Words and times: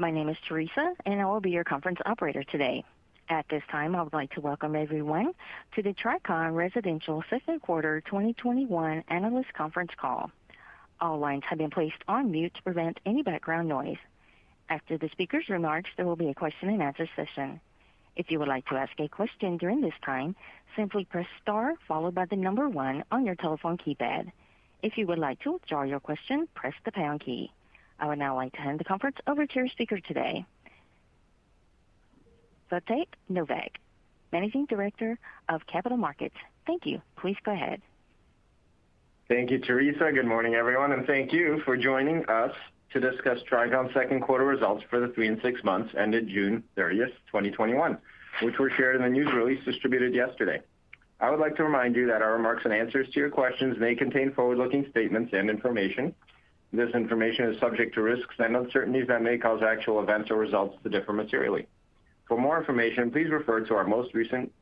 My 0.00 0.10
name 0.10 0.30
is 0.30 0.38
Teresa, 0.48 0.94
and 1.04 1.20
I 1.20 1.26
will 1.26 1.42
be 1.42 1.50
your 1.50 1.62
conference 1.62 1.98
operator 2.06 2.42
today. 2.42 2.86
At 3.28 3.46
this 3.50 3.62
time, 3.70 3.94
I 3.94 4.00
would 4.02 4.14
like 4.14 4.32
to 4.32 4.40
welcome 4.40 4.74
everyone 4.74 5.34
to 5.74 5.82
the 5.82 5.92
Tricon 5.92 6.54
Residential 6.54 7.22
second 7.28 7.60
quarter 7.60 8.00
2021 8.06 9.04
analyst 9.08 9.52
conference 9.52 9.90
call. 10.00 10.30
All 11.02 11.18
lines 11.18 11.42
have 11.50 11.58
been 11.58 11.68
placed 11.68 12.02
on 12.08 12.30
mute 12.30 12.54
to 12.54 12.62
prevent 12.62 12.98
any 13.04 13.22
background 13.22 13.68
noise. 13.68 13.98
After 14.70 14.96
the 14.96 15.10
speaker's 15.10 15.50
remarks, 15.50 15.90
there 15.98 16.06
will 16.06 16.16
be 16.16 16.30
a 16.30 16.34
question 16.34 16.70
and 16.70 16.82
answer 16.82 17.06
session. 17.14 17.60
If 18.16 18.30
you 18.30 18.38
would 18.38 18.48
like 18.48 18.64
to 18.68 18.76
ask 18.76 18.98
a 18.98 19.08
question 19.08 19.58
during 19.58 19.82
this 19.82 20.00
time, 20.02 20.34
simply 20.76 21.04
press 21.04 21.26
star 21.42 21.74
followed 21.86 22.14
by 22.14 22.24
the 22.24 22.36
number 22.36 22.70
one 22.70 23.04
on 23.12 23.26
your 23.26 23.34
telephone 23.34 23.76
keypad. 23.76 24.32
If 24.82 24.96
you 24.96 25.06
would 25.08 25.18
like 25.18 25.40
to 25.40 25.52
withdraw 25.52 25.82
your 25.82 26.00
question, 26.00 26.48
press 26.54 26.74
the 26.86 26.92
pound 26.92 27.20
key. 27.20 27.52
I 28.00 28.06
would 28.06 28.18
now 28.18 28.34
like 28.34 28.52
to 28.54 28.60
hand 28.60 28.80
the 28.80 28.84
conference 28.84 29.18
over 29.26 29.46
to 29.46 29.54
your 29.54 29.68
speaker 29.68 30.00
today, 30.00 30.46
Wojtek 32.72 33.06
Nowak, 33.28 33.78
Managing 34.32 34.64
Director 34.66 35.18
of 35.50 35.66
Capital 35.66 35.98
Markets. 35.98 36.36
Thank 36.66 36.86
you. 36.86 37.02
Please 37.16 37.36
go 37.44 37.52
ahead. 37.52 37.82
Thank 39.28 39.50
you, 39.50 39.58
Teresa. 39.58 40.10
Good 40.12 40.26
morning, 40.26 40.54
everyone, 40.54 40.92
and 40.92 41.06
thank 41.06 41.32
you 41.32 41.60
for 41.64 41.76
joining 41.76 42.24
us 42.26 42.52
to 42.92 43.00
discuss 43.00 43.38
Tricon's 43.48 43.92
second 43.92 44.22
quarter 44.22 44.44
results 44.44 44.82
for 44.88 44.98
the 44.98 45.08
three 45.08 45.28
and 45.28 45.40
six 45.42 45.62
months 45.62 45.94
ended 45.96 46.26
June 46.28 46.64
30th, 46.76 47.12
2021, 47.26 47.98
which 48.42 48.58
were 48.58 48.70
shared 48.70 48.96
in 48.96 49.02
the 49.02 49.08
news 49.08 49.32
release 49.32 49.62
distributed 49.64 50.14
yesterday. 50.14 50.60
I 51.20 51.30
would 51.30 51.38
like 51.38 51.54
to 51.56 51.64
remind 51.64 51.96
you 51.96 52.06
that 52.06 52.22
our 52.22 52.32
remarks 52.32 52.62
and 52.64 52.72
answers 52.72 53.08
to 53.12 53.20
your 53.20 53.30
questions 53.30 53.76
may 53.78 53.94
contain 53.94 54.32
forward-looking 54.32 54.86
statements 54.90 55.32
and 55.34 55.50
information. 55.50 56.14
This 56.72 56.90
information 56.94 57.46
is 57.52 57.58
subject 57.58 57.94
to 57.94 58.02
risks 58.02 58.34
and 58.38 58.56
uncertainties 58.56 59.08
that 59.08 59.22
may 59.22 59.38
cause 59.38 59.60
actual 59.62 60.00
events 60.00 60.30
or 60.30 60.36
results 60.36 60.76
to 60.84 60.88
differ 60.88 61.12
materially. 61.12 61.66
For 62.28 62.38
more 62.38 62.58
information, 62.58 63.10
please 63.10 63.28
refer 63.30 63.60
to 63.60 63.74
our 63.74 63.84
most 63.84 64.14
recent 64.14 64.52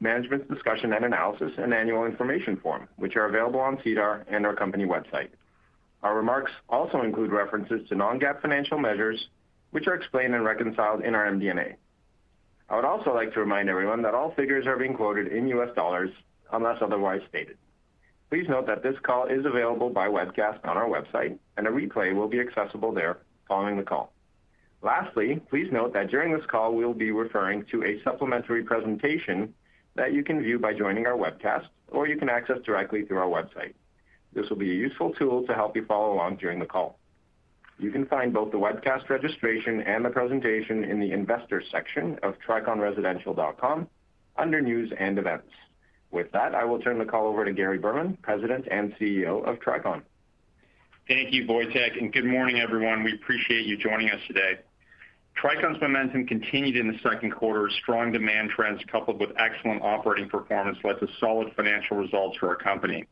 Management's 0.00 0.48
Discussion 0.48 0.94
and 0.94 1.04
Analysis 1.04 1.52
and 1.58 1.74
Annual 1.74 2.06
Information 2.06 2.56
Form, 2.56 2.88
which 2.96 3.16
are 3.16 3.26
available 3.26 3.60
on 3.60 3.76
SEDAR 3.84 4.24
and 4.28 4.46
our 4.46 4.54
company 4.54 4.86
website. 4.86 5.28
Our 6.02 6.16
remarks 6.16 6.50
also 6.70 7.02
include 7.02 7.30
references 7.30 7.86
to 7.90 7.94
non-GAAP 7.94 8.40
financial 8.40 8.78
measures, 8.78 9.28
which 9.70 9.86
are 9.86 9.94
explained 9.94 10.34
and 10.34 10.44
reconciled 10.44 11.02
in 11.04 11.14
our 11.14 11.26
MD&A. 11.26 11.76
I 12.70 12.76
would 12.76 12.86
also 12.86 13.12
like 13.12 13.34
to 13.34 13.40
remind 13.40 13.68
everyone 13.68 14.00
that 14.02 14.14
all 14.14 14.32
figures 14.32 14.66
are 14.66 14.78
being 14.78 14.94
quoted 14.94 15.26
in 15.26 15.46
US 15.48 15.74
dollars 15.74 16.10
unless 16.52 16.80
otherwise 16.80 17.20
stated. 17.28 17.58
Please 18.30 18.48
note 18.48 18.66
that 18.68 18.84
this 18.84 18.94
call 19.02 19.26
is 19.26 19.44
available 19.44 19.90
by 19.90 20.06
webcast 20.06 20.64
on 20.64 20.76
our 20.76 20.88
website, 20.88 21.36
and 21.56 21.66
a 21.66 21.70
replay 21.70 22.14
will 22.14 22.28
be 22.28 22.38
accessible 22.38 22.92
there 22.92 23.18
following 23.48 23.76
the 23.76 23.82
call. 23.82 24.12
Lastly, 24.82 25.40
please 25.50 25.68
note 25.72 25.92
that 25.94 26.10
during 26.10 26.32
this 26.32 26.46
call, 26.46 26.74
we'll 26.74 26.94
be 26.94 27.10
referring 27.10 27.64
to 27.72 27.82
a 27.82 28.00
supplementary 28.04 28.62
presentation 28.62 29.52
that 29.96 30.12
you 30.12 30.22
can 30.22 30.40
view 30.40 30.60
by 30.60 30.72
joining 30.72 31.06
our 31.06 31.16
webcast, 31.16 31.66
or 31.88 32.06
you 32.06 32.16
can 32.16 32.28
access 32.28 32.58
directly 32.64 33.04
through 33.04 33.18
our 33.18 33.26
website. 33.26 33.74
This 34.32 34.48
will 34.48 34.56
be 34.56 34.70
a 34.70 34.74
useful 34.74 35.12
tool 35.12 35.44
to 35.48 35.54
help 35.54 35.74
you 35.74 35.84
follow 35.84 36.14
along 36.14 36.36
during 36.36 36.60
the 36.60 36.66
call. 36.66 37.00
You 37.80 37.90
can 37.90 38.06
find 38.06 38.32
both 38.32 38.52
the 38.52 38.58
webcast 38.58 39.08
registration 39.08 39.80
and 39.82 40.04
the 40.04 40.10
presentation 40.10 40.84
in 40.84 41.00
the 41.00 41.10
investors 41.10 41.64
section 41.72 42.16
of 42.22 42.36
triconresidential.com 42.46 43.88
under 44.36 44.60
news 44.60 44.92
and 44.98 45.18
events. 45.18 45.48
With 46.10 46.32
that, 46.32 46.54
I 46.54 46.64
will 46.64 46.80
turn 46.80 46.98
the 46.98 47.04
call 47.04 47.26
over 47.26 47.44
to 47.44 47.52
Gary 47.52 47.78
Berman, 47.78 48.18
President 48.22 48.66
and 48.70 48.92
CEO 48.96 49.44
of 49.46 49.60
Tricon. 49.60 50.02
Thank 51.06 51.32
you, 51.32 51.44
Wojtek. 51.46 52.12
Good 52.12 52.24
morning, 52.24 52.60
everyone. 52.60 53.04
We 53.04 53.14
appreciate 53.14 53.66
you 53.66 53.76
joining 53.76 54.10
us 54.10 54.20
today. 54.26 54.58
Tricon's 55.40 55.80
momentum 55.80 56.26
continued 56.26 56.76
in 56.76 56.88
the 56.88 56.98
second 57.02 57.30
quarter 57.32 57.66
as 57.68 57.74
strong 57.74 58.12
demand 58.12 58.50
trends 58.50 58.80
coupled 58.90 59.20
with 59.20 59.30
excellent 59.38 59.82
operating 59.82 60.28
performance 60.28 60.78
led 60.84 60.98
to 61.00 61.08
solid 61.18 61.52
financial 61.56 61.96
results 61.96 62.36
for 62.38 62.48
our 62.48 62.56
company. 62.56 63.06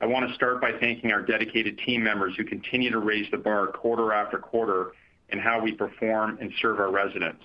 I 0.00 0.06
want 0.06 0.28
to 0.28 0.34
start 0.34 0.60
by 0.60 0.72
thanking 0.80 1.12
our 1.12 1.22
dedicated 1.22 1.78
team 1.78 2.02
members 2.02 2.34
who 2.36 2.44
continue 2.44 2.90
to 2.90 2.98
raise 2.98 3.30
the 3.30 3.38
bar 3.38 3.68
quarter 3.68 4.12
after 4.12 4.36
quarter 4.38 4.92
in 5.28 5.38
how 5.38 5.60
we 5.62 5.72
perform 5.72 6.38
and 6.40 6.52
serve 6.60 6.80
our 6.80 6.90
residents. 6.90 7.42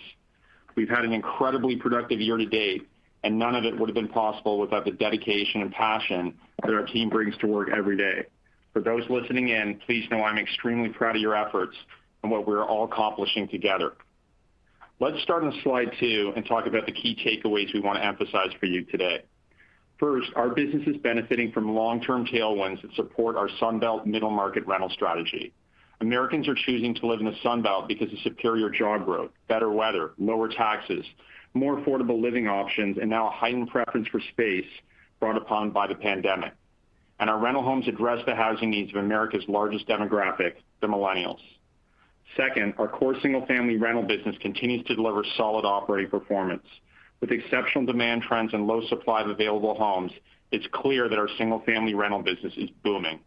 We've 0.75 0.90
had 0.90 1.06
an 1.06 1.13
incredibly 1.13 1.75
productive 1.75 2.19
year 2.19 2.38
to 2.38 2.46
date, 2.46 2.88
and 3.23 3.38
none 3.38 3.55
of 3.55 3.66
it 3.66 3.78
would 3.78 3.89
have 3.89 3.95
been 3.95 4.07
possible 4.07 4.59
without 4.59 4.85
the 4.85 4.91
dedication 4.91 5.61
and 5.61 5.72
passion 5.72 6.33
that 6.63 6.73
our 6.73 6.85
team 6.85 7.09
brings 7.09 7.35
to 7.38 7.47
work 7.47 7.69
every 7.75 7.97
day. 7.97 8.25
For 8.73 8.81
those 8.81 9.03
listening 9.09 9.50
in, 9.50 9.79
please 9.85 10.07
know 10.11 10.23
I'm 10.23 10.38
extremely 10.38 10.89
proud 10.89 11.16
of 11.16 11.22
your 11.22 11.35
efforts 11.35 11.75
and 12.23 12.31
what 12.31 12.47
we're 12.47 12.63
all 12.63 12.85
accomplishing 12.85 13.47
together. 13.47 13.94
Let's 15.00 15.22
start 15.22 15.44
on 15.44 15.53
slide 15.63 15.91
two 16.00 16.33
and 16.35 16.45
talk 16.45 16.66
about 16.66 16.85
the 16.85 16.91
key 16.91 17.16
takeaways 17.16 17.73
we 17.73 17.79
want 17.79 18.00
to 18.00 18.06
emphasize 18.06 18.50
for 18.59 18.66
you 18.66 18.83
today. 18.83 19.23
First, 20.00 20.29
our 20.35 20.50
business 20.50 20.88
is 20.88 20.97
benefiting 20.97 21.51
from 21.51 21.73
long-term 21.73 22.27
tailwinds 22.27 22.81
that 22.83 22.94
support 22.95 23.35
our 23.35 23.50
Sun 23.59 23.79
Belt 23.79 24.06
middle 24.06 24.29
market 24.29 24.66
rental 24.67 24.89
strategy. 24.89 25.53
Americans 26.01 26.47
are 26.47 26.56
choosing 26.56 26.94
to 26.95 27.07
live 27.07 27.19
in 27.19 27.25
the 27.25 27.35
Sun 27.41 27.63
Belt 27.63 27.88
because 27.88 28.11
of 28.13 28.19
superior 28.19 28.69
job 28.69 29.06
growth, 29.06 29.31
better 29.47 29.72
weather, 29.72 30.11
lower 30.19 30.47
taxes, 30.47 31.03
more 31.57 31.78
affordable 31.78 32.22
living 32.22 32.47
options, 32.47 32.97
and 32.97 33.09
now 33.09 33.28
a 33.28 33.31
heightened 33.31 33.69
preference 33.69 34.07
for 34.07 34.19
space 34.31 34.68
brought 35.19 35.38
upon 35.38 35.72
by 35.72 35.88
the 35.88 35.95
pandemic. 35.95 36.53
And 37.19 37.29
our 37.29 37.40
rental 37.40 37.63
homes 37.63 37.88
address 37.88 38.23
the 38.25 38.35
housing 38.35 38.69
needs 38.69 38.91
of 38.91 38.97
America's 38.97 39.44
largest 39.47 39.88
demographic, 39.88 40.53
the 40.81 40.88
millennials. 40.88 41.40
Second, 42.35 42.75
our 42.78 42.88
core 42.88 43.16
single-family 43.22 43.78
rental 43.78 44.03
business 44.03 44.35
continues 44.40 44.85
to 44.85 44.95
deliver 44.95 45.23
solid 45.35 45.66
operating 45.66 46.12
performance. 46.12 46.66
With 47.19 47.31
exceptional 47.31 47.85
demand 47.85 48.22
trends 48.22 48.53
and 48.53 48.68
low 48.68 48.85
supply 48.88 49.22
of 49.22 49.29
available 49.29 49.74
homes, 49.75 50.12
it's 50.51 50.68
clear 50.72 51.09
that 51.09 51.18
our 51.18 51.29
single-family 51.38 51.95
rental 51.95 52.22
business 52.22 52.53
is 52.57 52.69
booming. 52.84 53.19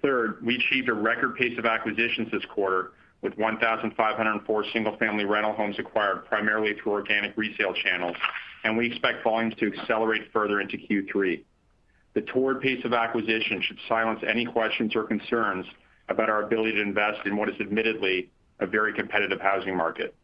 Third, 0.00 0.44
we 0.44 0.56
achieved 0.56 0.88
a 0.88 0.94
record 0.94 1.34
pace 1.34 1.58
of 1.58 1.66
acquisitions 1.66 2.30
this 2.30 2.44
quarter 2.44 2.92
with 3.24 3.36
1,504 3.38 4.64
single-family 4.72 5.24
rental 5.24 5.54
homes 5.54 5.76
acquired 5.78 6.26
primarily 6.26 6.74
through 6.74 6.92
organic 6.92 7.34
resale 7.36 7.72
channels, 7.72 8.16
and 8.62 8.76
we 8.76 8.86
expect 8.86 9.24
volumes 9.24 9.54
to 9.58 9.72
accelerate 9.72 10.30
further 10.30 10.60
into 10.60 10.76
Q3. 10.76 11.42
The 12.12 12.20
torrid 12.20 12.60
pace 12.60 12.84
of 12.84 12.92
acquisition 12.92 13.62
should 13.62 13.78
silence 13.88 14.20
any 14.28 14.44
questions 14.44 14.94
or 14.94 15.04
concerns 15.04 15.64
about 16.10 16.28
our 16.28 16.42
ability 16.42 16.72
to 16.72 16.82
invest 16.82 17.26
in 17.26 17.36
what 17.36 17.48
is 17.48 17.58
admittedly 17.60 18.30
a 18.60 18.66
very 18.66 18.92
competitive 18.92 19.40
housing 19.40 19.74
market. 19.74 20.14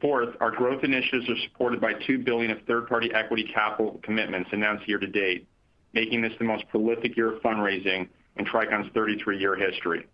Fourth, 0.00 0.34
our 0.40 0.50
growth 0.50 0.82
initiatives 0.82 1.28
are 1.30 1.38
supported 1.48 1.80
by 1.80 1.92
2 2.06 2.18
billion 2.18 2.50
of 2.50 2.58
third-party 2.66 3.14
equity 3.14 3.48
capital 3.54 4.00
commitments 4.02 4.50
announced 4.52 4.86
year 4.88 4.98
to 4.98 5.06
date, 5.06 5.46
making 5.92 6.22
this 6.22 6.32
the 6.38 6.44
most 6.44 6.68
prolific 6.68 7.16
year 7.16 7.32
of 7.32 7.40
fundraising 7.40 8.08
in 8.36 8.44
Tricon's 8.44 8.92
33-year 8.92 9.54
history. 9.54 10.06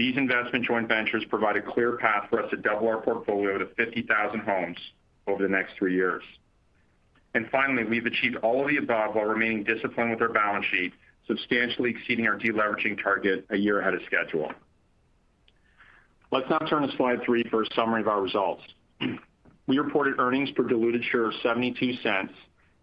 These 0.00 0.16
investment 0.16 0.64
joint 0.64 0.88
ventures 0.88 1.26
provide 1.28 1.56
a 1.56 1.60
clear 1.60 1.98
path 1.98 2.30
for 2.30 2.42
us 2.42 2.48
to 2.48 2.56
double 2.56 2.88
our 2.88 3.02
portfolio 3.02 3.58
to 3.58 3.66
50,000 3.76 4.40
homes 4.40 4.78
over 5.26 5.42
the 5.42 5.48
next 5.50 5.74
three 5.76 5.94
years. 5.94 6.22
And 7.34 7.46
finally, 7.50 7.84
we've 7.84 8.06
achieved 8.06 8.36
all 8.36 8.62
of 8.62 8.68
the 8.70 8.78
above 8.78 9.14
while 9.14 9.26
remaining 9.26 9.62
disciplined 9.62 10.12
with 10.12 10.22
our 10.22 10.30
balance 10.30 10.64
sheet, 10.70 10.94
substantially 11.26 11.90
exceeding 11.90 12.26
our 12.26 12.38
deleveraging 12.38 13.02
target 13.02 13.44
a 13.50 13.58
year 13.58 13.80
ahead 13.80 13.92
of 13.92 14.00
schedule. 14.06 14.50
Let's 16.32 16.48
now 16.48 16.60
turn 16.60 16.88
to 16.88 16.96
slide 16.96 17.18
three 17.26 17.44
for 17.50 17.60
a 17.60 17.66
summary 17.76 18.00
of 18.00 18.08
our 18.08 18.22
results. 18.22 18.62
We 19.66 19.78
reported 19.78 20.18
earnings 20.18 20.50
per 20.52 20.62
diluted 20.62 21.04
share 21.12 21.26
of 21.26 21.34
$0.72 21.44 22.30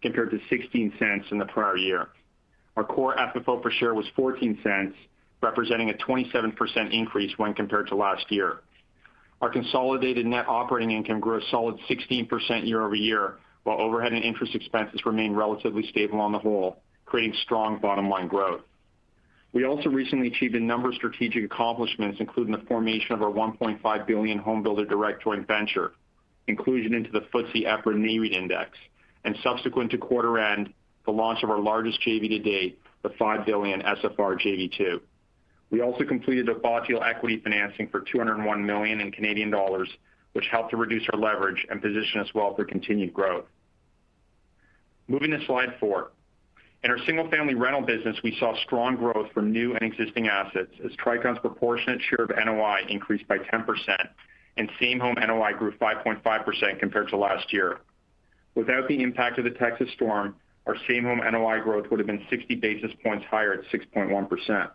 compared 0.02 0.30
to 0.30 0.38
$0.16 0.50 1.32
in 1.32 1.38
the 1.38 1.46
prior 1.46 1.76
year. 1.76 2.10
Our 2.76 2.84
core 2.84 3.16
FFO 3.16 3.60
per 3.60 3.72
share 3.72 3.92
was 3.92 4.06
$0.14, 4.16 4.94
representing 5.40 5.90
a 5.90 5.94
27% 5.94 6.92
increase 6.92 7.36
when 7.38 7.54
compared 7.54 7.88
to 7.88 7.94
last 7.94 8.30
year. 8.30 8.60
Our 9.40 9.50
consolidated 9.50 10.26
net 10.26 10.46
operating 10.48 10.90
income 10.90 11.20
grew 11.20 11.38
a 11.38 11.44
solid 11.50 11.78
16% 11.88 12.66
year-over-year, 12.66 13.38
while 13.62 13.80
overhead 13.80 14.12
and 14.12 14.24
interest 14.24 14.54
expenses 14.54 15.04
remained 15.06 15.36
relatively 15.36 15.86
stable 15.88 16.20
on 16.20 16.32
the 16.32 16.38
whole, 16.38 16.82
creating 17.06 17.34
strong 17.42 17.78
bottom-line 17.78 18.26
growth. 18.28 18.62
We 19.52 19.64
also 19.64 19.88
recently 19.88 20.28
achieved 20.28 20.56
a 20.56 20.60
number 20.60 20.88
of 20.88 20.94
strategic 20.96 21.44
accomplishments, 21.44 22.18
including 22.20 22.52
the 22.52 22.66
formation 22.66 23.14
of 23.14 23.22
our 23.22 23.30
1.5 23.30 24.06
billion 24.06 24.38
Home 24.38 24.62
Builder 24.62 24.84
Direct 24.84 25.22
joint 25.22 25.46
venture, 25.46 25.92
inclusion 26.48 26.94
into 26.94 27.10
the 27.10 27.20
FTSE 27.20 27.64
EPRA 27.64 27.94
Nareit 27.94 28.32
Index, 28.32 28.76
and 29.24 29.36
subsequent 29.42 29.90
to 29.92 29.98
quarter 29.98 30.38
end, 30.38 30.72
the 31.06 31.12
launch 31.12 31.42
of 31.42 31.50
our 31.50 31.60
largest 31.60 32.00
JV 32.02 32.28
to 32.28 32.38
date, 32.38 32.78
the 33.02 33.08
$5 33.10 33.46
billion 33.46 33.80
SFR 33.80 34.38
JV-2. 34.40 35.00
We 35.70 35.82
also 35.82 36.04
completed 36.04 36.48
a 36.48 36.54
bought 36.54 36.86
deal 36.88 37.02
equity 37.02 37.38
financing 37.38 37.88
for 37.88 38.00
201 38.00 38.64
million 38.64 39.00
in 39.00 39.12
Canadian 39.12 39.50
dollars, 39.50 39.88
which 40.32 40.46
helped 40.50 40.70
to 40.70 40.76
reduce 40.76 41.06
our 41.12 41.18
leverage 41.18 41.66
and 41.70 41.82
position 41.82 42.20
us 42.20 42.28
well 42.34 42.54
for 42.54 42.64
continued 42.64 43.12
growth. 43.12 43.44
Moving 45.08 45.30
to 45.30 45.44
slide 45.46 45.74
four. 45.80 46.12
In 46.84 46.90
our 46.92 46.98
single-family 47.06 47.54
rental 47.54 47.82
business, 47.82 48.16
we 48.22 48.36
saw 48.38 48.54
strong 48.62 48.96
growth 48.96 49.32
from 49.32 49.52
new 49.52 49.74
and 49.74 49.82
existing 49.82 50.28
assets 50.28 50.70
as 50.84 50.92
Tricon's 50.92 51.38
proportionate 51.40 52.00
share 52.08 52.24
of 52.24 52.30
NOI 52.30 52.82
increased 52.88 53.26
by 53.26 53.38
10% 53.38 53.64
and 54.56 54.70
same-home 54.80 55.14
NOI 55.14 55.52
grew 55.52 55.72
5.5% 55.72 56.78
compared 56.78 57.08
to 57.08 57.16
last 57.16 57.52
year. 57.52 57.78
Without 58.54 58.88
the 58.88 59.02
impact 59.02 59.38
of 59.38 59.44
the 59.44 59.50
Texas 59.50 59.88
storm, 59.94 60.36
our 60.66 60.76
same-home 60.88 61.18
NOI 61.18 61.60
growth 61.60 61.90
would 61.90 62.00
have 62.00 62.06
been 62.06 62.24
60 62.28 62.54
basis 62.56 62.90
points 63.02 63.24
higher 63.30 63.54
at 63.54 63.64
6.1%. 63.72 64.70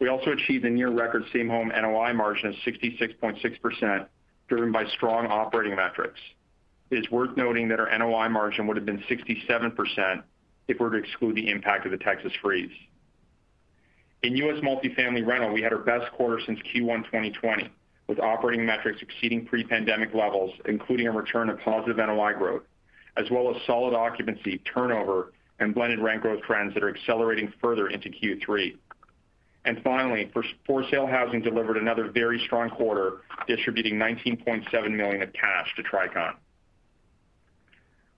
We 0.00 0.08
also 0.08 0.32
achieved 0.32 0.64
a 0.64 0.70
near 0.70 0.90
record 0.90 1.24
same-home 1.32 1.68
NOI 1.68 2.14
margin 2.14 2.48
of 2.48 2.54
66.6%, 2.66 4.06
driven 4.48 4.72
by 4.72 4.86
strong 4.86 5.26
operating 5.26 5.76
metrics. 5.76 6.18
It 6.90 6.98
is 6.98 7.10
worth 7.10 7.36
noting 7.36 7.68
that 7.68 7.78
our 7.78 7.98
NOI 7.98 8.28
margin 8.28 8.66
would 8.66 8.76
have 8.76 8.86
been 8.86 9.04
67% 9.08 10.22
if 10.68 10.80
we 10.80 10.84
were 10.84 10.90
to 10.90 10.96
exclude 10.96 11.36
the 11.36 11.50
impact 11.50 11.84
of 11.84 11.92
the 11.92 11.98
Texas 11.98 12.32
freeze. 12.40 12.72
In 14.22 14.36
U.S. 14.36 14.62
multifamily 14.62 15.26
rental, 15.26 15.52
we 15.52 15.62
had 15.62 15.72
our 15.72 15.78
best 15.78 16.10
quarter 16.12 16.40
since 16.44 16.58
Q1 16.74 17.04
2020, 17.04 17.70
with 18.06 18.18
operating 18.20 18.66
metrics 18.66 19.02
exceeding 19.02 19.46
pre-pandemic 19.46 20.14
levels, 20.14 20.52
including 20.66 21.06
a 21.08 21.12
return 21.12 21.48
of 21.50 21.58
positive 21.60 21.98
NOI 21.98 22.32
growth, 22.34 22.62
as 23.16 23.30
well 23.30 23.54
as 23.54 23.60
solid 23.66 23.94
occupancy, 23.94 24.58
turnover, 24.58 25.32
and 25.58 25.74
blended 25.74 26.00
rent 26.00 26.22
growth 26.22 26.42
trends 26.42 26.72
that 26.74 26.82
are 26.82 26.94
accelerating 26.94 27.52
further 27.60 27.88
into 27.88 28.08
Q3. 28.08 28.76
And 29.64 29.82
finally, 29.84 30.30
for-sale 30.66 31.06
housing 31.06 31.42
delivered 31.42 31.76
another 31.76 32.10
very 32.10 32.40
strong 32.46 32.70
quarter, 32.70 33.18
distributing 33.46 33.94
19.7 33.94 34.96
million 34.96 35.22
of 35.22 35.32
cash 35.32 35.74
to 35.76 35.82
Tricon. 35.82 36.34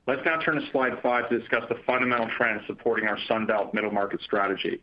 Let's 0.06 0.22
now 0.24 0.40
turn 0.40 0.60
to 0.60 0.70
slide 0.70 1.00
five 1.02 1.28
to 1.30 1.38
discuss 1.38 1.62
the 1.68 1.76
fundamental 1.86 2.28
trends 2.36 2.62
supporting 2.66 3.06
our 3.06 3.18
Sun 3.28 3.46
Belt 3.46 3.72
middle 3.72 3.90
market 3.90 4.20
strategy. 4.22 4.82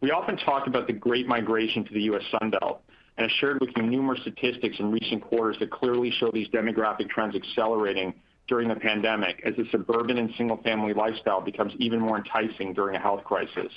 We 0.00 0.10
often 0.10 0.36
talk 0.36 0.66
about 0.66 0.88
the 0.88 0.92
great 0.92 1.28
migration 1.28 1.84
to 1.84 1.94
the 1.94 2.02
U.S. 2.02 2.22
Sun 2.30 2.50
Belt, 2.50 2.82
and 3.16 3.26
I 3.26 3.30
shared 3.38 3.60
with 3.60 3.70
you 3.76 3.82
numerous 3.82 4.20
statistics 4.22 4.80
in 4.80 4.90
recent 4.90 5.22
quarters 5.22 5.56
that 5.60 5.70
clearly 5.70 6.10
show 6.10 6.30
these 6.32 6.48
demographic 6.48 7.08
trends 7.08 7.36
accelerating 7.36 8.14
during 8.48 8.68
the 8.68 8.74
pandemic 8.74 9.40
as 9.44 9.54
the 9.56 9.64
suburban 9.70 10.18
and 10.18 10.32
single-family 10.36 10.94
lifestyle 10.94 11.40
becomes 11.40 11.72
even 11.78 12.00
more 12.00 12.18
enticing 12.18 12.72
during 12.72 12.96
a 12.96 12.98
health 12.98 13.22
crisis. 13.22 13.72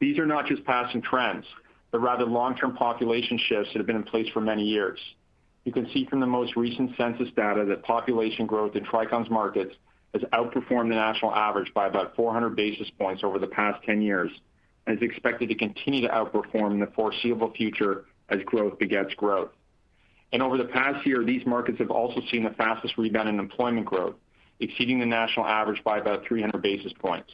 These 0.00 0.18
are 0.18 0.26
not 0.26 0.46
just 0.46 0.64
passing 0.64 1.02
trends, 1.02 1.44
but 1.90 2.00
rather 2.00 2.24
long-term 2.24 2.74
population 2.76 3.38
shifts 3.38 3.72
that 3.72 3.78
have 3.78 3.86
been 3.86 3.96
in 3.96 4.02
place 4.02 4.28
for 4.32 4.40
many 4.40 4.64
years. 4.64 4.98
You 5.64 5.72
can 5.72 5.88
see 5.92 6.06
from 6.06 6.20
the 6.20 6.26
most 6.26 6.56
recent 6.56 6.96
census 6.96 7.28
data 7.36 7.64
that 7.66 7.82
population 7.82 8.46
growth 8.46 8.76
in 8.76 8.84
Tricon's 8.84 9.30
markets 9.30 9.74
has 10.14 10.22
outperformed 10.32 10.88
the 10.88 10.96
national 10.96 11.34
average 11.34 11.72
by 11.74 11.86
about 11.86 12.16
400 12.16 12.56
basis 12.56 12.88
points 12.98 13.22
over 13.22 13.38
the 13.38 13.46
past 13.46 13.84
10 13.84 14.00
years 14.00 14.30
and 14.86 14.96
is 14.96 15.02
expected 15.02 15.48
to 15.50 15.54
continue 15.54 16.00
to 16.00 16.08
outperform 16.08 16.72
in 16.72 16.80
the 16.80 16.86
foreseeable 16.86 17.52
future 17.52 18.06
as 18.30 18.40
growth 18.44 18.78
begets 18.78 19.12
growth. 19.14 19.50
And 20.32 20.42
Over 20.42 20.56
the 20.56 20.64
past 20.64 21.04
year, 21.06 21.24
these 21.24 21.44
markets 21.44 21.78
have 21.78 21.90
also 21.90 22.20
seen 22.30 22.44
the 22.44 22.50
fastest 22.50 22.96
rebound 22.96 23.28
in 23.28 23.38
employment 23.38 23.86
growth, 23.86 24.14
exceeding 24.60 25.00
the 25.00 25.06
national 25.06 25.44
average 25.44 25.82
by 25.82 25.98
about 25.98 26.24
300 26.26 26.62
basis 26.62 26.92
points. 26.92 27.30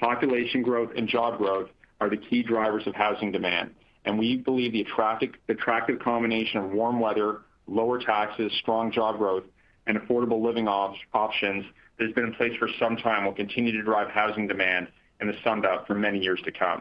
Population 0.00 0.62
growth 0.62 0.90
and 0.96 1.06
job 1.06 1.36
growth 1.36 1.68
are 2.00 2.08
the 2.08 2.16
key 2.16 2.42
drivers 2.42 2.86
of 2.86 2.94
housing 2.94 3.30
demand, 3.30 3.74
and 4.06 4.18
we 4.18 4.38
believe 4.38 4.72
the 4.72 4.80
attractive 4.80 5.98
combination 5.98 6.64
of 6.64 6.70
warm 6.70 6.98
weather, 7.00 7.42
lower 7.66 8.00
taxes, 8.00 8.50
strong 8.62 8.90
job 8.90 9.18
growth, 9.18 9.44
and 9.86 9.98
affordable 9.98 10.42
living 10.42 10.66
options 10.66 11.66
that 11.98 12.06
has 12.06 12.14
been 12.14 12.24
in 12.24 12.34
place 12.34 12.56
for 12.58 12.68
some 12.78 12.96
time 12.96 13.26
will 13.26 13.34
continue 13.34 13.72
to 13.72 13.82
drive 13.82 14.08
housing 14.08 14.46
demand 14.46 14.88
in 15.20 15.26
the 15.26 15.34
Sun 15.44 15.60
Belt 15.60 15.86
for 15.86 15.94
many 15.94 16.18
years 16.18 16.40
to 16.46 16.50
come. 16.50 16.80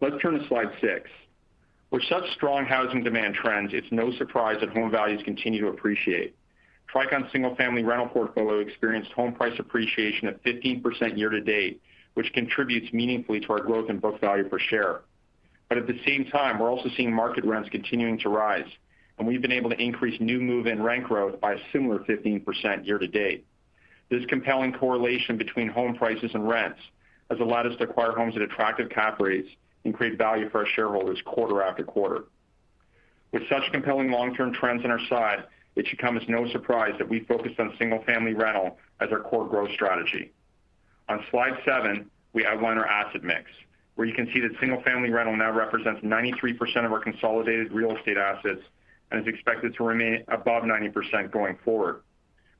Let's 0.00 0.20
turn 0.20 0.36
to 0.36 0.48
slide 0.48 0.72
six. 0.80 1.08
With 1.92 2.02
such 2.08 2.24
strong 2.34 2.64
housing 2.64 3.04
demand 3.04 3.36
trends, 3.36 3.70
it's 3.72 3.86
no 3.92 4.10
surprise 4.18 4.56
that 4.58 4.70
home 4.70 4.90
values 4.90 5.22
continue 5.24 5.60
to 5.60 5.68
appreciate. 5.68 6.34
Tricon's 6.94 7.30
single-family 7.32 7.82
rental 7.82 8.06
portfolio 8.06 8.60
experienced 8.60 9.10
home 9.12 9.32
price 9.34 9.58
appreciation 9.58 10.28
of 10.28 10.40
15% 10.42 11.18
year 11.18 11.28
to 11.28 11.40
date, 11.40 11.82
which 12.14 12.32
contributes 12.32 12.92
meaningfully 12.92 13.40
to 13.40 13.52
our 13.52 13.60
growth 13.60 13.90
in 13.90 13.98
book 13.98 14.20
value 14.20 14.48
per 14.48 14.60
share. 14.60 15.00
But 15.68 15.78
at 15.78 15.86
the 15.88 15.98
same 16.06 16.26
time, 16.26 16.58
we're 16.58 16.70
also 16.70 16.88
seeing 16.96 17.12
market 17.12 17.44
rents 17.44 17.68
continuing 17.70 18.18
to 18.20 18.28
rise, 18.28 18.68
and 19.18 19.26
we've 19.26 19.42
been 19.42 19.50
able 19.50 19.70
to 19.70 19.82
increase 19.82 20.20
new 20.20 20.40
move-in 20.40 20.82
rent 20.82 21.04
growth 21.04 21.40
by 21.40 21.54
a 21.54 21.58
similar 21.72 21.98
15% 22.00 22.86
year 22.86 22.98
to 22.98 23.08
date. 23.08 23.44
This 24.08 24.24
compelling 24.26 24.72
correlation 24.72 25.36
between 25.36 25.68
home 25.68 25.96
prices 25.96 26.30
and 26.34 26.48
rents 26.48 26.78
has 27.28 27.40
allowed 27.40 27.66
us 27.66 27.76
to 27.78 27.84
acquire 27.84 28.12
homes 28.12 28.36
at 28.36 28.42
attractive 28.42 28.90
cap 28.90 29.18
rates 29.18 29.48
and 29.84 29.94
create 29.94 30.16
value 30.16 30.48
for 30.50 30.60
our 30.60 30.66
shareholders 30.66 31.20
quarter 31.24 31.62
after 31.62 31.82
quarter. 31.82 32.24
With 33.32 33.48
such 33.48 33.72
compelling 33.72 34.12
long-term 34.12 34.54
trends 34.54 34.84
on 34.84 34.92
our 34.92 35.00
side, 35.08 35.44
it 35.76 35.86
should 35.86 35.98
come 35.98 36.16
as 36.16 36.22
no 36.28 36.48
surprise 36.50 36.94
that 36.98 37.08
we 37.08 37.20
focused 37.20 37.58
on 37.58 37.74
single-family 37.78 38.34
rental 38.34 38.78
as 39.00 39.10
our 39.10 39.20
core 39.20 39.46
growth 39.46 39.70
strategy. 39.72 40.32
On 41.08 41.24
slide 41.30 41.58
seven, 41.64 42.10
we 42.32 42.46
outline 42.46 42.78
our 42.78 42.86
asset 42.86 43.22
mix, 43.22 43.50
where 43.94 44.06
you 44.06 44.14
can 44.14 44.30
see 44.32 44.40
that 44.40 44.52
single-family 44.60 45.10
rental 45.10 45.36
now 45.36 45.50
represents 45.52 46.00
93% 46.02 46.84
of 46.84 46.92
our 46.92 47.00
consolidated 47.00 47.72
real 47.72 47.96
estate 47.96 48.16
assets 48.16 48.60
and 49.10 49.20
is 49.20 49.32
expected 49.32 49.74
to 49.76 49.84
remain 49.84 50.24
above 50.28 50.64
90% 50.64 51.30
going 51.30 51.56
forward. 51.64 52.02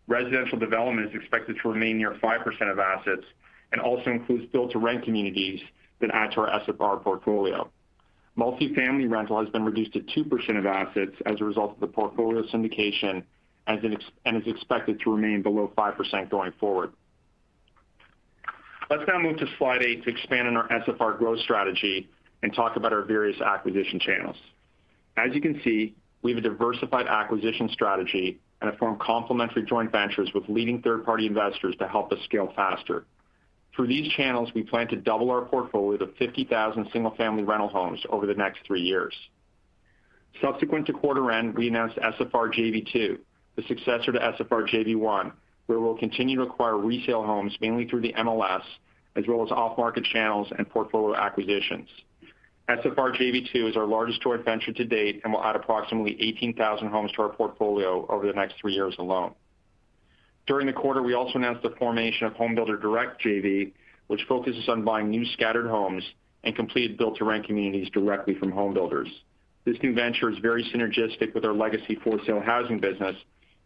Residential 0.07 0.59
development 0.59 1.09
is 1.09 1.15
expected 1.15 1.57
to 1.63 1.69
remain 1.69 1.99
near 1.99 2.15
5% 2.15 2.71
of 2.71 2.79
assets 2.79 3.25
and 3.73 3.81
also 3.81 4.11
includes 4.11 4.47
build-to-rent 4.53 5.05
communities 5.05 5.61
that 6.01 6.11
add 6.13 6.33
to 6.33 6.41
our 6.41 6.61
SFR 6.61 7.03
portfolio. 7.03 7.69
Multifamily 8.39 9.09
rental 9.11 9.39
has 9.41 9.49
been 9.51 9.65
reduced 9.65 9.93
to 9.93 10.01
2% 10.01 10.59
of 10.59 10.67
assets 10.67 11.15
as 11.25 11.41
a 11.41 11.45
result 11.45 11.73
of 11.73 11.81
the 11.81 11.87
portfolio 11.87 12.43
syndication 12.45 13.23
and 13.67 13.85
is 13.85 14.47
expected 14.47 15.01
to 15.01 15.15
remain 15.15 15.43
below 15.43 15.73
5% 15.77 16.31
going 16.31 16.53
forward. 16.59 16.93
Let's 18.91 19.05
now 19.09 19.19
move 19.19 19.39
to 19.39 19.47
slide 19.57 19.83
eight 19.83 20.05
to 20.05 20.11
expand 20.11 20.49
on 20.49 20.57
our 20.57 20.69
SFR 20.69 21.17
growth 21.17 21.41
strategy 21.41 22.09
and 22.43 22.53
talk 22.53 22.77
about 22.77 22.93
our 22.93 23.03
various 23.03 23.41
acquisition 23.41 23.99
channels. 23.99 24.37
As 25.17 25.35
you 25.35 25.41
can 25.41 25.61
see, 25.63 25.95
we 26.23 26.33
have 26.33 26.39
a 26.39 26.49
diversified 26.49 27.07
acquisition 27.07 27.69
strategy 27.73 28.39
and 28.61 28.71
have 28.71 28.79
formed 28.79 29.01
complementary 29.01 29.63
joint 29.63 29.93
ventures 29.93 30.31
with 30.35 30.49
leading 30.49 30.83
third-party 30.83 31.27
investors 31.27 31.75
to 31.79 31.89
help 31.89 32.13
us 32.13 32.19
scale 32.25 32.53
faster. 32.55 33.07
Through 33.75 33.89
these 33.89 34.11
channels, 34.13 34.51
we 34.55 34.63
plan 34.63 34.89
to 34.89 34.97
double 34.97 35.31
our 35.31 35.43
portfolio 35.43 35.99
to 35.99 36.07
50,000 36.19 36.89
single-family 36.93 37.43
rental 37.43 37.69
homes 37.69 38.01
over 38.09 38.27
the 38.27 38.35
next 38.35 38.61
three 38.67 38.83
years. 38.83 39.15
Subsequent 40.41 40.87
to 40.87 40.93
quarter 40.93 41.31
end, 41.31 41.57
we 41.57 41.69
announced 41.69 41.97
SFR 41.97 42.53
JV-2, 42.53 43.19
the 43.57 43.63
successor 43.67 44.13
to 44.13 44.19
SFR 44.19 44.69
JV-1, 44.69 45.33
where 45.67 45.81
we'll 45.81 45.97
continue 45.97 46.37
to 46.37 46.43
acquire 46.43 46.77
resale 46.77 47.25
homes 47.25 47.57
mainly 47.61 47.87
through 47.89 48.03
the 48.03 48.13
MLS, 48.13 48.63
as 49.17 49.25
well 49.27 49.45
as 49.45 49.51
off-market 49.51 50.05
channels 50.05 50.49
and 50.57 50.69
portfolio 50.69 51.17
acquisitions. 51.17 51.89
SFR 52.69 53.15
JV-2 53.15 53.71
is 53.71 53.77
our 53.77 53.87
largest 53.87 54.23
joint 54.23 54.45
venture 54.45 54.73
to 54.73 54.85
date 54.85 55.21
and 55.23 55.33
will 55.33 55.43
add 55.43 55.57
approximately 55.57 56.17
18,000 56.21 56.89
homes 56.89 57.13
to 57.13 57.23
our 57.23 57.29
portfolio 57.29 58.07
over 58.09 58.27
the 58.27 58.33
next 58.33 58.55
three 58.61 58.73
years 58.73 58.95
alone. 58.99 59.35
During 60.47 60.67
the 60.67 60.73
quarter, 60.73 61.03
we 61.03 61.15
also 61.15 61.39
announced 61.39 61.63
the 61.63 61.75
formation 61.79 62.27
of 62.27 62.35
Home 62.35 62.55
Builder 62.55 62.77
Direct 62.77 63.23
JV, 63.23 63.73
which 64.09 64.23
focuses 64.29 64.69
on 64.69 64.85
buying 64.85 65.09
new 65.11 65.25
scattered 65.27 65.67
homes 65.67 66.05
and 66.43 66.55
completed 66.55 66.99
build-to-rent 66.99 67.47
communities 67.47 67.89
directly 67.91 68.35
from 68.35 68.53
home 68.53 68.75
builders. 68.75 69.09
This 69.65 69.79
new 69.83 69.95
venture 69.95 70.31
is 70.31 70.39
very 70.39 70.63
synergistic 70.65 71.35
with 71.35 71.47
our 71.47 71.55
legacy 71.55 71.95
for-sale 72.05 72.41
housing 72.41 72.81
business 72.81 73.17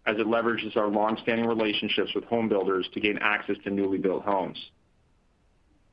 as 0.06 0.16
it 0.16 0.26
leverages 0.26 0.76
our 0.76 0.87
long-standing 0.87 1.47
relationships 1.47 2.14
with 2.14 2.25
home 2.25 2.49
builders 2.49 2.88
to 2.94 3.00
gain 3.00 3.18
access 3.20 3.56
to 3.64 3.70
newly 3.70 3.99
built 3.99 4.23
homes. 4.25 4.58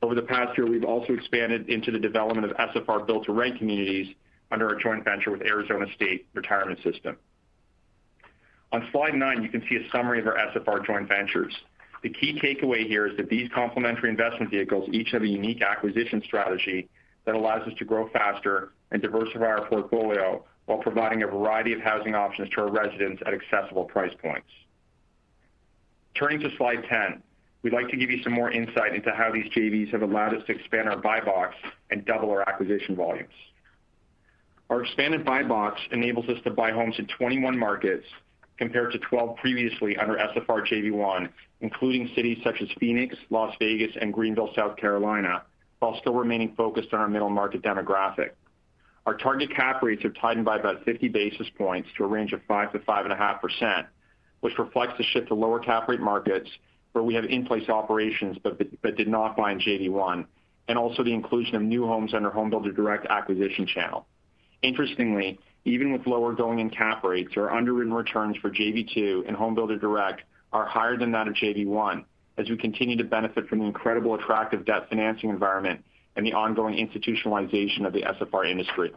Over 0.02 0.14
the 0.14 0.22
past 0.22 0.56
year, 0.56 0.68
we've 0.68 0.84
also 0.84 1.12
expanded 1.12 1.68
into 1.68 1.90
the 1.90 1.98
development 1.98 2.48
of 2.48 2.56
SFR 2.56 3.04
build-to-rent 3.06 3.58
communities 3.58 4.14
under 4.52 4.68
our 4.68 4.76
joint 4.76 5.04
venture 5.04 5.32
with 5.32 5.42
Arizona 5.42 5.86
State 5.96 6.26
Retirement 6.34 6.78
System. 6.84 7.16
On 8.72 8.86
slide 8.92 9.14
nine, 9.14 9.42
you 9.42 9.48
can 9.48 9.62
see 9.68 9.76
a 9.76 9.90
summary 9.90 10.20
of 10.20 10.26
our 10.26 10.36
SFR 10.36 10.84
joint 10.84 11.08
ventures. 11.08 11.54
The 12.02 12.10
key 12.10 12.38
takeaway 12.40 12.86
here 12.86 13.06
is 13.06 13.16
that 13.16 13.28
these 13.28 13.48
complementary 13.54 14.10
investment 14.10 14.50
vehicles 14.50 14.88
each 14.92 15.10
have 15.12 15.22
a 15.22 15.28
unique 15.28 15.62
acquisition 15.62 16.22
strategy 16.24 16.88
that 17.24 17.34
allows 17.34 17.66
us 17.66 17.74
to 17.78 17.84
grow 17.84 18.08
faster 18.08 18.72
and 18.90 19.02
diversify 19.02 19.44
our 19.44 19.66
portfolio 19.66 20.44
while 20.66 20.78
providing 20.78 21.22
a 21.22 21.26
variety 21.26 21.72
of 21.72 21.80
housing 21.80 22.14
options 22.14 22.50
to 22.50 22.60
our 22.60 22.70
residents 22.70 23.22
at 23.26 23.32
accessible 23.34 23.84
price 23.84 24.12
points. 24.20 24.48
Turning 26.14 26.40
to 26.40 26.48
slide 26.56 26.84
10, 26.88 27.22
we'd 27.62 27.72
like 27.72 27.88
to 27.88 27.96
give 27.96 28.10
you 28.10 28.22
some 28.22 28.32
more 28.32 28.50
insight 28.50 28.94
into 28.94 29.10
how 29.12 29.30
these 29.30 29.46
JVs 29.52 29.90
have 29.90 30.02
allowed 30.02 30.34
us 30.34 30.42
to 30.46 30.52
expand 30.52 30.88
our 30.88 30.96
buy 30.96 31.20
box 31.20 31.54
and 31.90 32.04
double 32.04 32.30
our 32.30 32.48
acquisition 32.48 32.96
volumes. 32.96 33.34
Our 34.70 34.82
expanded 34.82 35.24
buy 35.24 35.44
box 35.44 35.80
enables 35.92 36.28
us 36.28 36.38
to 36.44 36.50
buy 36.50 36.72
homes 36.72 36.96
in 36.98 37.06
21 37.06 37.56
markets 37.56 38.06
compared 38.58 38.92
to 38.92 38.98
12 38.98 39.36
previously 39.36 39.96
under 39.96 40.14
SFR 40.14 40.66
JV-1, 40.66 41.28
including 41.60 42.10
cities 42.14 42.38
such 42.42 42.60
as 42.60 42.68
Phoenix, 42.80 43.16
Las 43.30 43.54
Vegas, 43.58 43.94
and 44.00 44.12
Greenville, 44.12 44.50
South 44.54 44.76
Carolina, 44.76 45.42
while 45.78 45.98
still 46.00 46.14
remaining 46.14 46.54
focused 46.56 46.92
on 46.92 47.00
our 47.00 47.08
middle 47.08 47.30
market 47.30 47.62
demographic. 47.62 48.30
Our 49.04 49.16
target 49.16 49.54
cap 49.54 49.82
rates 49.82 50.02
have 50.02 50.14
tightened 50.20 50.44
by 50.44 50.58
about 50.58 50.84
50 50.84 51.08
basis 51.08 51.46
points 51.56 51.88
to 51.96 52.04
a 52.04 52.06
range 52.06 52.32
of 52.32 52.40
5%-5.5%, 52.48 53.86
which 54.40 54.58
reflects 54.58 54.94
the 54.98 55.04
shift 55.04 55.28
to 55.28 55.34
lower 55.34 55.60
cap 55.60 55.88
rate 55.88 56.00
markets 56.00 56.50
where 56.92 57.04
we 57.04 57.14
have 57.14 57.24
in-place 57.24 57.68
operations 57.68 58.38
but 58.42 58.96
did 58.96 59.06
not 59.06 59.36
buy 59.36 59.52
in 59.52 59.60
JV-1, 59.60 60.26
and 60.68 60.78
also 60.78 61.04
the 61.04 61.12
inclusion 61.12 61.54
of 61.54 61.62
new 61.62 61.86
homes 61.86 62.14
under 62.14 62.30
Home 62.30 62.50
Builder 62.50 62.72
Direct 62.72 63.06
acquisition 63.06 63.66
channel. 63.66 64.06
Interestingly, 64.62 65.38
even 65.66 65.92
with 65.92 66.06
lower 66.06 66.32
going-in 66.32 66.70
cap 66.70 67.02
rates, 67.02 67.32
our 67.36 67.52
underwritten 67.52 67.92
returns 67.92 68.36
for 68.36 68.50
JV-2 68.50 69.26
and 69.26 69.36
Home 69.36 69.54
Builder 69.54 69.76
Direct 69.76 70.22
are 70.52 70.64
higher 70.64 70.96
than 70.96 71.10
that 71.12 71.26
of 71.26 71.34
JV-1 71.34 72.04
as 72.38 72.48
we 72.48 72.56
continue 72.56 72.96
to 72.96 73.04
benefit 73.04 73.48
from 73.48 73.58
the 73.58 73.64
incredible 73.64 74.14
attractive 74.14 74.64
debt 74.64 74.88
financing 74.88 75.28
environment 75.28 75.84
and 76.14 76.24
the 76.24 76.32
ongoing 76.32 76.76
institutionalization 76.76 77.84
of 77.84 77.92
the 77.92 78.02
SFR 78.02 78.48
industry. 78.48 78.92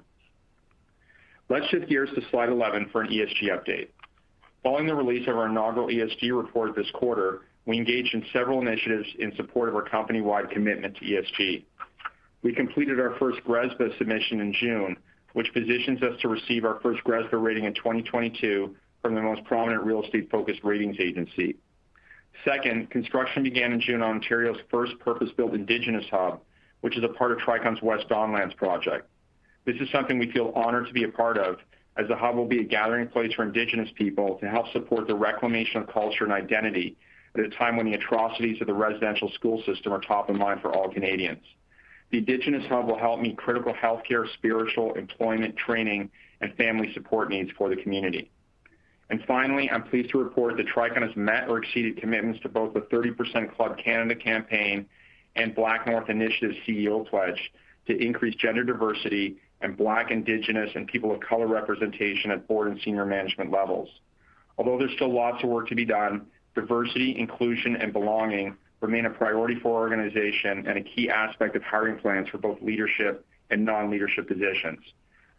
Let's 1.49 1.65
shift 1.69 1.89
gears 1.89 2.09
to 2.13 2.21
slide 2.29 2.49
11 2.49 2.89
for 2.91 3.01
an 3.01 3.09
ESG 3.09 3.49
update. 3.49 3.87
Following 4.61 4.85
the 4.85 4.95
release 4.95 5.27
of 5.27 5.37
our 5.37 5.47
inaugural 5.47 5.87
ESG 5.87 6.37
report 6.37 6.75
this 6.75 6.89
quarter, 6.93 7.41
we 7.65 7.77
engaged 7.77 8.13
in 8.13 8.23
several 8.31 8.61
initiatives 8.61 9.07
in 9.17 9.35
support 9.35 9.69
of 9.69 9.75
our 9.75 9.81
company-wide 9.81 10.51
commitment 10.51 10.97
to 10.97 11.05
ESG. 11.05 11.63
We 12.43 12.53
completed 12.53 12.99
our 12.99 13.15
first 13.17 13.39
GRESB 13.43 13.97
submission 13.97 14.39
in 14.39 14.53
June, 14.53 14.97
which 15.33 15.51
positions 15.53 16.01
us 16.01 16.19
to 16.21 16.27
receive 16.27 16.65
our 16.65 16.79
first 16.81 17.03
GRESB 17.03 17.31
rating 17.33 17.65
in 17.65 17.73
2022 17.73 18.75
from 19.01 19.15
the 19.15 19.21
most 19.21 19.43
prominent 19.45 19.83
real 19.83 20.03
estate-focused 20.03 20.63
ratings 20.63 20.97
agency. 20.99 21.55
Second, 22.45 22.89
construction 22.89 23.43
began 23.43 23.73
in 23.73 23.81
June 23.81 24.01
on 24.01 24.15
Ontario's 24.15 24.59
first 24.69 24.97
purpose-built 24.99 25.53
Indigenous 25.53 26.05
hub, 26.09 26.41
which 26.81 26.97
is 26.97 27.03
a 27.03 27.09
part 27.09 27.31
of 27.31 27.37
Tricon's 27.39 27.81
West 27.81 28.07
Don 28.07 28.31
Lands 28.31 28.53
project. 28.53 29.07
This 29.65 29.75
is 29.81 29.89
something 29.91 30.19
we 30.19 30.31
feel 30.31 30.51
honored 30.55 30.87
to 30.87 30.93
be 30.93 31.03
a 31.03 31.09
part 31.09 31.37
of, 31.37 31.57
as 31.97 32.07
the 32.07 32.15
hub 32.15 32.35
will 32.35 32.47
be 32.47 32.59
a 32.59 32.63
gathering 32.63 33.07
place 33.07 33.33
for 33.33 33.43
Indigenous 33.43 33.89
people 33.95 34.37
to 34.39 34.49
help 34.49 34.71
support 34.71 35.07
the 35.07 35.15
reclamation 35.15 35.81
of 35.81 35.87
culture 35.87 36.23
and 36.23 36.31
identity 36.31 36.95
at 37.35 37.41
a 37.41 37.49
time 37.49 37.77
when 37.77 37.85
the 37.85 37.93
atrocities 37.93 38.59
of 38.61 38.67
the 38.67 38.73
residential 38.73 39.29
school 39.31 39.61
system 39.65 39.93
are 39.93 39.99
top 39.99 40.29
of 40.29 40.35
mind 40.35 40.61
for 40.61 40.73
all 40.73 40.89
Canadians. 40.89 41.43
The 42.11 42.17
Indigenous 42.17 42.65
hub 42.67 42.87
will 42.87 42.97
help 42.97 43.21
meet 43.21 43.37
critical 43.37 43.73
healthcare, 43.73 44.31
spiritual, 44.33 44.93
employment, 44.93 45.55
training, 45.57 46.09
and 46.41 46.53
family 46.55 46.91
support 46.93 47.29
needs 47.29 47.51
for 47.57 47.69
the 47.69 47.75
community. 47.75 48.31
And 49.09 49.23
finally, 49.25 49.69
I'm 49.69 49.83
pleased 49.83 50.11
to 50.11 50.19
report 50.19 50.57
that 50.57 50.67
Tricon 50.67 51.01
has 51.01 51.15
met 51.15 51.49
or 51.49 51.59
exceeded 51.59 51.97
commitments 51.97 52.41
to 52.41 52.49
both 52.49 52.73
the 52.73 52.81
30% 52.81 53.55
Club 53.55 53.77
Canada 53.77 54.15
campaign 54.15 54.85
and 55.35 55.55
BlackNorth 55.55 56.09
Initiative 56.09 56.55
CEO 56.67 57.07
pledge 57.07 57.51
to 57.87 57.97
increase 57.97 58.35
gender 58.35 58.63
diversity 58.63 59.37
and 59.61 59.75
Black, 59.75 60.11
Indigenous, 60.11 60.69
and 60.75 60.87
people 60.87 61.11
of 61.11 61.19
color 61.21 61.47
representation 61.47 62.31
at 62.31 62.47
board 62.47 62.69
and 62.69 62.79
senior 62.81 63.05
management 63.05 63.51
levels. 63.51 63.89
Although 64.57 64.77
there's 64.77 64.93
still 64.93 65.13
lots 65.13 65.43
of 65.43 65.49
work 65.49 65.67
to 65.69 65.75
be 65.75 65.85
done, 65.85 66.27
diversity, 66.55 67.17
inclusion, 67.17 67.75
and 67.75 67.91
belonging 67.91 68.55
remain 68.81 69.05
a 69.05 69.09
priority 69.09 69.59
for 69.59 69.75
our 69.75 69.81
organization 69.81 70.65
and 70.67 70.77
a 70.77 70.81
key 70.81 71.09
aspect 71.09 71.55
of 71.55 71.63
hiring 71.63 71.97
plans 71.99 72.29
for 72.29 72.37
both 72.37 72.61
leadership 72.61 73.25
and 73.49 73.65
non-leadership 73.65 74.27
positions. 74.27 74.79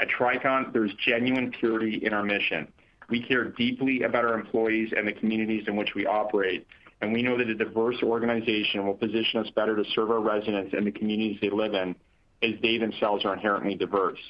At 0.00 0.08
Tricon, 0.08 0.72
there's 0.72 0.92
genuine 1.04 1.50
purity 1.50 2.04
in 2.04 2.12
our 2.12 2.22
mission. 2.22 2.68
We 3.08 3.22
care 3.22 3.44
deeply 3.44 4.02
about 4.02 4.24
our 4.24 4.34
employees 4.34 4.92
and 4.96 5.06
the 5.06 5.12
communities 5.12 5.64
in 5.66 5.76
which 5.76 5.94
we 5.94 6.06
operate, 6.06 6.66
and 7.00 7.12
we 7.12 7.22
know 7.22 7.36
that 7.38 7.48
a 7.48 7.54
diverse 7.54 8.02
organization 8.02 8.86
will 8.86 8.94
position 8.94 9.40
us 9.40 9.50
better 9.50 9.74
to 9.76 9.84
serve 9.94 10.10
our 10.10 10.20
residents 10.20 10.74
and 10.76 10.86
the 10.86 10.92
communities 10.92 11.38
they 11.40 11.50
live 11.50 11.74
in, 11.74 11.96
as 12.42 12.52
they 12.62 12.78
themselves 12.78 13.24
are 13.24 13.34
inherently 13.34 13.74
diverse. 13.74 14.20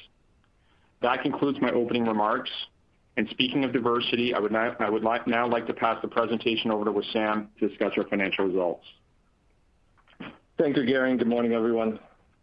That 1.01 1.21
concludes 1.21 1.59
my 1.61 1.71
opening 1.71 2.05
remarks. 2.05 2.49
And 3.17 3.27
Speaking 3.29 3.65
of 3.65 3.73
diversity, 3.73 4.33
I 4.33 4.39
would 4.39 4.51
now 4.51 5.47
like 5.47 5.67
to 5.67 5.73
pass 5.73 6.01
the 6.01 6.07
presentation 6.07 6.71
over 6.71 6.85
to 6.85 6.91
Wissam 6.91 7.47
to 7.59 7.67
discuss 7.67 7.93
our 7.97 8.05
financial 8.05 8.45
results. 8.45 8.85
Thank 10.61 10.77
you, 10.77 10.85
Gary, 10.85 11.09
and 11.09 11.17
good 11.17 11.27
morning, 11.27 11.53
everyone. 11.53 11.97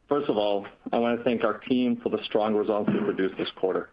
First 0.09 0.29
of 0.29 0.37
all, 0.37 0.67
I 0.93 0.99
want 0.99 1.17
to 1.19 1.23
thank 1.23 1.45
our 1.45 1.59
team 1.59 2.01
for 2.03 2.09
the 2.09 2.19
strong 2.25 2.57
results 2.57 2.91
we 2.93 2.99
produced 2.99 3.39
this 3.39 3.49
quarter. 3.55 3.91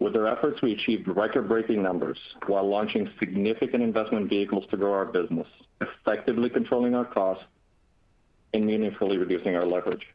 With 0.00 0.12
their 0.12 0.26
efforts, 0.26 0.60
we 0.60 0.72
achieved 0.72 1.06
record-breaking 1.06 1.80
numbers 1.80 2.18
while 2.48 2.68
launching 2.68 3.08
significant 3.20 3.84
investment 3.84 4.28
vehicles 4.28 4.64
to 4.72 4.76
grow 4.76 4.92
our 4.92 5.04
business, 5.04 5.46
effectively 5.80 6.50
controlling 6.50 6.96
our 6.96 7.04
costs, 7.04 7.44
and 8.54 8.66
meaningfully 8.66 9.18
reducing 9.18 9.54
our 9.54 9.64
leverage. 9.64 10.08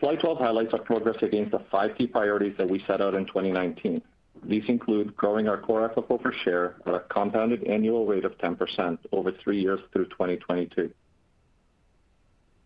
Slide 0.00 0.18
12 0.18 0.38
highlights 0.38 0.72
our 0.72 0.80
progress 0.80 1.22
against 1.22 1.52
the 1.52 1.60
five 1.70 1.96
key 1.96 2.08
priorities 2.08 2.56
that 2.58 2.68
we 2.68 2.82
set 2.88 3.00
out 3.00 3.14
in 3.14 3.26
2019. 3.26 4.02
These 4.42 4.64
include 4.66 5.16
growing 5.16 5.46
our 5.46 5.58
core 5.58 5.88
FFO 5.88 6.20
per 6.20 6.32
share 6.44 6.74
at 6.84 6.94
a 6.94 7.00
compounded 7.10 7.62
annual 7.62 8.06
rate 8.06 8.24
of 8.24 8.36
10% 8.38 8.98
over 9.12 9.30
three 9.30 9.60
years 9.60 9.78
through 9.92 10.06
2022. 10.06 10.92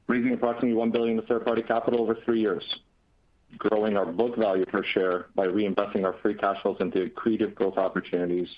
Raising 0.09 0.35
approximately 0.35 0.75
1 0.75 0.91
billion 0.91 1.19
of 1.19 1.27
third-party 1.27 1.63
capital 1.63 2.01
over 2.01 2.17
three 2.25 2.41
years. 2.41 2.65
Growing 3.59 3.97
our 3.97 4.07
book 4.07 4.37
value 4.37 4.67
per 4.67 4.83
share 4.85 5.27
by 5.35 5.47
reinvesting 5.47 6.05
our 6.05 6.15
free 6.23 6.35
cash 6.35 6.61
flows 6.63 6.77
into 6.81 7.09
accretive 7.09 7.55
growth 7.55 7.77
opportunities. 7.77 8.49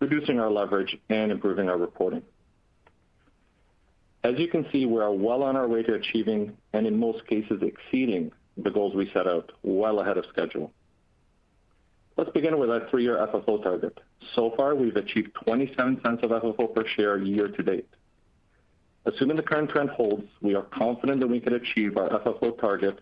Reducing 0.00 0.40
our 0.40 0.50
leverage 0.50 0.96
and 1.10 1.30
improving 1.30 1.68
our 1.68 1.78
reporting. 1.78 2.22
As 4.22 4.38
you 4.38 4.48
can 4.48 4.66
see, 4.72 4.86
we 4.86 5.00
are 5.00 5.12
well 5.12 5.42
on 5.42 5.54
our 5.54 5.68
way 5.68 5.82
to 5.82 5.94
achieving, 5.94 6.56
and 6.72 6.86
in 6.86 6.98
most 6.98 7.26
cases, 7.26 7.62
exceeding 7.62 8.32
the 8.56 8.70
goals 8.70 8.94
we 8.94 9.10
set 9.12 9.26
out 9.26 9.52
well 9.62 10.00
ahead 10.00 10.16
of 10.16 10.24
schedule. 10.32 10.72
Let's 12.16 12.30
begin 12.30 12.58
with 12.58 12.70
our 12.70 12.88
three-year 12.88 13.16
FFO 13.16 13.62
target. 13.62 13.98
So 14.34 14.54
far, 14.56 14.74
we've 14.74 14.96
achieved 14.96 15.34
$0.27 15.46 16.22
of 16.22 16.30
FFO 16.30 16.74
per 16.74 16.86
share 16.86 17.18
year 17.18 17.48
to 17.48 17.62
date. 17.62 17.88
Assuming 19.06 19.36
the 19.36 19.42
current 19.42 19.70
trend 19.70 19.90
holds, 19.90 20.26
we 20.40 20.54
are 20.54 20.62
confident 20.62 21.20
that 21.20 21.26
we 21.26 21.40
can 21.40 21.54
achieve 21.54 21.96
our 21.96 22.08
FFO 22.20 22.58
target 22.58 22.98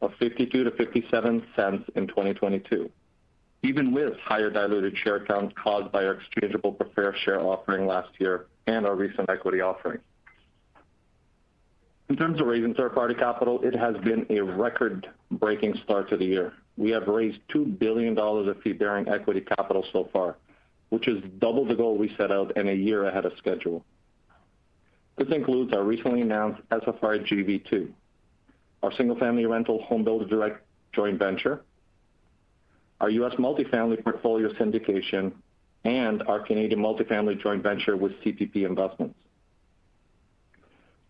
of 0.00 0.12
$0.52-$0.57 0.20 1.88
in 1.96 2.06
2022, 2.06 2.90
even 3.62 3.92
with 3.92 4.14
higher 4.20 4.48
diluted 4.48 4.96
share 4.96 5.24
count 5.26 5.54
caused 5.54 5.92
by 5.92 6.04
our 6.04 6.12
exchangeable 6.14 6.72
preferred 6.72 7.16
share 7.24 7.40
offering 7.40 7.86
last 7.86 8.08
year 8.18 8.46
and 8.66 8.86
our 8.86 8.94
recent 8.94 9.28
equity 9.28 9.60
offering. 9.60 9.98
In 12.08 12.16
terms 12.16 12.40
of 12.40 12.46
raising 12.46 12.72
third-party 12.72 13.14
capital, 13.14 13.60
it 13.62 13.76
has 13.76 13.94
been 13.98 14.24
a 14.30 14.40
record-breaking 14.40 15.74
start 15.84 16.08
to 16.08 16.16
the 16.16 16.24
year. 16.24 16.54
We 16.78 16.90
have 16.92 17.06
raised 17.06 17.40
$2 17.54 17.78
billion 17.78 18.18
of 18.18 18.62
fee-bearing 18.62 19.08
equity 19.08 19.42
capital 19.42 19.84
so 19.92 20.08
far, 20.10 20.36
which 20.88 21.06
is 21.06 21.22
double 21.38 21.66
the 21.66 21.74
goal 21.74 21.98
we 21.98 22.14
set 22.16 22.32
out 22.32 22.52
and 22.56 22.70
a 22.70 22.74
year 22.74 23.04
ahead 23.04 23.26
of 23.26 23.32
schedule. 23.36 23.84
This 25.18 25.28
includes 25.32 25.72
our 25.72 25.82
recently 25.82 26.20
announced 26.20 26.62
SFR 26.70 27.26
JV-2, 27.26 27.90
our 28.84 28.92
single-family 28.92 29.46
rental 29.46 29.82
Home 29.82 30.04
Builder 30.04 30.26
Direct 30.26 30.64
joint 30.92 31.18
venture, 31.18 31.62
our 33.00 33.10
U.S. 33.10 33.34
multifamily 33.34 34.02
portfolio 34.02 34.52
syndication, 34.54 35.32
and 35.84 36.22
our 36.22 36.40
Canadian 36.40 36.80
multifamily 36.80 37.40
joint 37.42 37.64
venture 37.64 37.96
with 37.96 38.12
CPP 38.22 38.64
Investments. 38.64 39.16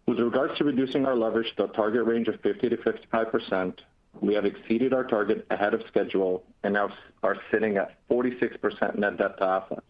With 0.07 0.19
regards 0.21 0.57
to 0.57 0.65
reducing 0.65 1.05
our 1.05 1.15
leverage 1.15 1.55
to 1.57 1.65
a 1.65 1.69
target 1.69 2.07
range 2.07 2.29
of 2.29 2.41
50%-55%, 2.41 3.75
we 4.23 4.33
have 4.35 4.47
exceeded 4.47 4.95
our 4.95 5.05
target 5.05 5.47
ahead 5.51 5.75
of 5.75 5.83
schedule 5.87 6.45
and 6.63 6.73
now 6.73 6.89
are 7.23 7.37
sitting 7.53 7.77
at 7.77 7.99
46% 8.11 8.97
net 8.97 9.19
debt 9.19 9.37
to 9.37 9.45
assets. 9.45 9.83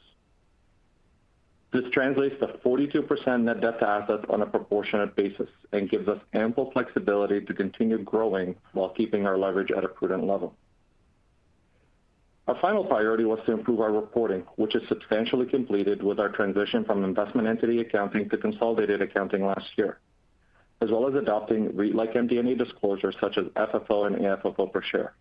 This 1.70 1.84
translates 1.92 2.34
to 2.40 2.46
42% 2.64 3.42
net 3.42 3.60
debt 3.60 3.78
to 3.80 3.88
assets 3.88 4.24
on 4.30 4.40
a 4.40 4.46
proportionate 4.46 5.14
basis 5.14 5.48
and 5.72 5.90
gives 5.90 6.08
us 6.08 6.18
ample 6.32 6.70
flexibility 6.72 7.42
to 7.42 7.52
continue 7.52 7.98
growing 7.98 8.54
while 8.72 8.88
keeping 8.88 9.26
our 9.26 9.36
leverage 9.36 9.70
at 9.70 9.84
a 9.84 9.88
prudent 9.88 10.26
level. 10.26 10.54
Our 12.46 12.58
final 12.60 12.82
priority 12.82 13.24
was 13.24 13.40
to 13.44 13.52
improve 13.52 13.80
our 13.80 13.92
reporting, 13.92 14.44
which 14.56 14.74
is 14.74 14.88
substantially 14.88 15.44
completed 15.44 16.02
with 16.02 16.18
our 16.18 16.30
transition 16.30 16.82
from 16.86 17.04
investment 17.04 17.46
entity 17.46 17.80
accounting 17.80 18.30
to 18.30 18.38
consolidated 18.38 19.02
accounting 19.02 19.44
last 19.44 19.66
year, 19.76 19.98
as 20.80 20.90
well 20.90 21.06
as 21.06 21.14
adopting 21.14 21.76
REIT-like 21.76 22.14
MD&A 22.14 22.54
disclosures 22.54 23.14
such 23.20 23.36
as 23.36 23.44
FFO 23.48 24.06
and 24.06 24.16
AFFO 24.16 24.72
per 24.72 24.80
share. 24.80 25.12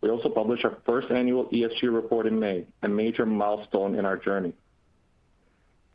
We 0.00 0.08
also 0.08 0.30
published 0.30 0.64
our 0.64 0.78
first 0.86 1.10
annual 1.10 1.44
ESG 1.50 1.92
report 1.94 2.26
in 2.26 2.40
May, 2.40 2.64
a 2.82 2.88
major 2.88 3.26
milestone 3.26 3.94
in 3.94 4.06
our 4.06 4.16
journey. 4.16 4.54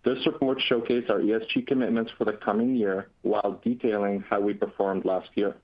This 0.04 0.26
report 0.26 0.60
showcased 0.70 1.10
our 1.10 1.20
ESG 1.20 1.66
commitments 1.66 2.12
for 2.18 2.26
the 2.26 2.34
coming 2.34 2.76
year 2.76 3.08
while 3.22 3.60
detailing 3.64 4.24
how 4.30 4.42
we 4.42 4.54
performed 4.54 5.06
last 5.06 5.30
year. 5.36 5.56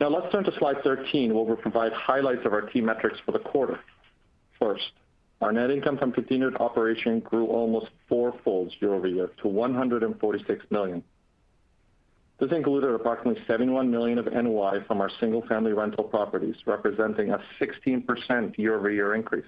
Now 0.00 0.08
let's 0.08 0.32
turn 0.32 0.44
to 0.44 0.58
slide 0.58 0.82
13, 0.82 1.34
where 1.34 1.44
we'll 1.44 1.56
provide 1.56 1.92
highlights 1.92 2.44
of 2.46 2.52
our 2.52 2.62
key 2.62 2.80
metrics 2.80 3.18
for 3.24 3.32
the 3.32 3.38
quarter. 3.38 3.78
First, 4.58 4.90
our 5.42 5.52
net 5.52 5.70
income 5.70 5.98
from 5.98 6.12
continued 6.12 6.56
operation 6.56 7.20
grew 7.20 7.46
almost 7.46 7.88
four-fold 8.08 8.72
year-over-year 8.80 9.30
to 9.42 9.48
146 9.48 10.64
million. 10.70 11.02
This 12.40 12.50
included 12.50 12.92
approximately 12.92 13.40
71 13.46 13.90
million 13.90 14.18
of 14.18 14.26
NOI 14.32 14.82
from 14.86 15.00
our 15.00 15.10
single-family 15.20 15.72
rental 15.72 16.04
properties, 16.04 16.56
representing 16.66 17.30
a 17.30 17.40
16% 17.60 18.58
year-over-year 18.58 19.14
increase. 19.14 19.44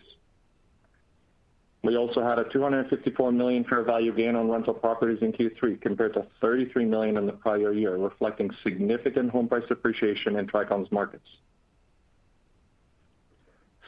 We 1.95 1.99
also 1.99 2.25
had 2.25 2.41
a 2.41 2.45
254 2.51 3.31
million 3.31 3.63
fair 3.63 3.85
value 3.85 4.13
gain 4.13 4.35
on 4.35 4.51
rental 4.51 4.75
properties 4.75 5.23
in 5.23 5.33
Q3 5.33 5.81
compared 5.81 6.15
to 6.15 6.27
33 6.41 6.87
million 6.87 7.17
in 7.17 7.25
the 7.25 7.35
prior 7.35 7.73
year, 7.73 7.97
reflecting 7.97 8.51
significant 8.65 9.31
home 9.31 9.47
price 9.47 9.63
appreciation 9.71 10.35
in 10.35 10.49
Tricon's 10.49 10.91
markets. 10.91 11.29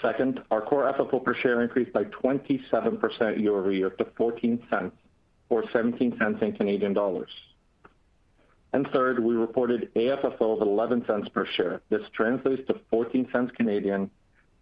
Second, 0.00 0.40
our 0.52 0.60
core 0.60 0.84
FFO 0.96 1.24
per 1.24 1.34
share 1.34 1.62
increased 1.62 1.92
by 1.92 2.04
27% 2.04 3.40
year-over-year 3.40 3.90
to 3.90 4.04
$0.14 4.04 4.92
or 5.48 5.64
0.17 5.64 6.42
in 6.42 6.52
Canadian 6.52 6.92
dollars. 6.92 7.30
And 8.72 8.86
Third, 8.92 9.18
we 9.18 9.34
reported 9.34 9.92
AFFO 9.96 10.62
of 10.62 10.68
$0.11 10.68 11.32
per 11.32 11.44
share. 11.44 11.80
This 11.90 12.02
translates 12.12 12.68
to 12.68 12.74
0.14 12.92 13.56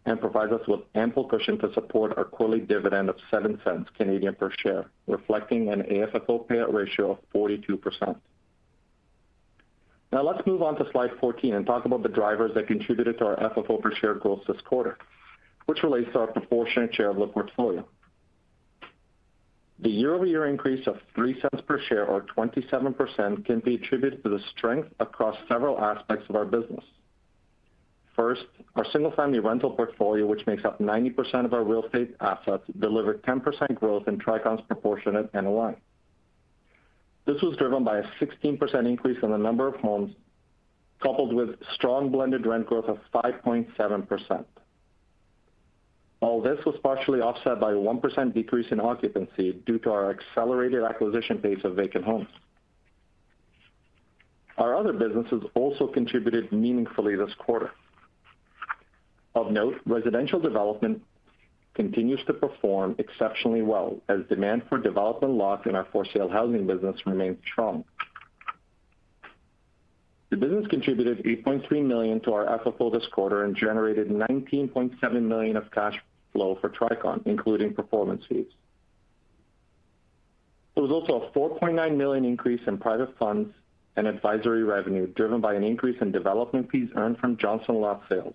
and 0.07 0.21
provides 0.21 0.53
us 0.53 0.61
with 0.69 0.81
ample 0.95 1.25
cushion 1.25 1.59
to 1.59 1.73
support 1.73 2.17
our 2.19 2.25
quarterly 2.25 2.61
dividend 2.61 3.09
of 3.09 3.17
0.07 3.33 4.39
per 4.39 4.51
share, 4.59 4.87
reflecting 5.07 5.71
an 5.71 5.83
AFFO 5.83 6.47
payout 6.47 6.73
ratio 6.73 7.13
of 7.13 7.19
42%. 7.35 8.17
Now 10.13 10.23
let's 10.23 10.47
move 10.47 10.63
on 10.63 10.77
to 10.77 10.89
slide 10.93 11.11
14 11.19 11.55
and 11.55 11.67
talk 11.67 11.87
about 11.87 12.03
the 12.03 12.09
drivers 12.09 12.53
that 12.55 12.67
contributed 12.67 13.19
to 13.19 13.27
our 13.27 13.37
FFO 13.37 13.81
per 13.81 13.93
share 13.97 14.15
growth 14.15 14.43
this 14.47 14.61
quarter, 14.63 14.99
which 15.67 15.83
relates 15.83 16.13
to 16.13 16.21
our 16.21 16.27
proportionate 16.29 16.95
share 16.95 17.11
of 17.11 17.17
the 17.17 17.27
portfolio. 17.27 17.85
The 19.81 19.91
year-over-year 19.91 20.47
increase 20.47 20.87
of 20.87 20.99
0.03 21.17 21.67
per 21.67 21.81
share 21.89 22.07
or 22.07 22.23
27% 22.23 23.45
can 23.45 23.59
be 23.61 23.75
attributed 23.75 24.23
to 24.23 24.29
the 24.29 24.41
strength 24.57 24.89
across 25.01 25.37
several 25.49 25.81
aspects 25.81 26.27
of 26.29 26.37
our 26.37 26.45
business. 26.45 26.85
First, 28.15 28.45
our 28.77 28.85
single-family 28.93 29.41
rental 29.41 29.71
portfolio, 29.71 30.27
which 30.27 30.47
makes 30.47 30.65
up 30.65 30.79
90% 30.79 31.45
of 31.45 31.53
our 31.53 31.65
real 31.65 31.85
estate 31.85 32.15
assets, 32.21 32.63
delivered 32.79 33.23
10% 33.25 33.75
growth 33.75 34.07
in 34.07 34.19
Tricon's 34.19 34.61
proportionate 34.69 35.35
NOI. 35.35 35.75
This 37.27 37.41
was 37.43 37.57
driven 37.57 37.83
by 37.83 37.99
a 37.99 38.05
16% 38.21 38.87
increase 38.87 39.19
in 39.23 39.31
the 39.31 39.39
number 39.39 39.67
of 39.67 39.77
homes, 39.77 40.15
coupled 41.03 41.33
with 41.33 41.57
strong 41.75 42.11
blended 42.11 42.47
rent 42.47 42.67
growth 42.67 42.85
of 42.85 42.99
5.7%. 43.13 44.45
All 46.21 46.41
this 46.41 46.65
was 46.65 46.77
partially 46.83 47.21
offset 47.21 47.59
by 47.61 47.73
a 47.73 47.75
1% 47.75 48.33
decrease 48.33 48.71
in 48.71 48.81
occupancy 48.81 49.53
due 49.67 49.79
to 49.81 49.91
our 49.91 50.11
accelerated 50.11 50.83
acquisition 50.85 51.39
pace 51.39 51.63
of 51.65 51.75
vacant 51.75 52.05
homes. 52.05 52.29
Our 54.57 54.77
other 54.77 54.93
businesses 54.93 55.43
also 55.55 55.89
contributed 55.89 56.53
meaningfully 56.53 57.17
this 57.17 57.35
quarter. 57.39 57.73
Of 59.35 59.51
note, 59.51 59.81
residential 59.85 60.39
development 60.39 61.03
continues 61.75 62.21
to 62.27 62.33
perform 62.33 62.95
exceptionally 62.99 63.63
well 63.63 64.01
as 64.09 64.21
demand 64.29 64.63
for 64.69 64.79
development 64.79 65.35
lots 65.35 65.67
in 65.67 65.75
our 65.75 65.87
for-sale 65.91 66.29
housing 66.29 66.67
business 66.67 67.05
remains 67.05 67.39
strong. 67.51 67.85
The 70.31 70.37
business 70.37 70.67
contributed 70.69 71.25
8.3 71.25 71.85
million 71.85 72.21
to 72.21 72.33
our 72.33 72.59
FFO 72.59 72.93
this 72.93 73.07
quarter 73.13 73.45
and 73.45 73.57
generated 73.57 74.09
19.7 74.09 75.23
million 75.23 75.57
of 75.57 75.71
cash 75.71 75.95
flow 76.33 76.59
for 76.61 76.71
Tricon, 76.71 77.23
including 77.27 77.75
performance 77.75 78.25
fees. 78.29 78.47
There 80.75 80.83
was 80.83 80.91
also 80.91 81.23
a 81.23 81.31
4.9 81.31 81.97
million 81.97 82.25
increase 82.25 82.61
in 82.67 82.79
private 82.79 83.17
funds 83.19 83.55
and 83.97 84.09
advisory 84.09 84.65
revenue, 84.65 85.07
driven 85.15 85.41
by 85.41 85.55
an 85.55 85.63
increase 85.63 86.01
in 86.01 86.11
development 86.11 86.69
fees 86.71 86.89
earned 86.97 87.19
from 87.19 87.37
Johnson 87.37 87.77
Lot 87.77 88.03
sales, 88.09 88.35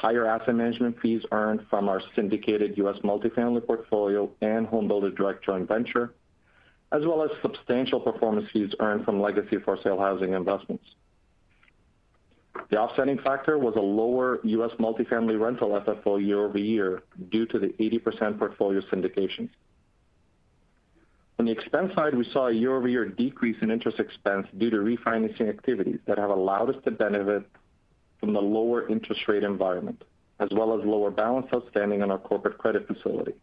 higher 0.00 0.26
asset 0.26 0.54
management 0.54 0.98
fees 1.00 1.22
earned 1.30 1.60
from 1.68 1.86
our 1.86 2.00
syndicated 2.16 2.78
U.S. 2.78 2.96
multifamily 3.04 3.66
portfolio 3.66 4.30
and 4.40 4.66
Home 4.66 4.88
Builder 4.88 5.10
Direct 5.10 5.44
joint 5.44 5.68
venture, 5.68 6.14
as 6.90 7.04
well 7.04 7.22
as 7.22 7.30
substantial 7.42 8.00
performance 8.00 8.48
fees 8.50 8.72
earned 8.80 9.04
from 9.04 9.20
legacy 9.20 9.58
for-sale 9.58 9.98
housing 9.98 10.32
investments. 10.32 10.84
The 12.70 12.78
offsetting 12.78 13.18
factor 13.18 13.58
was 13.58 13.76
a 13.76 13.80
lower 13.80 14.40
U.S. 14.42 14.70
multifamily 14.80 15.38
rental 15.38 15.70
FFO 15.70 16.24
year-over-year 16.24 17.02
due 17.30 17.44
to 17.46 17.58
the 17.58 17.68
80% 17.68 18.38
portfolio 18.38 18.80
syndication. 18.92 19.50
On 21.38 21.44
the 21.44 21.52
expense 21.52 21.94
side, 21.94 22.14
we 22.14 22.24
saw 22.32 22.48
a 22.48 22.52
year-over-year 22.52 23.06
decrease 23.10 23.56
in 23.60 23.70
interest 23.70 24.00
expense 24.00 24.46
due 24.56 24.70
to 24.70 24.78
refinancing 24.78 25.48
activities 25.48 25.98
that 26.06 26.16
have 26.16 26.30
allowed 26.30 26.74
us 26.74 26.82
to 26.84 26.90
benefit 26.90 27.44
from 28.20 28.32
the 28.32 28.40
lower 28.40 28.88
interest 28.88 29.22
rate 29.26 29.42
environment, 29.42 30.04
as 30.38 30.48
well 30.52 30.78
as 30.78 30.84
lower 30.86 31.10
balance 31.10 31.46
outstanding 31.52 32.02
on 32.02 32.10
our 32.10 32.18
corporate 32.18 32.58
credit 32.58 32.86
facility. 32.86 33.34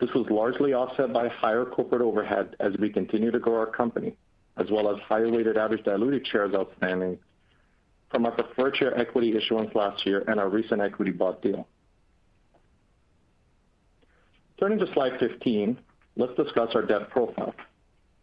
This 0.00 0.10
was 0.14 0.26
largely 0.30 0.72
offset 0.72 1.12
by 1.12 1.28
higher 1.28 1.64
corporate 1.64 2.02
overhead 2.02 2.56
as 2.60 2.72
we 2.78 2.90
continue 2.90 3.30
to 3.30 3.38
grow 3.38 3.58
our 3.58 3.66
company, 3.66 4.16
as 4.56 4.70
well 4.70 4.94
as 4.94 5.00
higher 5.02 5.30
weighted 5.30 5.56
average 5.56 5.84
diluted 5.84 6.26
shares 6.26 6.54
outstanding 6.54 7.18
from 8.10 8.26
our 8.26 8.32
preferred 8.32 8.76
share 8.76 8.96
equity 8.98 9.36
issuance 9.36 9.74
last 9.74 10.06
year 10.06 10.24
and 10.28 10.38
our 10.38 10.48
recent 10.48 10.80
equity 10.80 11.10
bought 11.10 11.42
deal. 11.42 11.66
Turning 14.58 14.78
to 14.78 14.92
slide 14.92 15.18
15, 15.18 15.76
let's 16.16 16.34
discuss 16.36 16.70
our 16.74 16.82
debt 16.82 17.10
profile. 17.10 17.54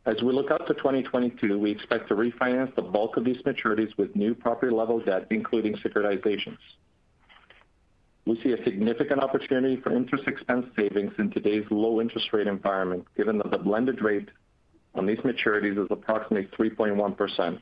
As 0.05 0.15
we 0.23 0.33
look 0.33 0.49
out 0.49 0.65
to 0.67 0.73
2022, 0.73 1.59
we 1.59 1.69
expect 1.69 2.07
to 2.07 2.15
refinance 2.15 2.73
the 2.75 2.81
bulk 2.81 3.17
of 3.17 3.23
these 3.23 3.37
maturities 3.43 3.95
with 3.97 4.15
new 4.15 4.33
property-level 4.33 5.01
debt, 5.01 5.27
including 5.29 5.75
securitizations. 5.75 6.57
We 8.25 8.41
see 8.41 8.51
a 8.53 8.63
significant 8.63 9.21
opportunity 9.21 9.77
for 9.77 9.95
interest 9.95 10.27
expense 10.27 10.65
savings 10.75 11.13
in 11.19 11.29
today's 11.29 11.65
low 11.69 12.01
interest 12.01 12.33
rate 12.33 12.47
environment, 12.47 13.05
given 13.15 13.37
that 13.39 13.51
the 13.51 13.59
blended 13.59 14.01
rate 14.01 14.29
on 14.95 15.05
these 15.05 15.19
maturities 15.19 15.83
is 15.83 15.87
approximately 15.91 16.47
3.1%, 16.57 17.59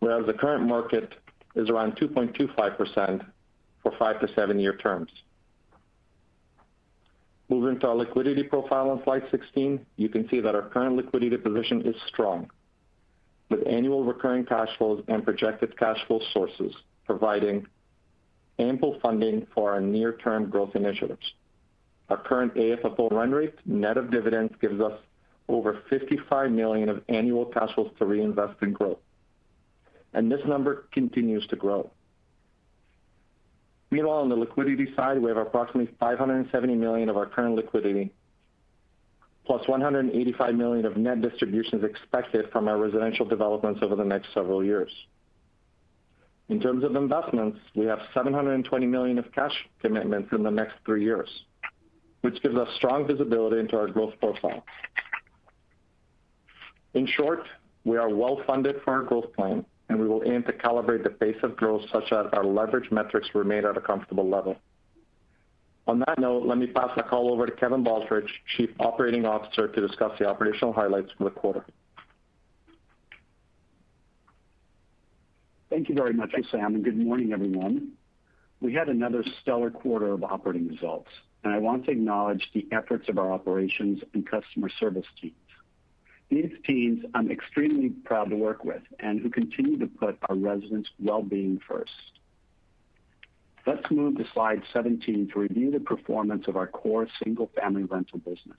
whereas 0.00 0.26
the 0.26 0.32
current 0.32 0.66
market 0.66 1.14
is 1.54 1.68
around 1.68 1.96
2.25% 1.96 3.26
for 3.82 3.92
five 3.98 4.20
to 4.20 4.28
seven-year 4.34 4.76
terms. 4.76 5.10
Moving 7.52 7.78
to 7.80 7.88
our 7.88 7.96
liquidity 7.96 8.44
profile 8.44 8.88
on 8.88 9.04
slide 9.04 9.24
16, 9.30 9.84
you 9.96 10.08
can 10.08 10.26
see 10.30 10.40
that 10.40 10.54
our 10.54 10.70
current 10.70 10.96
liquidity 10.96 11.36
position 11.36 11.82
is 11.82 11.94
strong, 12.08 12.50
with 13.50 13.66
annual 13.66 14.04
recurring 14.04 14.46
cash 14.46 14.70
flows 14.78 15.04
and 15.08 15.22
projected 15.22 15.76
cash 15.76 15.98
flow 16.06 16.22
sources 16.32 16.74
providing 17.04 17.66
ample 18.58 18.98
funding 19.02 19.46
for 19.54 19.70
our 19.70 19.82
near-term 19.82 20.48
growth 20.48 20.74
initiatives. 20.74 21.34
Our 22.08 22.16
current 22.16 22.54
AFFO 22.54 23.12
run 23.12 23.32
rate, 23.32 23.58
net 23.66 23.98
of 23.98 24.10
dividends, 24.10 24.54
gives 24.58 24.80
us 24.80 24.98
over 25.46 25.82
55 25.90 26.50
million 26.50 26.88
of 26.88 27.02
annual 27.10 27.44
cash 27.44 27.74
flows 27.74 27.90
to 27.98 28.06
reinvest 28.06 28.62
in 28.62 28.72
growth, 28.72 29.00
and 30.14 30.32
this 30.32 30.40
number 30.46 30.86
continues 30.90 31.46
to 31.48 31.56
grow. 31.56 31.90
Meanwhile, 33.92 34.20
on 34.20 34.30
the 34.30 34.36
liquidity 34.36 34.88
side, 34.96 35.20
we 35.20 35.28
have 35.28 35.36
approximately 35.36 35.94
570 36.00 36.74
million 36.76 37.10
of 37.10 37.18
our 37.18 37.26
current 37.26 37.56
liquidity, 37.56 38.10
plus 39.44 39.68
185 39.68 40.54
million 40.54 40.86
of 40.86 40.96
net 40.96 41.20
distributions 41.20 41.84
expected 41.84 42.50
from 42.50 42.68
our 42.68 42.78
residential 42.78 43.26
developments 43.26 43.80
over 43.82 43.94
the 43.94 44.04
next 44.04 44.32
several 44.32 44.64
years. 44.64 44.90
In 46.48 46.58
terms 46.58 46.84
of 46.84 46.96
investments, 46.96 47.58
we 47.74 47.84
have 47.84 47.98
720 48.14 48.86
million 48.86 49.18
of 49.18 49.30
cash 49.32 49.52
commitments 49.82 50.32
in 50.32 50.42
the 50.42 50.50
next 50.50 50.76
three 50.86 51.04
years, 51.04 51.28
which 52.22 52.42
gives 52.42 52.56
us 52.56 52.68
strong 52.76 53.06
visibility 53.06 53.58
into 53.58 53.76
our 53.76 53.88
growth 53.88 54.14
profile. 54.20 54.64
In 56.94 57.06
short, 57.06 57.42
we 57.84 57.98
are 57.98 58.08
well-funded 58.08 58.76
for 58.84 58.94
our 58.94 59.02
growth 59.02 59.34
plan 59.34 59.66
and 59.92 60.00
we 60.00 60.08
will 60.08 60.22
aim 60.24 60.42
to 60.44 60.52
calibrate 60.52 61.02
the 61.02 61.10
pace 61.10 61.36
of 61.42 61.54
growth 61.54 61.82
such 61.92 62.08
that 62.10 62.32
our 62.32 62.44
leverage 62.44 62.90
metrics 62.90 63.28
remain 63.34 63.66
at 63.66 63.76
a 63.76 63.80
comfortable 63.80 64.28
level. 64.28 64.56
On 65.86 65.98
that 65.98 66.18
note, 66.18 66.46
let 66.46 66.56
me 66.58 66.66
pass 66.66 66.90
the 66.96 67.02
call 67.02 67.30
over 67.30 67.44
to 67.44 67.52
Kevin 67.52 67.84
Baldridge, 67.84 68.28
Chief 68.56 68.70
Operating 68.80 69.26
Officer, 69.26 69.68
to 69.68 69.86
discuss 69.86 70.18
the 70.18 70.26
operational 70.26 70.72
highlights 70.72 71.10
for 71.18 71.24
the 71.24 71.30
quarter. 71.30 71.64
Thank 75.68 75.88
you 75.88 75.94
very 75.94 76.14
much, 76.14 76.30
Wissam, 76.32 76.66
and 76.66 76.84
good 76.84 76.96
morning, 76.96 77.32
everyone. 77.32 77.92
We 78.60 78.72
had 78.72 78.88
another 78.88 79.24
stellar 79.42 79.70
quarter 79.70 80.12
of 80.12 80.22
operating 80.22 80.68
results, 80.68 81.08
and 81.44 81.52
I 81.52 81.58
want 81.58 81.84
to 81.86 81.90
acknowledge 81.90 82.48
the 82.54 82.66
efforts 82.72 83.08
of 83.08 83.18
our 83.18 83.30
operations 83.32 84.00
and 84.14 84.26
customer 84.26 84.70
service 84.78 85.06
teams. 85.20 85.34
These 86.32 86.52
teams 86.64 87.04
I'm 87.12 87.30
extremely 87.30 87.90
proud 87.90 88.30
to 88.30 88.36
work 88.36 88.64
with 88.64 88.80
and 88.98 89.20
who 89.20 89.28
continue 89.28 89.78
to 89.78 89.86
put 89.86 90.16
our 90.30 90.34
residents' 90.34 90.88
well-being 90.98 91.60
first. 91.68 91.92
Let's 93.66 93.82
move 93.90 94.16
to 94.16 94.24
slide 94.32 94.62
17 94.72 95.28
to 95.34 95.40
review 95.40 95.70
the 95.70 95.80
performance 95.80 96.48
of 96.48 96.56
our 96.56 96.66
core 96.66 97.06
single-family 97.22 97.82
rental 97.82 98.18
business. 98.18 98.56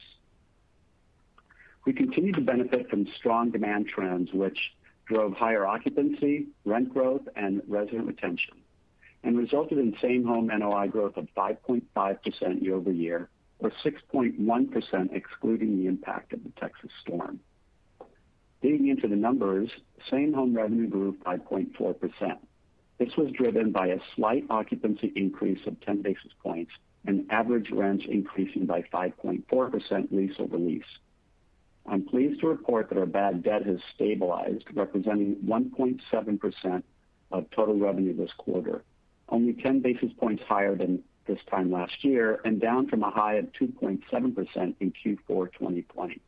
We 1.84 1.94
continue 1.94 2.32
to 2.34 2.42
benefit 2.42 2.92
from 2.92 3.08
strong 3.18 3.50
demand 3.50 3.88
trends, 3.88 4.32
which 4.32 4.76
drove 5.08 5.34
higher 5.34 5.66
occupancy, 5.66 6.50
rent 6.66 6.94
growth, 6.94 7.28
and 7.36 7.64
resident 7.68 8.06
retention, 8.06 8.54
and 9.24 9.36
resulted 9.36 9.80
in 9.80 9.98
same-home 10.00 10.52
NOI 10.56 10.90
growth 10.90 11.18
of 11.18 11.28
5.5% 11.36 12.62
year-over-year, 12.62 13.30
or 13.58 13.72
6.1% 13.84 15.12
excluding 15.12 15.78
the 15.80 15.88
impact 15.88 16.34
of 16.34 16.44
the 16.44 16.52
Texas 16.60 16.92
storm. 17.02 17.40
Digging 18.64 18.88
into 18.88 19.10
the 19.10 19.16
numbers, 19.18 19.70
same-home 20.10 20.56
revenue 20.56 20.88
grew 20.88 21.18
5.4%. 21.26 22.38
This 22.98 23.10
was 23.18 23.30
driven 23.34 23.74
by 23.74 23.88
a 23.88 24.00
slight 24.16 24.46
occupancy 24.50 25.12
increase 25.18 25.60
of 25.68 25.82
10 25.82 26.02
basis 26.02 26.32
points 26.42 26.72
and 27.06 27.30
average 27.30 27.72
rents 27.72 28.06
increasing 28.08 28.66
by 28.66 28.84
5.4% 28.84 30.12
lease 30.14 30.36
over 30.40 30.58
lease. 30.58 30.84
I'm 31.86 32.06
pleased 32.06 32.40
to 32.40 32.48
report 32.48 32.88
that 32.88 32.98
our 32.98 33.06
bad 33.06 33.44
debt 33.44 33.66
has 33.66 33.80
stabilized, 33.96 34.64
representing 34.74 35.36
1.7% 35.46 36.84
of 37.34 37.52
total 37.52 37.78
revenue 37.78 38.16
this 38.16 38.32
quarter, 38.38 38.86
only 39.28 39.52
10 39.56 39.82
basis 39.82 40.14
points 40.18 40.42
higher 40.48 40.78
than 40.78 41.04
this 41.28 41.40
time 41.52 41.70
last 41.70 42.02
year 42.06 42.40
and 42.46 42.62
down 42.62 42.88
from 42.88 43.04
a 43.04 43.12
high 43.12 43.34
of 43.34 43.52
2.7% 43.60 44.76
in 44.80 44.94
Q4 44.94 45.52
2020. 45.52 46.22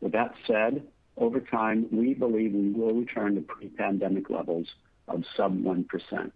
With 0.00 0.12
that 0.12 0.34
said, 0.46 0.86
over 1.16 1.40
time, 1.40 1.86
we 1.90 2.14
believe 2.14 2.52
we 2.52 2.70
will 2.70 2.94
return 2.94 3.34
to 3.36 3.40
pre-pandemic 3.40 4.28
levels 4.28 4.66
of 5.08 5.24
sub 5.36 5.56
1%. 5.62 6.30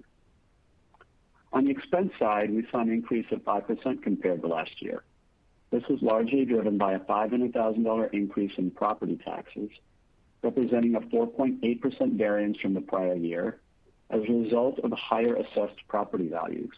On 1.53 1.65
the 1.65 1.71
expense 1.71 2.13
side, 2.19 2.51
we 2.51 2.67
saw 2.71 2.81
an 2.81 2.91
increase 2.91 3.27
of 3.33 3.41
5% 3.41 4.03
compared 4.03 4.41
to 4.43 4.49
last 4.49 4.81
year. 4.81 5.03
This 5.71 5.83
was 5.89 6.01
largely 6.03 6.45
driven 6.45 6.79
by 6.79 6.95
a 6.95 7.01
$500,000 7.01 8.15
increase 8.15 8.53
in 8.57 8.71
property 8.71 9.19
taxes, 9.25 9.71
representing 10.43 10.95
a 10.95 11.01
4.8% 11.01 12.17
variance 12.17 12.59
from 12.59 12.75
the 12.75 12.81
prior 12.81 13.15
year 13.15 13.61
as 14.11 14.23
a 14.29 14.33
result 14.33 14.79
of 14.81 14.93
higher 14.93 15.37
assessed 15.37 15.87
property 15.89 16.29
values. 16.29 16.73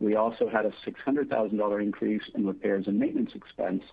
We 0.00 0.16
also 0.16 0.48
had 0.48 0.66
a 0.66 0.72
$600,000 0.86 1.82
increase 1.82 2.22
in 2.34 2.46
repairs 2.46 2.86
and 2.86 2.98
maintenance 2.98 3.32
expense, 3.34 3.84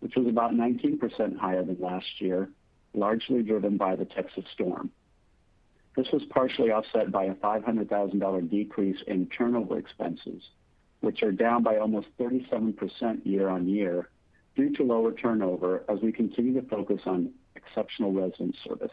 which 0.00 0.16
was 0.16 0.26
about 0.26 0.52
19% 0.52 1.38
higher 1.38 1.62
than 1.62 1.76
last 1.80 2.20
year, 2.20 2.50
largely 2.94 3.42
driven 3.42 3.76
by 3.76 3.96
the 3.96 4.04
Texas 4.04 4.44
storm. 4.52 4.90
This 5.96 6.08
was 6.12 6.22
partially 6.30 6.70
offset 6.70 7.10
by 7.10 7.24
a 7.24 7.34
$500,000 7.34 8.50
decrease 8.50 9.02
in 9.06 9.26
turnover 9.26 9.78
expenses, 9.78 10.42
which 11.00 11.22
are 11.22 11.32
down 11.32 11.62
by 11.62 11.78
almost 11.78 12.08
37% 12.18 13.24
year-on-year 13.24 14.08
due 14.56 14.74
to 14.76 14.82
lower 14.82 15.12
turnover 15.12 15.84
as 15.88 16.00
we 16.00 16.12
continue 16.12 16.60
to 16.60 16.66
focus 16.68 17.00
on 17.06 17.32
exceptional 17.56 18.12
resident 18.12 18.56
service. 18.66 18.92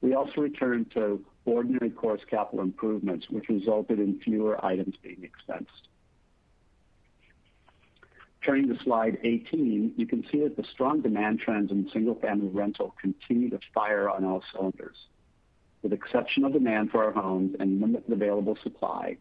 We 0.00 0.14
also 0.14 0.40
returned 0.40 0.90
to 0.92 1.24
ordinary 1.44 1.90
course 1.90 2.20
capital 2.28 2.60
improvements, 2.60 3.26
which 3.30 3.48
resulted 3.48 3.98
in 3.98 4.20
fewer 4.20 4.64
items 4.64 4.94
being 5.02 5.22
expensed. 5.22 5.88
Turning 8.44 8.68
to 8.68 8.82
slide 8.84 9.18
18, 9.24 9.94
you 9.96 10.06
can 10.06 10.24
see 10.30 10.40
that 10.40 10.56
the 10.56 10.64
strong 10.72 11.00
demand 11.00 11.40
trends 11.40 11.70
in 11.70 11.88
single-family 11.92 12.48
rental 12.48 12.94
continue 13.00 13.50
to 13.50 13.58
fire 13.74 14.08
on 14.08 14.24
all 14.24 14.42
cylinders. 14.52 14.96
With 15.82 15.92
exceptional 15.92 16.50
demand 16.50 16.90
for 16.90 17.04
our 17.04 17.12
homes 17.12 17.56
and 17.58 17.80
limited 17.80 18.12
available 18.12 18.56
supply, 18.62 19.16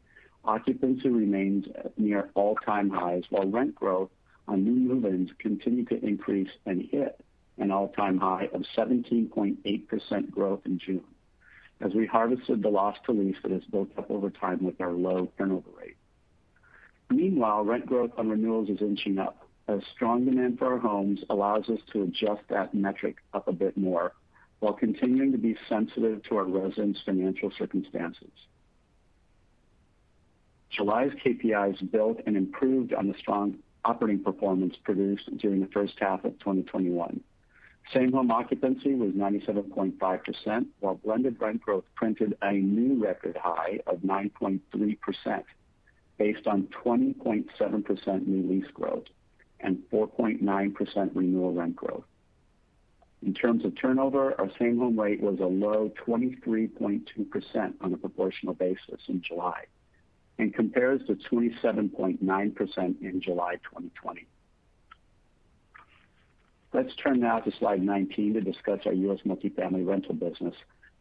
occupancy 0.46 1.10
remains 1.10 1.66
near 1.98 2.30
all-time 2.36 2.90
highs, 2.90 3.24
while 3.30 3.48
rent 3.48 3.76
growth 3.76 4.10
on 4.48 4.64
new 4.64 4.94
move-ins 4.94 5.32
continue 5.40 5.86
to 5.86 6.06
increase 6.06 6.52
and 6.66 6.82
hit 6.84 7.20
an 7.58 7.72
all-time 7.72 8.18
high 8.18 8.50
of 8.54 8.64
17.8% 8.76 10.32
growth 10.32 10.62
in 10.66 10.78
June 10.78 11.04
as 11.80 11.94
we 11.94 12.06
harvested 12.06 12.64
the 12.64 12.70
loss 12.70 12.98
to 13.06 13.12
lease 13.12 13.38
that 13.44 13.52
has 13.52 13.64
built 13.66 13.90
up 13.98 14.10
over 14.10 14.30
time 14.30 14.64
with 14.64 14.80
our 14.82 14.94
low 14.94 15.32
turnover 15.38 15.70
rate. 15.80 15.98
Meanwhile, 17.10 17.64
rent 17.64 17.86
growth 17.86 18.12
on 18.18 18.30
renewals 18.30 18.70
is 18.70 18.82
inching 18.82 19.18
up 19.18 19.48
as 19.68 19.82
strong 19.94 20.26
demand 20.26 20.58
for 20.58 20.74
our 20.74 20.80
homes 20.80 21.20
allows 21.30 21.70
us 21.70 21.80
to 21.92 22.04
adjust 22.04 22.42
that 22.50 22.74
metric 22.74 23.18
up 23.34 23.48
a 23.48 23.54
bit 23.54 23.78
more 23.78 24.14
while 24.60 24.74
continuing 24.74 25.32
to 25.32 25.38
be 25.38 25.56
sensitive 25.70 26.24
to 26.24 26.38
our 26.38 26.46
residents' 26.46 27.00
financial 27.06 27.52
circumstances. 27.58 28.32
July's 30.70 31.12
KPIs 31.24 31.92
built 31.92 32.20
and 32.26 32.36
improved 32.36 32.94
on 32.94 33.08
the 33.08 33.14
strong 33.20 33.58
operating 33.86 34.24
performance 34.24 34.76
produced 34.84 35.36
during 35.38 35.62
the 35.62 35.68
first 35.68 35.94
half 36.00 36.26
of 36.26 36.38
2021. 36.40 37.22
Same-home 37.94 38.32
occupancy 38.32 38.96
was 38.96 39.12
97.5%, 39.12 40.66
while 40.82 40.96
blended 40.96 41.40
rent 41.40 41.62
growth 41.62 41.86
printed 41.96 42.38
a 42.42 42.52
new 42.52 43.02
record 43.02 43.38
high 43.38 43.80
of 43.88 44.00
9.3%, 44.00 45.44
based 46.18 46.48
on 46.48 46.68
20.7% 46.84 48.28
new 48.28 48.50
lease 48.50 48.72
growth 48.74 49.06
and 49.60 49.78
4.9% 49.92 51.12
renewal 51.14 51.54
rent 51.54 51.76
growth. 51.76 52.06
In 53.24 53.34
terms 53.34 53.66
of 53.66 53.76
turnover, 53.76 54.40
our 54.40 54.50
same-home 54.60 55.00
rate 55.00 55.22
was 55.22 55.40
a 55.40 55.46
low 55.46 55.92
23.2% 56.06 57.74
on 57.82 57.94
a 57.94 57.98
proportional 57.98 58.54
basis 58.54 59.02
in 59.08 59.22
July 59.22 59.66
and 60.38 60.54
compares 60.54 61.02
to 61.08 61.16
27.9% 61.16 63.02
in 63.02 63.22
July 63.22 63.56
2020. 63.56 64.28
Let's 66.74 66.94
turn 66.96 67.22
now 67.22 67.40
to 67.40 67.52
slide 67.58 67.82
19 67.82 68.36
to 68.36 68.42
discuss 68.42 68.82
our 68.86 68.94
U.S. 68.94 69.20
multifamily 69.26 69.88
rental 69.88 70.14
business, 70.14 70.54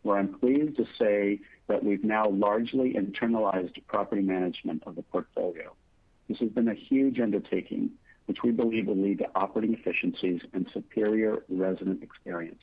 where 0.06 0.18
I'm 0.18 0.38
pleased 0.38 0.76
to 0.76 0.86
say 0.98 1.40
that 1.66 1.84
we've 1.84 2.04
now 2.04 2.28
largely 2.30 2.94
internalized 2.94 3.74
property 3.88 4.22
management 4.22 4.84
of 4.86 4.94
the 4.94 5.02
portfolio. 5.02 5.74
This 6.28 6.38
has 6.38 6.50
been 6.50 6.68
a 6.68 6.74
huge 6.74 7.20
undertaking, 7.20 7.90
which 8.26 8.38
we 8.42 8.52
believe 8.52 8.86
will 8.86 8.96
lead 8.96 9.18
to 9.18 9.26
operating 9.34 9.74
efficiencies 9.74 10.40
and 10.52 10.66
superior 10.72 11.44
resident 11.48 12.02
experience. 12.02 12.62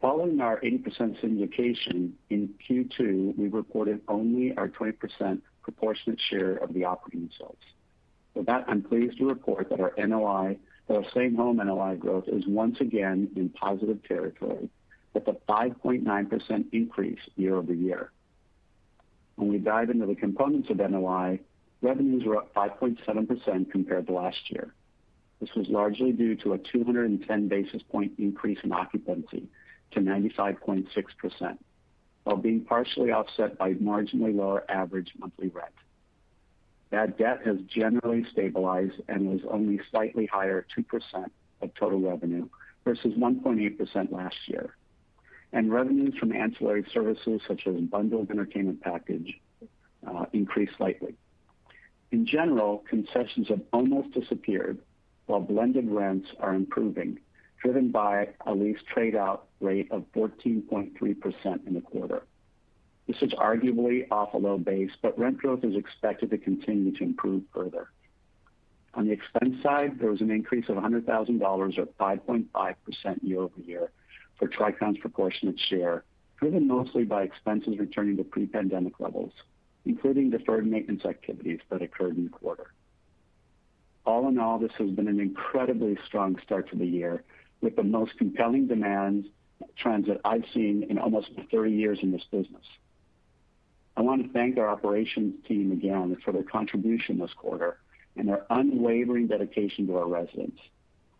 Following 0.00 0.40
our 0.40 0.60
80% 0.60 1.20
syndication 1.22 2.12
in 2.28 2.54
Q2, 2.68 3.36
we 3.38 3.48
reported 3.48 4.02
only 4.08 4.54
our 4.56 4.68
20% 4.68 5.40
proportionate 5.62 6.20
share 6.20 6.56
of 6.56 6.74
the 6.74 6.84
operating 6.84 7.28
results. 7.28 7.62
With 8.34 8.46
that, 8.46 8.66
I'm 8.68 8.82
pleased 8.82 9.18
to 9.18 9.26
report 9.26 9.70
that 9.70 9.80
our 9.80 9.94
NOI, 9.96 10.58
that 10.86 10.96
our 10.96 11.10
same-home 11.14 11.56
NOI 11.56 11.96
growth 11.96 12.24
is 12.28 12.46
once 12.46 12.80
again 12.80 13.30
in 13.34 13.48
positive 13.48 14.02
territory 14.06 14.68
with 15.16 15.28
a 15.28 15.50
5.9% 15.50 16.64
increase 16.72 17.18
year-over-year. 17.36 18.10
When 19.36 19.48
we 19.48 19.56
dive 19.56 19.88
into 19.88 20.04
the 20.04 20.14
components 20.14 20.68
of 20.68 20.76
NOI, 20.76 21.40
revenues 21.80 22.24
were 22.26 22.36
up 22.36 22.52
5.7% 22.52 23.70
compared 23.70 24.06
to 24.08 24.12
last 24.12 24.50
year. 24.50 24.74
This 25.40 25.48
was 25.56 25.68
largely 25.70 26.12
due 26.12 26.36
to 26.36 26.52
a 26.52 26.58
210 26.58 27.48
basis 27.48 27.82
point 27.90 28.12
increase 28.18 28.58
in 28.62 28.72
occupancy 28.72 29.48
to 29.92 30.00
95.6%, 30.00 31.58
while 32.24 32.36
being 32.36 32.60
partially 32.60 33.10
offset 33.10 33.56
by 33.56 33.72
marginally 33.72 34.36
lower 34.36 34.70
average 34.70 35.12
monthly 35.18 35.48
rent. 35.48 35.72
Bad 36.90 37.16
debt 37.16 37.40
has 37.46 37.56
generally 37.68 38.26
stabilized 38.32 39.00
and 39.08 39.30
was 39.30 39.40
only 39.50 39.80
slightly 39.90 40.26
higher 40.26 40.66
at 40.68 40.84
2% 40.84 41.30
of 41.62 41.74
total 41.74 42.00
revenue 42.00 42.50
versus 42.84 43.14
1.8% 43.14 44.12
last 44.12 44.36
year. 44.46 44.74
And 45.52 45.72
revenues 45.72 46.14
from 46.18 46.32
ancillary 46.32 46.84
services 46.92 47.40
such 47.46 47.66
as 47.66 47.76
bundled 47.76 48.30
entertainment 48.30 48.80
package 48.82 49.40
uh, 50.06 50.26
increased 50.32 50.72
slightly. 50.76 51.14
In 52.10 52.26
general, 52.26 52.84
concessions 52.88 53.48
have 53.48 53.62
almost 53.72 54.12
disappeared 54.12 54.78
while 55.26 55.40
blended 55.40 55.90
rents 55.90 56.28
are 56.38 56.54
improving 56.54 57.18
driven 57.62 57.90
by 57.90 58.28
a 58.46 58.54
lease 58.54 58.78
trade-out 58.92 59.46
rate 59.60 59.90
of 59.90 60.04
14.3% 60.14 61.66
in 61.66 61.74
the 61.74 61.80
quarter. 61.80 62.22
This 63.06 63.16
is 63.22 63.32
arguably 63.32 64.06
off 64.10 64.34
a 64.34 64.36
low 64.36 64.58
base, 64.58 64.90
but 65.00 65.18
rent 65.18 65.38
growth 65.38 65.64
is 65.64 65.74
expected 65.76 66.30
to 66.30 66.38
continue 66.38 66.92
to 66.96 67.04
improve 67.04 67.42
further. 67.54 67.88
On 68.94 69.06
the 69.06 69.12
expense 69.12 69.62
side, 69.62 69.98
there 69.98 70.10
was 70.10 70.20
an 70.20 70.30
increase 70.30 70.68
of 70.68 70.76
$100,000 70.76 71.78
or 71.78 71.86
5.5% 71.98 73.18
year-over-year 73.22 73.90
for 74.38 74.48
Tricon's 74.48 74.98
proportionate 74.98 75.58
share, 75.58 76.04
driven 76.38 76.66
mostly 76.66 77.04
by 77.04 77.22
expenses 77.22 77.78
returning 77.78 78.16
to 78.18 78.24
pre-pandemic 78.24 79.00
levels, 79.00 79.32
including 79.84 80.30
deferred 80.30 80.66
maintenance 80.66 81.04
activities 81.04 81.60
that 81.70 81.82
occurred 81.82 82.16
in 82.16 82.24
the 82.24 82.30
quarter. 82.30 82.72
All 84.04 84.28
in 84.28 84.38
all, 84.38 84.58
this 84.58 84.72
has 84.78 84.90
been 84.90 85.08
an 85.08 85.20
incredibly 85.20 85.98
strong 86.06 86.38
start 86.44 86.70
to 86.70 86.76
the 86.76 86.86
year 86.86 87.24
with 87.60 87.76
the 87.76 87.82
most 87.82 88.16
compelling 88.18 88.66
demand 88.66 89.26
trends 89.76 90.06
that 90.06 90.20
I've 90.24 90.44
seen 90.52 90.84
in 90.88 90.98
almost 90.98 91.30
30 91.50 91.72
years 91.72 91.98
in 92.02 92.12
this 92.12 92.24
business. 92.30 92.64
I 93.96 94.02
want 94.02 94.22
to 94.24 94.32
thank 94.32 94.58
our 94.58 94.68
operations 94.68 95.34
team 95.48 95.72
again 95.72 96.16
for 96.24 96.32
their 96.32 96.42
contribution 96.42 97.18
this 97.18 97.32
quarter 97.32 97.78
and 98.16 98.28
their 98.28 98.44
unwavering 98.50 99.26
dedication 99.26 99.86
to 99.86 99.96
our 99.96 100.06
residents. 100.06 100.60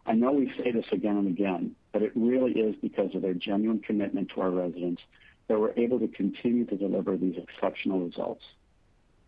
I 0.07 0.15
know 0.15 0.33
we 0.33 0.53
say 0.57 0.71
this 0.71 0.87
again 0.93 1.17
and 1.17 1.29
again, 1.29 1.75
but 1.93 2.03
it 2.03 2.13
really 2.15 2.53
is 2.53 2.77
because 2.81 3.15
of 3.15 3.23
their 3.23 3.35
genuine 3.35 3.81
commitment 3.81 4.31
to 4.35 4.41
our 4.41 4.51
residents 4.51 5.03
that 5.49 5.59
we're 5.59 5.73
able 5.77 5.99
to 5.99 6.09
continue 6.09 6.65
to 6.67 6.77
deliver 6.77 7.17
these 7.17 7.37
exceptional 7.37 8.01
results. 8.01 8.43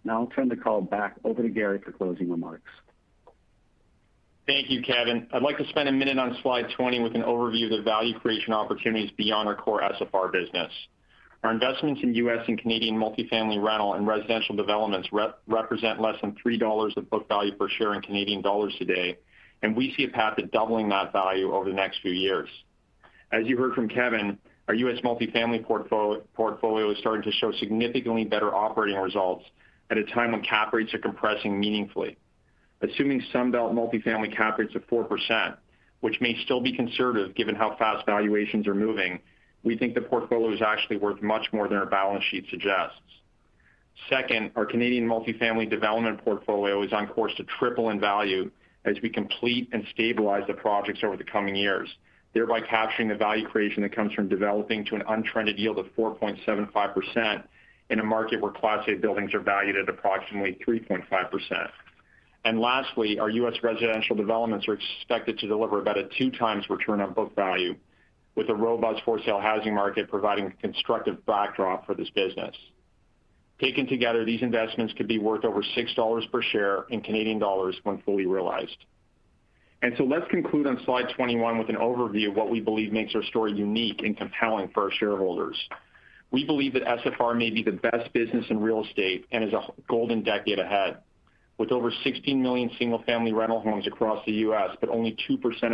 Now 0.05 0.21
I'll 0.21 0.27
turn 0.29 0.49
the 0.49 0.57
call 0.57 0.81
back 0.81 1.17
over 1.25 1.43
to 1.43 1.49
Gary 1.49 1.81
for 1.81 1.93
closing 1.93 2.31
remarks. 2.31 2.71
Thank 4.47 4.71
you, 4.71 4.83
Kevin. 4.83 5.27
I'd 5.33 5.43
like 5.43 5.59
to 5.59 5.69
spend 5.69 5.89
a 5.89 5.93
minute 5.93 6.19
on 6.19 6.37
slide 6.43 6.67
20 6.75 7.01
with 7.01 7.15
an 7.15 7.23
overview 7.23 7.65
of 7.65 7.71
the 7.71 7.83
value 7.83 8.19
creation 8.19 8.55
opportunities 8.55 9.11
beyond 9.17 9.47
our 9.47 9.55
core 9.55 9.83
SFR 9.83 10.33
business. 10.33 10.73
Our 11.45 11.53
investments 11.53 12.01
in 12.03 12.15
U.S. 12.15 12.45
and 12.49 12.59
Canadian 12.59 12.97
multifamily 12.97 13.63
rental 13.63 13.95
and 13.95 14.07
residential 14.07 14.57
developments 14.57 15.09
represent 15.47 16.01
less 16.01 16.17
than 16.21 16.35
$3 16.45 16.97
of 16.97 17.11
book 17.11 17.29
value 17.29 17.55
per 17.55 17.69
share 17.69 17.95
in 17.95 18.01
Canadian 18.01 18.43
dollars 18.43 18.75
today, 18.79 19.19
and 19.63 19.77
we 19.77 19.95
see 19.97 20.05
a 20.05 20.09
path 20.09 20.37
to 20.37 20.47
doubling 20.47 20.89
that 20.91 21.13
value 21.13 21.53
over 21.53 21.69
the 21.69 21.75
next 21.75 22.01
few 22.01 22.13
years. 22.13 22.49
As 23.33 23.47
you 23.47 23.57
heard 23.57 23.75
from 23.75 23.89
Kevin, 23.89 24.39
our 24.69 24.75
U.S. 24.75 25.01
multifamily 25.03 25.65
portfolio 26.35 26.91
is 26.91 26.99
starting 26.99 27.23
to 27.23 27.33
show 27.33 27.53
significantly 27.53 28.25
better 28.25 28.55
operating 28.55 29.01
results 29.01 29.45
at 29.91 29.97
a 29.97 30.05
time 30.05 30.33
when 30.33 30.43
cap 30.43 30.73
rates 30.73 30.93
are 30.95 30.99
compressing 30.99 31.59
meaningfully. 31.59 32.17
Assuming 32.83 33.23
Sunbelt 33.33 33.73
multifamily 33.73 34.35
cap 34.37 34.59
rates 34.59 34.75
of 34.75 34.87
4%, 34.87 35.57
which 36.01 36.21
may 36.21 36.37
still 36.45 36.61
be 36.61 36.73
conservative 36.73 37.35
given 37.35 37.55
how 37.55 37.77
fast 37.77 38.07
valuations 38.07 38.67
are 38.69 38.75
moving, 38.75 39.19
we 39.65 39.77
think 39.77 39.95
the 39.95 40.01
portfolio 40.01 40.53
is 40.53 40.63
actually 40.63 40.99
worth 40.99 41.21
much 41.21 41.47
more 41.53 41.67
than 41.67 41.79
our 41.79 41.87
balance 41.87 42.25
sheet 42.31 42.47
suggests. 42.51 43.01
Second, 44.09 44.53
our 44.55 44.65
Canadian 44.65 45.09
multifamily 45.09 45.69
development 45.69 46.25
portfolio 46.25 46.83
is 46.83 46.93
on 46.93 47.09
course 47.09 47.33
to 47.37 47.45
triple 47.59 47.91
in 47.91 47.99
value 47.99 48.51
as 48.85 48.97
we 49.03 49.09
complete 49.09 49.69
and 49.73 49.85
stabilize 49.93 50.45
the 50.47 50.55
projects 50.55 51.01
over 51.03 51.17
the 51.17 51.25
coming 51.25 51.57
years, 51.57 51.89
thereby 52.35 52.61
capturing 52.61 53.09
the 53.09 53.15
value 53.15 53.47
creation 53.47 53.83
that 53.83 53.95
comes 53.95 54.13
from 54.13 54.29
developing 54.29 54.85
to 54.87 54.95
an 54.95 55.03
untrended 55.09 55.59
yield 55.59 55.79
of 55.79 55.87
4.75% 55.97 57.45
in 57.91 58.01
a 58.01 58.05
market 58.05 58.41
where 58.41 58.53
Class 58.53 58.87
A 58.89 58.95
buildings 58.95 59.35
are 59.35 59.41
valued 59.41 59.77
at 59.77 59.89
approximately 59.89 60.59
3.5%. 60.67 61.71
And 62.45 62.61
lastly, 62.61 63.19
our 63.19 63.31
U.S. 63.31 63.55
residential 63.63 64.15
developments 64.15 64.69
are 64.69 64.75
expected 64.75 65.39
to 65.41 65.49
deliver 65.49 65.81
about 65.81 65.99
a 65.99 66.05
2x 66.05 66.69
return 66.69 67.01
on 67.01 67.13
book 67.13 67.35
value, 67.35 67.75
with 68.37 68.49
a 68.49 68.55
robust 68.55 69.03
for-sale 69.05 69.41
housing 69.41 69.75
market 69.75 70.09
providing 70.09 70.47
a 70.47 70.51
constructive 70.63 71.25
backdrop 71.27 71.85
for 71.85 71.95
this 71.95 72.09
business. 72.11 72.55
Taken 73.61 73.87
together, 73.89 74.25
these 74.25 74.43
investments 74.43 74.95
could 74.97 75.09
be 75.09 75.19
worth 75.19 75.45
over 75.45 75.63
6 75.63 75.95
dollars 75.95 76.25
per 76.31 76.43
share 76.43 76.85
in 76.91 77.01
Canadian 77.01 77.39
dollars 77.39 77.77
when 77.83 77.99
fully 78.03 78.27
realized. 78.27 78.77
And 79.83 79.95
so 79.97 80.05
let's 80.05 80.29
conclude 80.29 80.67
on 80.67 80.81
slide 80.85 81.07
21 81.17 81.59
with 81.59 81.69
an 81.69 81.77
overview 81.77 82.31
of 82.31 82.37
what 82.37 82.51
we 82.51 82.61
believe 82.61 82.93
makes 82.93 83.15
our 83.15 83.23
story 83.23 83.53
unique 83.53 84.03
and 84.03 84.17
compelling 84.17 84.69
for 84.75 84.85
our 84.85 84.91
shareholders. 84.91 85.57
We 86.31 86.45
believe 86.45 86.75
that 86.75 86.83
SFR 86.85 87.37
may 87.37 87.51
be 87.51 87.63
the 87.63 87.73
best 87.73 88.13
business 88.13 88.45
in 88.51 88.61
real 88.61 88.85
estate 88.85 89.27
and 89.31 89.45
is 89.45 89.53
a 89.53 89.63
golden 89.89 90.23
decade 90.23 90.59
ahead. 90.59 90.99
With 91.59 91.73
over 91.73 91.91
16 92.05 92.43
million 92.43 92.71
single-family 92.79 93.33
rental 93.33 93.61
homes 93.61 93.87
across 93.87 94.25
the 94.27 94.33
U.S., 94.33 94.77
but 94.81 94.91
only 94.91 95.17
2% 95.29 95.73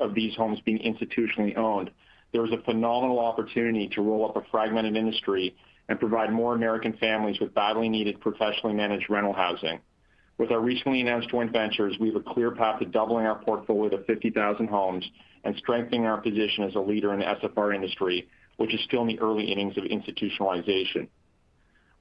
of 0.00 0.14
these 0.14 0.34
homes 0.34 0.60
being 0.60 0.78
institutionally 0.78 1.56
owned, 1.56 1.90
there 2.32 2.44
is 2.44 2.52
a 2.52 2.62
phenomenal 2.64 3.18
opportunity 3.20 3.88
to 3.88 4.02
roll 4.02 4.28
up 4.28 4.36
a 4.36 4.42
fragmented 4.50 4.96
industry 4.96 5.54
and 5.92 6.00
provide 6.00 6.32
more 6.32 6.54
American 6.54 6.94
families 6.94 7.38
with 7.38 7.52
badly 7.52 7.86
needed 7.86 8.18
professionally 8.18 8.74
managed 8.74 9.10
rental 9.10 9.34
housing. 9.34 9.78
With 10.38 10.50
our 10.50 10.58
recently 10.58 11.02
announced 11.02 11.28
joint 11.28 11.52
ventures, 11.52 11.98
we 12.00 12.06
have 12.06 12.16
a 12.16 12.32
clear 12.32 12.50
path 12.50 12.78
to 12.78 12.86
doubling 12.86 13.26
our 13.26 13.38
portfolio 13.38 13.90
to 13.90 14.02
50,000 14.04 14.68
homes 14.68 15.04
and 15.44 15.54
strengthening 15.58 16.06
our 16.06 16.18
position 16.18 16.64
as 16.64 16.76
a 16.76 16.80
leader 16.80 17.12
in 17.12 17.18
the 17.18 17.26
SFR 17.26 17.74
industry, 17.74 18.26
which 18.56 18.72
is 18.72 18.80
still 18.84 19.02
in 19.02 19.08
the 19.08 19.20
early 19.20 19.52
innings 19.52 19.76
of 19.76 19.84
institutionalization. 19.84 21.08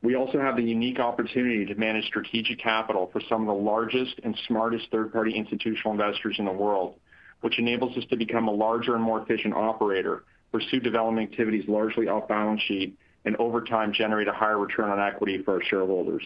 We 0.01 0.15
also 0.15 0.39
have 0.39 0.55
the 0.55 0.63
unique 0.63 1.01
opportunity 1.01 1.65
to 1.65 1.75
manage 1.75 2.05
strategic 2.05 2.59
capital 2.59 3.09
for 3.11 3.21
some 3.27 3.41
of 3.41 3.47
the 3.47 3.61
largest 3.61 4.21
and 4.23 4.39
smartest 4.47 4.89
third-party 4.89 5.33
institutional 5.33 5.91
investors 5.91 6.37
in 6.39 6.45
the 6.45 6.53
world, 6.53 6.95
which 7.41 7.59
enables 7.59 7.97
us 7.97 8.05
to 8.09 8.15
become 8.15 8.47
a 8.47 8.53
larger 8.53 8.95
and 8.95 9.03
more 9.03 9.21
efficient 9.21 9.53
operator, 9.53 10.23
pursue 10.53 10.79
development 10.79 11.29
activities 11.29 11.65
largely 11.67 12.07
off 12.07 12.29
balance 12.29 12.61
sheet, 12.61 12.97
and 13.25 13.35
over 13.37 13.61
time, 13.61 13.93
generate 13.93 14.27
a 14.27 14.33
higher 14.33 14.57
return 14.57 14.89
on 14.89 14.99
equity 14.99 15.41
for 15.43 15.55
our 15.55 15.63
shareholders. 15.63 16.23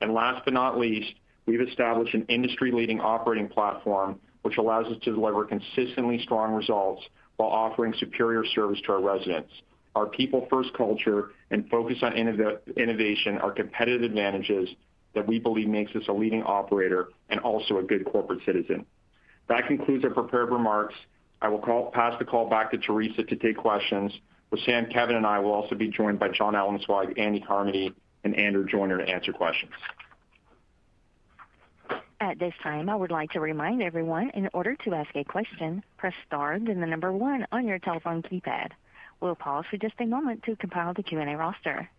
And 0.00 0.14
last 0.14 0.44
but 0.44 0.54
not 0.54 0.78
least, 0.78 1.14
we've 1.46 1.60
established 1.60 2.14
an 2.14 2.26
industry-leading 2.28 3.00
operating 3.00 3.48
platform, 3.48 4.20
which 4.42 4.56
allows 4.58 4.86
us 4.86 4.98
to 5.02 5.12
deliver 5.12 5.44
consistently 5.44 6.20
strong 6.22 6.52
results 6.52 7.02
while 7.36 7.50
offering 7.50 7.94
superior 7.98 8.44
service 8.44 8.80
to 8.86 8.92
our 8.92 9.02
residents. 9.02 9.52
Our 9.94 10.06
people-first 10.06 10.74
culture 10.74 11.30
and 11.50 11.68
focus 11.70 11.98
on 12.02 12.12
innovation 12.14 13.38
are 13.38 13.50
competitive 13.50 14.02
advantages 14.02 14.68
that 15.14 15.26
we 15.26 15.38
believe 15.38 15.68
makes 15.68 15.94
us 15.96 16.02
a 16.08 16.12
leading 16.12 16.42
operator 16.42 17.08
and 17.30 17.40
also 17.40 17.78
a 17.78 17.82
good 17.82 18.04
corporate 18.04 18.40
citizen. 18.44 18.84
That 19.48 19.66
concludes 19.66 20.04
our 20.04 20.10
prepared 20.10 20.50
remarks. 20.50 20.94
I 21.40 21.48
will 21.48 21.90
pass 21.94 22.18
the 22.18 22.24
call 22.24 22.48
back 22.50 22.70
to 22.72 22.78
Theresa 22.78 23.22
to 23.22 23.36
take 23.36 23.56
questions. 23.56 24.12
Wissam, 24.52 24.92
Kevin, 24.92 25.16
and 25.16 25.26
I 25.26 25.38
will 25.38 25.52
also 25.52 25.74
be 25.74 25.88
joined 25.88 26.18
by 26.18 26.28
Jon 26.28 26.54
Ellenzweig, 26.54 27.18
Andy 27.18 27.40
Carmody, 27.40 27.92
and 28.24 28.34
Andrew 28.36 28.64
Joyner 28.64 28.98
to 28.98 29.08
answer 29.08 29.32
questions. 29.32 29.72
At 32.20 32.38
this 32.38 32.54
time, 32.62 32.88
I 32.88 32.96
would 32.96 33.10
like 33.10 33.30
to 33.32 33.40
remind 33.40 33.82
everyone, 33.82 34.30
in 34.30 34.48
order 34.54 34.74
to 34.84 34.94
ask 34.94 35.14
a 35.14 35.24
question, 35.24 35.82
press 35.98 36.14
star, 36.26 36.58
then 36.58 36.80
the 36.80 36.86
number 36.86 37.12
one 37.12 37.46
on 37.52 37.66
your 37.66 37.78
telephone 37.78 38.22
keypad. 38.22 38.70
We'll 39.20 39.34
pause 39.34 39.64
for 39.70 39.76
just 39.76 39.94
a 40.00 40.06
moment 40.06 40.42
to 40.44 40.56
compile 40.56 40.94
the 40.94 41.02
Q&A 41.02 41.36
roster. 41.36 41.90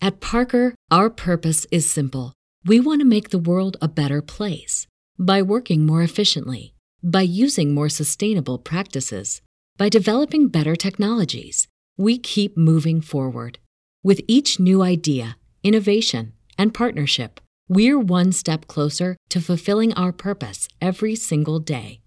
At 0.00 0.20
Parker, 0.20 0.74
our 0.90 1.10
purpose 1.10 1.66
is 1.70 1.90
simple. 1.90 2.32
We 2.64 2.80
want 2.80 3.00
to 3.00 3.06
make 3.06 3.30
the 3.30 3.38
world 3.38 3.76
a 3.82 3.88
better 3.88 4.22
place 4.22 4.86
by 5.18 5.42
working 5.42 5.84
more 5.84 6.02
efficiently, 6.02 6.74
by 7.02 7.22
using 7.22 7.74
more 7.74 7.88
sustainable 7.88 8.58
practices, 8.58 9.42
by 9.78 9.88
developing 9.88 10.48
better 10.48 10.76
technologies. 10.76 11.66
We 11.96 12.18
keep 12.18 12.54
moving 12.56 13.00
forward. 13.00 13.58
With 14.02 14.20
each 14.28 14.60
new 14.60 14.82
idea, 14.82 15.38
innovation, 15.62 16.34
and 16.58 16.74
partnership, 16.74 17.40
we're 17.68 17.98
one 17.98 18.32
step 18.32 18.66
closer 18.66 19.16
to 19.30 19.40
fulfilling 19.40 19.94
our 19.94 20.12
purpose 20.12 20.68
every 20.80 21.14
single 21.14 21.60
day. 21.60 22.00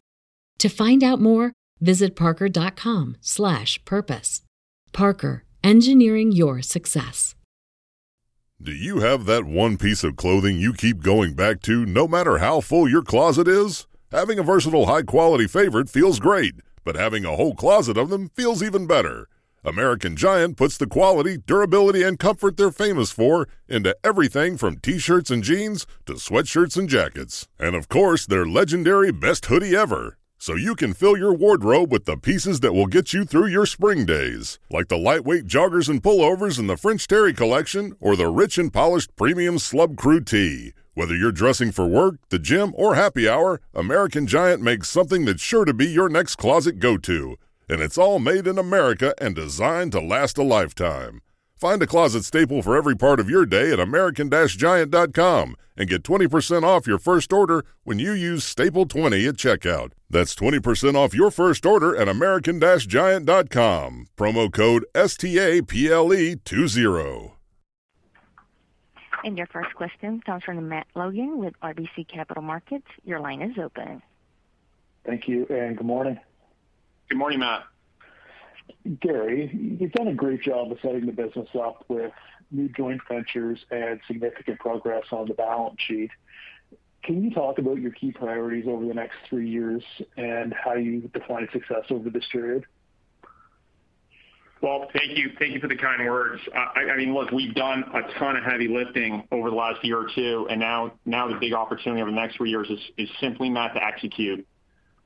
To 0.59 0.69
find 0.69 1.03
out 1.03 1.19
more, 1.19 1.53
visit 1.79 2.15
parker.com/purpose. 2.15 4.41
Parker, 4.91 5.45
engineering 5.63 6.31
your 6.31 6.61
success. 6.61 7.33
Do 8.61 8.73
you 8.73 8.99
have 8.99 9.25
that 9.25 9.45
one 9.45 9.77
piece 9.77 10.03
of 10.03 10.15
clothing 10.15 10.59
you 10.59 10.73
keep 10.73 11.01
going 11.01 11.33
back 11.33 11.63
to 11.63 11.83
no 11.85 12.07
matter 12.07 12.37
how 12.37 12.61
full 12.61 12.87
your 12.87 13.01
closet 13.01 13.47
is? 13.47 13.87
Having 14.11 14.37
a 14.37 14.43
versatile, 14.43 14.85
high-quality 14.85 15.47
favorite 15.47 15.89
feels 15.89 16.19
great, 16.19 16.53
but 16.83 16.95
having 16.95 17.25
a 17.25 17.35
whole 17.35 17.55
closet 17.55 17.97
of 17.97 18.09
them 18.09 18.29
feels 18.29 18.63
even 18.63 18.87
better. 18.87 19.27
American 19.63 20.15
Giant 20.15 20.57
puts 20.57 20.77
the 20.77 20.87
quality, 20.87 21.37
durability, 21.37 22.01
and 22.03 22.17
comfort 22.17 22.57
they're 22.57 22.71
famous 22.71 23.11
for 23.11 23.47
into 23.67 23.95
everything 24.03 24.57
from 24.57 24.77
t-shirts 24.77 25.29
and 25.29 25.43
jeans 25.43 25.85
to 26.05 26.13
sweatshirts 26.13 26.77
and 26.77 26.89
jackets. 26.89 27.47
And 27.59 27.75
of 27.75 27.87
course, 27.87 28.25
their 28.25 28.45
legendary 28.45 29.11
best 29.11 29.45
hoodie 29.45 29.75
ever 29.75 30.17
so 30.41 30.55
you 30.55 30.73
can 30.73 30.91
fill 30.91 31.15
your 31.15 31.35
wardrobe 31.35 31.91
with 31.91 32.05
the 32.05 32.17
pieces 32.17 32.61
that 32.61 32.73
will 32.73 32.87
get 32.87 33.13
you 33.13 33.23
through 33.23 33.45
your 33.45 33.67
spring 33.67 34.07
days, 34.07 34.57
like 34.71 34.87
the 34.87 34.97
lightweight 34.97 35.45
joggers 35.45 35.87
and 35.87 36.01
pullovers 36.01 36.57
in 36.57 36.65
the 36.65 36.75
French 36.75 37.05
Terry 37.05 37.31
collection 37.31 37.95
or 37.99 38.15
the 38.15 38.27
rich 38.27 38.57
and 38.57 38.73
polished 38.73 39.15
premium 39.15 39.57
Slub 39.57 39.95
Crew 39.95 40.19
tee. 40.19 40.73
Whether 41.01 41.15
you're 41.15 41.31
dressing 41.31 41.71
for 41.71 41.87
work, 41.87 42.17
the 42.29 42.37
gym, 42.37 42.73
or 42.75 42.93
happy 42.93 43.27
hour, 43.27 43.59
American 43.73 44.27
Giant 44.27 44.61
makes 44.61 44.87
something 44.87 45.25
that's 45.25 45.41
sure 45.41 45.65
to 45.65 45.73
be 45.73 45.87
your 45.87 46.09
next 46.09 46.35
closet 46.35 46.77
go 46.77 46.95
to. 46.97 47.37
And 47.67 47.81
it's 47.81 47.97
all 47.97 48.19
made 48.19 48.45
in 48.45 48.59
America 48.59 49.15
and 49.19 49.33
designed 49.33 49.93
to 49.93 49.99
last 49.99 50.37
a 50.37 50.43
lifetime. 50.43 51.23
Find 51.55 51.81
a 51.81 51.87
closet 51.87 52.23
staple 52.23 52.61
for 52.61 52.77
every 52.77 52.95
part 52.95 53.19
of 53.19 53.31
your 53.31 53.47
day 53.47 53.71
at 53.71 53.79
American 53.79 54.29
Giant.com 54.29 55.55
and 55.75 55.89
get 55.89 56.03
20% 56.03 56.61
off 56.61 56.85
your 56.85 56.99
first 56.99 57.33
order 57.33 57.65
when 57.83 57.97
you 57.97 58.11
use 58.11 58.43
Staple 58.43 58.85
20 58.85 59.25
at 59.25 59.37
checkout. 59.37 59.93
That's 60.07 60.35
20% 60.35 60.93
off 60.93 61.15
your 61.15 61.31
first 61.31 61.65
order 61.65 61.95
at 61.95 62.09
American 62.09 62.59
Giant.com. 62.59 64.05
Promo 64.15 64.53
code 64.53 64.85
STAPLE20. 64.93 67.31
And 67.31 67.40
your 69.23 69.47
first 69.47 69.73
question 69.75 70.21
comes 70.21 70.43
from 70.43 70.67
Matt 70.67 70.87
Logan 70.95 71.37
with 71.37 71.53
RBC 71.61 72.07
Capital 72.07 72.43
Markets. 72.43 72.87
Your 73.03 73.19
line 73.19 73.41
is 73.41 73.57
open. 73.57 74.01
Thank 75.05 75.27
you, 75.27 75.45
and 75.49 75.77
good 75.77 75.85
morning. 75.87 76.19
Good 77.09 77.17
morning, 77.17 77.39
Matt. 77.39 77.63
Gary, 78.99 79.77
you've 79.79 79.91
done 79.91 80.07
a 80.07 80.13
great 80.13 80.41
job 80.41 80.71
of 80.71 80.77
setting 80.81 81.05
the 81.05 81.11
business 81.11 81.49
up 81.59 81.85
with 81.87 82.11
new 82.51 82.69
joint 82.69 83.01
ventures 83.09 83.59
and 83.69 83.99
significant 84.07 84.59
progress 84.59 85.05
on 85.11 85.27
the 85.27 85.33
balance 85.33 85.79
sheet. 85.87 86.11
Can 87.03 87.23
you 87.23 87.31
talk 87.31 87.57
about 87.57 87.79
your 87.79 87.91
key 87.91 88.11
priorities 88.11 88.65
over 88.67 88.85
the 88.85 88.93
next 88.93 89.15
three 89.27 89.49
years 89.49 89.83
and 90.17 90.53
how 90.53 90.73
you 90.73 91.09
define 91.13 91.47
success 91.51 91.85
over 91.89 92.09
this 92.09 92.25
period? 92.31 92.65
Well, 94.61 94.87
thank 94.93 95.17
you. 95.17 95.31
Thank 95.39 95.53
you 95.53 95.59
for 95.59 95.67
the 95.67 95.75
kind 95.75 96.07
words. 96.07 96.39
I 96.53 96.95
mean, 96.95 97.15
look, 97.15 97.31
we've 97.31 97.55
done 97.55 97.83
a 97.95 98.19
ton 98.19 98.35
of 98.35 98.43
heavy 98.43 98.67
lifting 98.67 99.27
over 99.31 99.49
the 99.49 99.55
last 99.55 99.83
year 99.83 99.97
or 99.97 100.07
two, 100.13 100.47
and 100.51 100.59
now 100.59 100.93
now 101.03 101.27
the 101.27 101.39
big 101.39 101.53
opportunity 101.53 101.99
over 102.01 102.11
the 102.11 102.15
next 102.15 102.37
three 102.37 102.51
years 102.51 102.69
is 102.97 103.09
simply, 103.19 103.49
Matt, 103.49 103.73
to 103.73 103.83
execute 103.83 104.45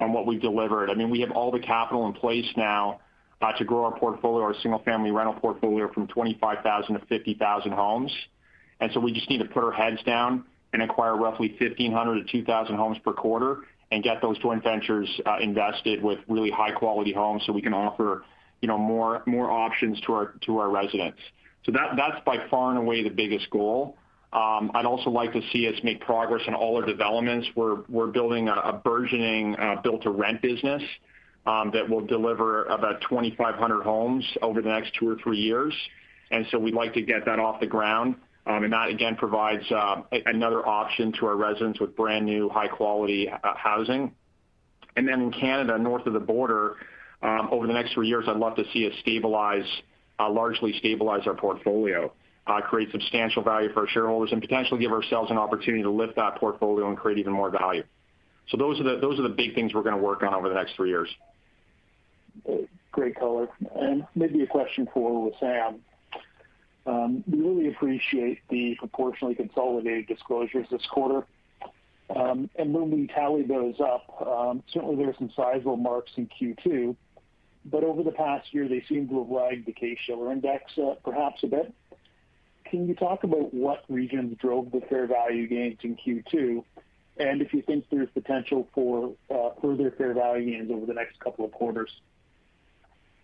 on 0.02 0.12
what 0.12 0.26
we've 0.26 0.42
delivered. 0.42 0.90
I 0.90 0.94
mean, 0.94 1.10
we 1.10 1.22
have 1.22 1.32
all 1.32 1.52
the 1.52 1.60
capital 1.60 2.06
in 2.06 2.14
place 2.14 2.46
now 2.58 3.00
uh, 3.42 3.54
to 3.54 3.64
grow 3.64 3.86
our 3.86 3.98
portfolio, 3.98 4.44
our 4.44 4.56
single-family 4.62 5.12
rental 5.12 5.36
portfolio 5.36 5.92
from 5.94 6.08
25,000 6.08 7.00
to 7.00 7.06
50,000 7.06 7.72
homes. 7.72 8.12
And 8.82 8.92
so 8.94 9.00
we 9.00 9.14
just 9.14 9.30
need 9.30 9.38
to 9.38 9.46
put 9.46 9.64
our 9.64 9.72
heads 9.72 10.04
down 10.04 10.44
and 10.74 10.82
acquire 10.82 11.16
roughly 11.16 11.56
1,500 11.60 12.28
to 12.28 12.32
2,000 12.32 12.76
homes 12.76 12.98
per 13.06 13.14
quarter 13.14 13.60
and 13.92 14.04
get 14.04 14.22
those 14.22 14.38
joint 14.40 14.64
ventures 14.64 15.08
uh, 15.26 15.38
invested 15.40 16.04
with 16.04 16.20
really 16.28 16.52
high-quality 16.52 17.14
homes 17.14 17.44
so 17.46 17.54
we 17.54 17.62
can 17.62 17.74
offer 17.74 18.26
more 18.64 19.24
more 19.26 19.52
options 19.52 20.00
to 20.02 20.58
our 20.58 20.70
residents. 20.70 21.20
So 21.66 21.72
that's 21.72 22.24
by 22.26 22.48
far 22.50 22.70
and 22.70 22.80
away 22.80 23.04
the 23.04 23.10
biggest 23.10 23.50
goal. 23.50 23.98
Um, 24.34 24.72
I'd 24.74 24.86
also 24.86 25.10
like 25.10 25.32
to 25.34 25.42
see 25.54 25.68
us 25.68 25.76
make 25.84 26.02
progress 26.02 26.42
in 26.46 26.54
all 26.54 26.76
our 26.76 26.86
developments. 26.86 27.48
We're 27.56 28.08
building 28.08 28.50
a 28.50 28.74
burgeoning 28.84 29.56
uh, 29.56 29.82
built-to-rent 29.82 30.42
business 30.42 30.84
um, 31.46 31.72
that 31.72 31.90
will 31.90 32.06
deliver 32.06 32.66
about 32.66 33.02
2,500 33.02 33.84
homes 33.84 34.26
over 34.42 34.62
the 34.62 34.70
next 34.70 34.94
two 35.00 35.08
or 35.08 35.16
three 35.16 35.38
years. 35.38 35.74
And 36.32 36.46
so 36.52 36.60
we'd 36.60 36.74
like 36.74 36.94
to 36.96 37.02
get 37.02 37.26
that 37.26 37.40
off 37.40 37.60
the 37.60 37.68
ground. 37.68 38.16
Um, 38.48 38.64
and 38.64 38.74
that, 38.74 38.90
again, 38.90 39.16
provides 39.16 39.64
uh, 39.72 40.02
another 40.26 40.68
option 40.68 41.14
to 41.14 41.26
our 41.28 41.36
residents 41.36 41.80
with 41.80 41.96
brand 41.96 42.26
new, 42.26 42.50
high-quality 42.50 43.30
uh, 43.30 43.38
housing. 43.56 44.14
And 44.96 45.08
then 45.08 45.22
in 45.22 45.32
Canada, 45.32 45.78
north 45.78 46.06
of 46.06 46.14
the 46.14 46.20
border, 46.20 46.78
Um, 47.26 47.50
over 47.52 47.66
the 47.66 47.74
next 47.74 47.94
three 47.94 48.08
years, 48.08 48.26
I'd 48.28 48.38
love 48.38 48.56
to 48.58 48.64
see 48.72 48.86
us 48.86 48.94
stabilize, 49.02 49.66
uh, 50.20 50.30
largely 50.30 50.78
stabilize 50.78 51.26
our 51.26 51.34
portfolio, 51.34 52.14
uh, 52.46 52.62
create 52.62 52.92
substantial 52.92 53.42
value 53.42 53.74
for 53.74 53.82
our 53.82 53.88
shareholders, 53.88 54.32
and 54.32 54.40
potentially 54.40 54.80
give 54.80 54.92
ourselves 54.92 55.32
an 55.32 55.40
opportunity 55.40 55.82
to 55.82 55.90
lift 55.90 56.18
that 56.18 56.36
portfolio 56.36 56.88
and 56.88 56.96
create 56.96 57.18
even 57.18 57.34
more 57.34 57.50
value. 57.50 57.84
So 58.50 58.58
those 58.58 58.80
are 58.80 59.24
the 59.24 59.34
big 59.36 59.56
things 59.56 59.74
we're 59.74 59.82
going 59.82 59.96
to 59.96 60.02
work 60.02 60.22
on 60.22 60.36
over 60.36 60.50
the 60.50 60.54
next 60.54 60.76
three 60.76 60.90
years. 60.90 61.10
Great 62.92 63.16
color. 63.16 63.48
And 63.76 64.06
maybe 64.14 64.44
a 64.44 64.48
question 64.48 64.88
for 64.94 65.32
Wissam. 65.32 65.80
Um, 66.86 67.24
we 67.26 67.40
really 67.40 67.70
appreciate 67.70 68.42
the 68.52 68.76
proportionally 68.78 69.34
consolidated 69.34 70.06
disclosures 70.06 70.68
this 70.70 70.86
quarter. 70.92 71.26
Um, 72.16 72.52
and 72.56 72.72
when 72.72 72.92
we 72.92 73.08
tally 73.08 73.42
those 73.42 73.80
up, 73.80 74.62
certainly 74.72 74.96
there 74.96 75.10
are 75.10 75.16
some 75.18 75.32
sizable 75.36 75.78
marks 75.78 76.12
in 76.18 76.28
Q2. 76.28 76.96
But 77.66 77.84
over 77.84 78.04
the 78.04 78.12
past 78.12 78.54
year, 78.54 78.68
they 78.68 78.84
seem 78.88 79.08
to 79.10 79.20
have 79.20 79.30
lagged 79.30 79.66
the 79.66 79.74
Case-Shiller 79.74 80.32
index 80.32 80.72
uh, 80.78 80.96
perhaps 81.04 81.44
a 81.44 81.48
bit. 81.48 81.74
Can 82.66 82.88
you 82.88 82.96
talk 82.96 83.24
about 83.24 83.54
what 83.54 83.84
regions 83.90 84.38
drove 84.40 84.72
the 84.72 84.82
fair 84.90 85.08
value 85.08 85.48
gains 85.48 85.80
in 85.84 85.96
Q2 85.96 86.64
and 87.18 87.42
if 87.42 87.54
you 87.54 87.62
think 87.62 87.86
there's 87.90 88.10
potential 88.14 88.68
for 88.74 89.14
uh, 89.30 89.50
further 89.62 89.92
fair 89.98 90.14
value 90.14 90.52
gains 90.52 90.72
over 90.72 90.86
the 90.86 90.94
next 90.94 91.20
couple 91.20 91.46
of 91.46 91.52
quarters? 91.52 91.90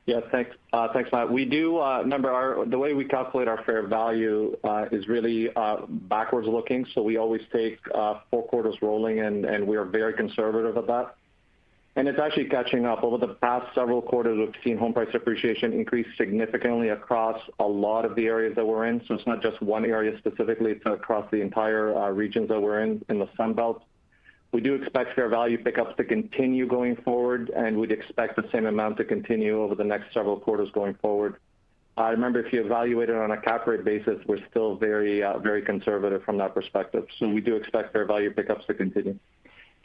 Yeah, 0.06 0.21
thanks, 0.32 0.56
uh, 0.73 0.88
Thanks, 0.93 1.12
Matt. 1.12 1.32
We 1.32 1.45
do 1.45 1.80
remember, 1.80 2.65
the 2.65 2.77
way 2.77 2.93
we 2.93 3.06
calculate 3.06 3.47
our 3.47 3.63
fair 3.65 3.86
value 3.86 4.58
is 4.91 5.08
really 5.08 5.49
backwards 5.88 6.47
looking. 6.47 6.88
So 6.95 7.04
we 7.04 7.17
always 7.17 7.41
take 7.54 7.80
four 8.32 8.43
quarters 8.47 8.75
rolling, 8.82 9.19
and 9.19 9.67
we 9.67 9.77
are 9.77 9.86
very 9.86 10.13
conservative 10.13 10.75
at 10.77 10.88
that. 10.88 11.15
And 11.95 12.08
it's 12.08 12.19
actually 12.19 12.45
catching 12.45 12.86
up. 12.86 13.04
Over 13.04 13.17
the 13.17 13.34
past 13.36 13.75
several 13.75 14.01
quarters, 14.01 14.38
we've 14.38 14.63
seen 14.63 14.77
home 14.77 14.93
price 14.93 15.10
appreciation 15.13 15.73
increase 15.73 16.08
significantly 16.17 16.89
across 16.89 17.41
a 17.60 17.67
lot 17.67 18.06
of 18.06 18.15
the 18.15 18.27
areas 18.27 18.56
that 18.56 18.65
we're 18.65 18.86
in. 18.86 19.04
So 19.08 19.15
it's 19.15 19.27
not 19.27 19.41
just 19.41 19.62
one 19.62 19.84
area 19.84 20.17
specifically. 20.17 20.71
It's 20.71 20.86
across 20.86 21.30
the 21.32 21.41
entire 21.41 21.93
uh, 21.97 22.10
regions 22.12 22.47
that 22.47 22.62
we're 22.62 22.82
in, 22.82 23.04
in 23.10 23.19
the 23.19 23.27
Sunbelt. 23.38 23.82
We 24.54 24.62
do 24.62 24.75
expect 24.75 25.15
fair 25.15 25.27
value 25.27 25.58
pickups 25.62 25.95
to 25.97 26.04
continue 26.04 26.65
going 26.67 26.97
forward, 26.97 27.49
and 27.49 27.77
we'd 27.77 27.91
expect 27.91 28.36
the 28.36 28.47
same 28.51 28.65
amount 28.65 28.97
to 28.97 29.06
continue 29.06 29.62
over 29.62 29.75
the 29.75 29.84
next 29.84 30.13
several 30.13 30.38
quarters 30.38 30.69
going 30.73 30.95
forward. 30.95 31.38
I 31.97 32.10
remember 32.10 32.39
if 32.39 32.51
you 32.54 32.63
evaluate 32.63 33.10
it 33.10 33.15
on 33.15 33.32
a 33.32 33.38
cap 33.38 33.67
rate 33.67 33.84
basis, 33.84 34.17
we're 34.25 34.45
still 34.49 34.75
very, 34.75 35.23
uh, 35.23 35.39
very 35.39 35.62
conservative 35.62 36.23
from 36.23 36.38
that 36.38 36.54
perspective. 36.54 37.06
So 37.17 37.27
we 37.27 37.41
do 37.41 37.56
expect 37.56 37.91
fair 37.93 38.06
value 38.06 38.32
pickups 38.32 38.65
to 38.67 38.73
continue. 38.73 39.17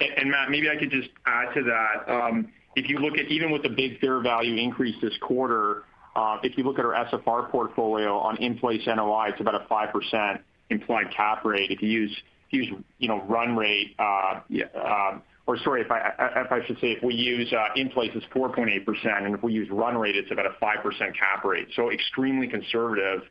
Matt, 0.01 0.51
maybe 0.51 0.69
I 0.69 0.77
could 0.77 0.91
just 0.91 1.09
add 1.27 1.55
to 1.55 1.63
that. 1.63 2.13
Um, 2.13 2.49
if 2.75 2.89
you 2.89 2.99
look 2.99 3.17
at 3.19 3.27
even 3.27 3.51
with 3.51 3.63
the 3.63 3.71
big 3.71 3.99
fair 4.01 4.21
value 4.21 4.57
increase 4.57 4.97
this 5.01 5.17
quarter, 5.21 5.85
uh, 6.15 6.39
if 6.43 6.57
you 6.59 6.65
look 6.65 6.79
at 6.79 6.85
our 6.85 7.07
SFR 7.07 7.51
portfolio 7.51 8.19
on 8.19 8.37
in-place 8.39 8.83
NOI, 8.87 9.31
it's 9.31 9.41
about 9.41 9.55
a 9.55 9.67
5% 9.67 10.39
implied 10.71 11.11
cap 11.15 11.45
rate. 11.45 11.71
If 11.71 11.83
you 11.83 11.89
use 11.89 12.17
you 12.51 12.63
use 12.63 12.75
you 12.99 13.09
know 13.09 13.23
run 13.23 13.57
rate 13.57 13.95
uh, 13.99 14.41
um, 14.83 15.23
or 15.47 15.57
sorry, 15.59 15.83
if 15.83 15.91
I 15.91 16.61
should 16.67 16.79
say 16.81 16.93
if 16.93 17.03
we 17.03 17.15
use 17.15 17.53
uh, 17.53 17.69
in-place, 17.77 18.11
it's 18.15 18.27
4.8%. 18.27 19.25
And 19.25 19.35
if 19.35 19.43
we 19.43 19.53
use 19.53 19.69
run 19.71 19.97
rate, 19.97 20.17
it's 20.17 20.31
about 20.33 20.47
a 20.47 20.57
5% 20.61 20.83
cap 21.17 21.45
rate. 21.45 21.69
So 21.77 21.91
extremely 21.91 22.49
conservative. 22.49 23.23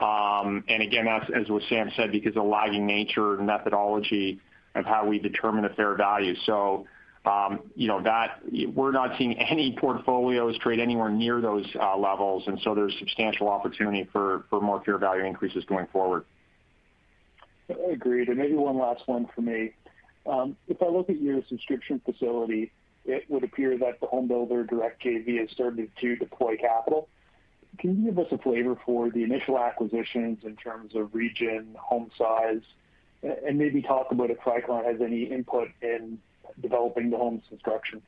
Um, 0.00 0.64
and 0.68 0.82
again, 0.82 1.04
that's 1.04 1.30
as 1.30 1.46
Wissam 1.46 1.94
said, 1.94 2.10
because 2.10 2.30
of 2.30 2.42
the 2.42 2.42
lagging 2.42 2.86
nature 2.86 3.34
and 3.34 3.46
methodology 3.46 4.40
of 4.74 4.84
how 4.84 5.06
we 5.06 5.18
determine 5.18 5.62
the 5.62 5.70
fair 5.70 5.94
value. 5.94 6.34
So 6.46 6.86
um, 7.24 7.60
you 7.76 7.86
know, 7.86 8.02
that 8.02 8.40
we're 8.74 8.90
not 8.90 9.16
seeing 9.16 9.38
any 9.38 9.76
portfolios 9.78 10.58
trade 10.58 10.80
anywhere 10.80 11.10
near 11.10 11.40
those 11.40 11.66
levels. 11.74 12.44
And 12.46 12.60
so 12.62 12.74
there's 12.74 12.94
substantial 12.98 13.48
opportunity 13.48 14.08
for 14.12 14.44
more 14.50 14.82
fair 14.84 14.98
value 14.98 15.24
increases 15.24 15.64
going 15.64 15.86
forward. 15.92 16.24
Agreed. 17.90 18.28
And 18.28 18.38
maybe 18.38 18.54
one 18.54 18.78
last 18.78 19.02
one 19.06 19.28
for 19.34 19.40
me. 19.40 19.72
If 20.26 20.82
I 20.82 20.86
look 20.86 21.10
at 21.10 21.20
your 21.20 21.42
subscription 21.48 22.00
facility, 22.04 22.72
it 23.04 23.24
would 23.28 23.44
appear 23.44 23.78
that 23.78 24.00
the 24.00 24.06
Homebuilder 24.06 24.68
Direct 24.68 25.02
JV 25.02 25.38
has 25.40 25.50
started 25.50 25.90
to 26.00 26.16
deploy 26.16 26.56
capital. 26.56 27.08
Can 27.78 28.04
you 28.04 28.10
give 28.10 28.18
us 28.18 28.26
a 28.30 28.38
flavor 28.38 28.76
for 28.84 29.10
the 29.10 29.22
initial 29.22 29.58
acquisitions 29.58 30.40
in 30.44 30.56
terms 30.56 30.94
of 30.94 31.14
region, 31.14 31.74
home 31.78 32.10
size, 32.18 32.60
and 33.22 33.58
maybe 33.58 33.82
talk 33.82 34.10
about 34.10 34.30
if 34.30 34.38
Tricon 34.38 34.84
has 34.84 35.00
any 35.00 35.24
input 35.24 35.68
in 35.80 36.18
developing 36.60 37.10
the 37.10 37.16
homes 37.16 37.42
construction? 37.48 38.02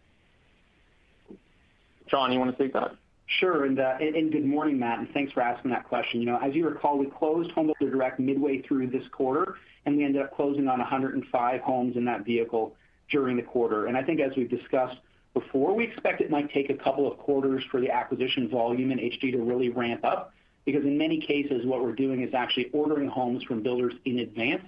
John, 2.09 2.33
you 2.33 2.38
want 2.38 2.57
to 2.57 2.62
take 2.62 2.72
that? 2.74 2.96
Sure. 3.27 3.64
And 3.64 3.79
uh, 3.79 3.98
good 3.98 4.44
morning, 4.44 4.79
Matt. 4.79 4.98
And 4.98 5.09
thanks 5.14 5.33
for 5.33 5.40
asking 5.40 5.70
that 5.70 5.88
question. 5.88 6.29
As 6.29 6.55
you 6.55 6.68
recall, 6.68 6.98
we 6.98 7.07
closed 7.07 7.50
Homebuilder 7.53 7.90
Direct 7.90 8.20
midway 8.20 8.61
through 8.62 8.88
this 8.88 9.05
quarter, 9.12 9.57
and 9.87 9.96
we 9.96 10.05
ended 10.05 10.22
up 10.22 10.37
closing 10.37 10.68
on 10.68 10.79
105 10.79 11.61
homes 11.62 11.96
in 11.96 12.05
that 12.05 12.24
vehicle 12.24 12.77
during 13.10 13.37
the 13.37 13.42
quarter. 13.42 13.87
And 13.87 13.96
I 13.96 14.02
think 14.02 14.21
as 14.21 14.33
we've 14.37 14.50
discussed 14.50 14.98
before, 15.33 15.75
we 15.75 15.85
expect 15.85 16.21
it 16.21 16.31
might 16.31 16.52
take 16.52 16.71
a 16.71 16.75
couple 16.75 17.10
of 17.10 17.19
quarters 17.19 17.65
for 17.71 17.81
the 17.81 17.90
acquisition 17.90 18.48
volume 18.48 18.92
in 18.92 18.98
HD 18.98 19.33
to 19.33 19.38
really 19.38 19.71
ramp 19.71 20.04
up 20.04 20.33
because 20.65 20.85
in 20.85 20.96
many 20.96 21.21
cases, 21.21 21.67
what 21.67 21.83
we're 21.83 21.94
doing 21.94 22.23
is 22.23 22.33
actually 22.35 22.71
ordering 22.73 23.08
homes 23.08 23.42
from 23.44 23.62
builders 23.62 23.94
in 24.04 24.21
advance. 24.21 24.65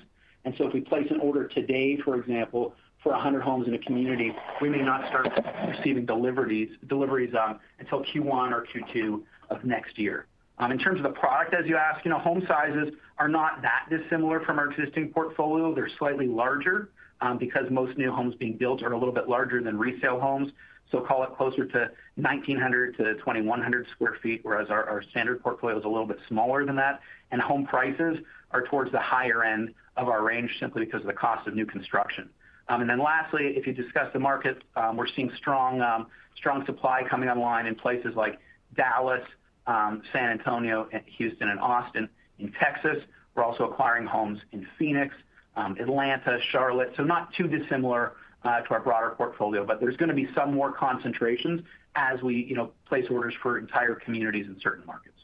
And 0.47 0.55
so 0.57 0.67
if 0.69 0.73
we 0.73 0.81
place 0.81 1.09
an 1.11 1.19
order 1.19 1.49
today, 1.49 1.99
for 2.03 2.17
example, 2.17 2.73
for 3.03 3.11
100 3.13 3.43
homes 3.43 3.67
in 3.67 3.75
a 3.75 3.79
community, 3.79 4.33
we 4.63 4.71
may 4.71 4.81
not 4.81 5.07
start 5.09 5.29
receiving 5.69 6.07
deliveries 6.07 6.71
um, 6.89 7.59
until 7.81 8.05
Q1 8.05 8.53
or 8.53 8.65
Q2 8.73 9.23
of 9.51 9.65
next 9.65 9.99
year. 9.99 10.27
Um, 10.59 10.71
in 10.71 10.79
terms 10.79 10.99
of 10.99 11.03
the 11.03 11.19
product, 11.19 11.53
as 11.53 11.67
you 11.67 11.77
ask, 11.77 12.07
home 12.07 12.45
sizes 12.47 12.95
are 13.19 13.29
not 13.29 13.61
that 13.63 13.87
dissimilar 13.91 14.41
from 14.41 14.59
our 14.61 14.71
existing 14.71 15.13
portfolio. 15.13 15.75
They're 15.75 15.91
slightly 15.99 16.29
larger 16.29 16.91
um, 17.21 17.39
because 17.39 17.65
most 17.69 17.99
new 17.99 18.13
homes 18.13 18.37
being 18.37 18.57
built 18.57 18.83
are 18.85 18.93
a 18.93 18.99
little 18.99 19.15
bit 19.15 19.29
larger 19.29 19.61
than 19.63 19.77
resale 19.77 20.21
homes. 20.21 20.53
So 20.93 21.01
call 21.01 21.25
it 21.25 21.31
closer 21.37 21.67
to 21.67 21.91
1,900 22.15 22.97
to 22.99 23.15
2,100 23.15 23.87
sq 23.89 23.99
ft, 24.01 24.41
whereas 24.45 24.71
our 24.71 25.03
standard 25.11 25.43
portfolio 25.43 25.77
is 25.79 25.85
a 25.85 25.89
little 25.89 26.07
bit 26.07 26.19
smaller 26.29 26.65
than 26.65 26.77
that. 26.77 27.01
And 27.33 27.43
home 27.43 27.67
prices 27.67 28.19
are 28.51 28.65
towards 28.67 28.93
the 28.93 29.01
higher 29.01 29.43
end 29.43 29.75
of 29.97 30.09
our 30.09 30.23
range 30.23 30.51
simply 30.61 30.85
because 30.85 31.01
of 31.01 31.07
the 31.07 31.13
cost 31.13 31.47
of 31.47 31.55
new 31.55 31.67
construction. 31.67 32.29
Um, 32.69 32.81
and 32.81 32.91
then 32.91 32.99
lastly, 32.99 33.55
if 33.57 33.67
you 33.67 33.73
discuss 33.73 34.13
the 34.13 34.19
market, 34.19 34.63
um, 34.75 34.97
we're 34.97 35.07
seeing 35.15 35.31
strong 35.37 35.81
um, 35.81 36.07
strong 36.37 36.65
supply 36.67 37.03
coming 37.09 37.29
online 37.29 37.67
in 37.67 37.75
places 37.75 38.15
like 38.17 38.39
Dallas, 38.77 39.23
San 39.67 40.31
Antonio, 40.31 40.89
Houston, 41.19 41.49
and 41.49 41.59
Austin. 41.61 42.09
In 42.39 42.53
Texas, 42.61 43.03
we're 43.35 43.45
also 43.45 43.65
acquiring 43.65 44.07
homes 44.07 44.41
in 44.53 44.67
Phoenix, 44.79 45.15
Atlanta, 45.57 46.39
Charlotte. 46.51 46.93
So 46.97 47.05
not 47.05 47.33
too 47.35 47.47
dissimilar 47.47 48.13
uh, 48.47 48.61
to 48.61 48.71
our 48.71 48.81
broader 48.81 49.11
portfolio, 49.17 49.65
but 49.65 49.81
there's 49.81 49.97
going 49.97 50.09
to 50.09 50.15
be 50.15 50.29
some 50.35 50.55
more 50.55 50.73
concentrations 50.73 51.63
as 51.97 52.23
we 52.23 52.45
you 52.49 52.55
know, 52.55 52.71
place 52.87 53.07
orders 53.11 53.35
for 53.43 53.59
entire 53.59 53.95
communities 53.95 54.47
in 54.47 54.57
certain 54.61 54.85
markets. 54.87 55.16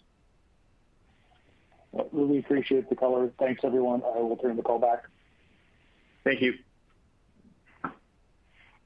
Really 2.13 2.39
appreciate 2.39 2.89
the 2.89 2.97
color. 2.97 3.31
Thanks, 3.39 3.63
everyone. 3.65 4.03
I 4.03 4.21
will 4.21 4.37
turn 4.37 4.57
the 4.57 4.63
call 4.63 4.79
back. 4.79 5.05
Thank 6.25 6.41
you. 6.41 6.55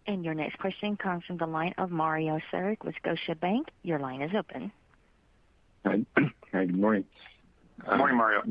And 0.07 0.25
your 0.25 0.35
next 0.35 0.59
question 0.59 0.97
comes 0.97 1.25
from 1.25 1.37
the 1.37 1.47
line 1.47 1.75
of 1.79 1.91
Mario 1.91 2.41
Saric 2.53 2.85
with 2.85 2.95
Scotiabank. 3.05 3.67
Your 3.83 3.99
line 3.99 4.23
is 4.23 4.31
open. 4.37 4.73
Hi. 5.85 6.05
Good 6.53 6.77
morning. 6.77 7.05
Good 7.85 7.99
morning, 7.99 8.17
Mario. 8.17 8.43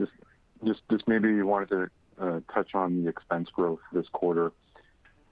Just 0.64 1.08
maybe 1.08 1.30
you 1.30 1.46
wanted 1.46 1.70
to 1.70 1.90
uh, 2.20 2.40
touch 2.54 2.76
on 2.76 3.04
the 3.04 3.10
expense 3.10 3.50
growth 3.54 3.80
this 3.92 4.06
quarter. 4.12 4.52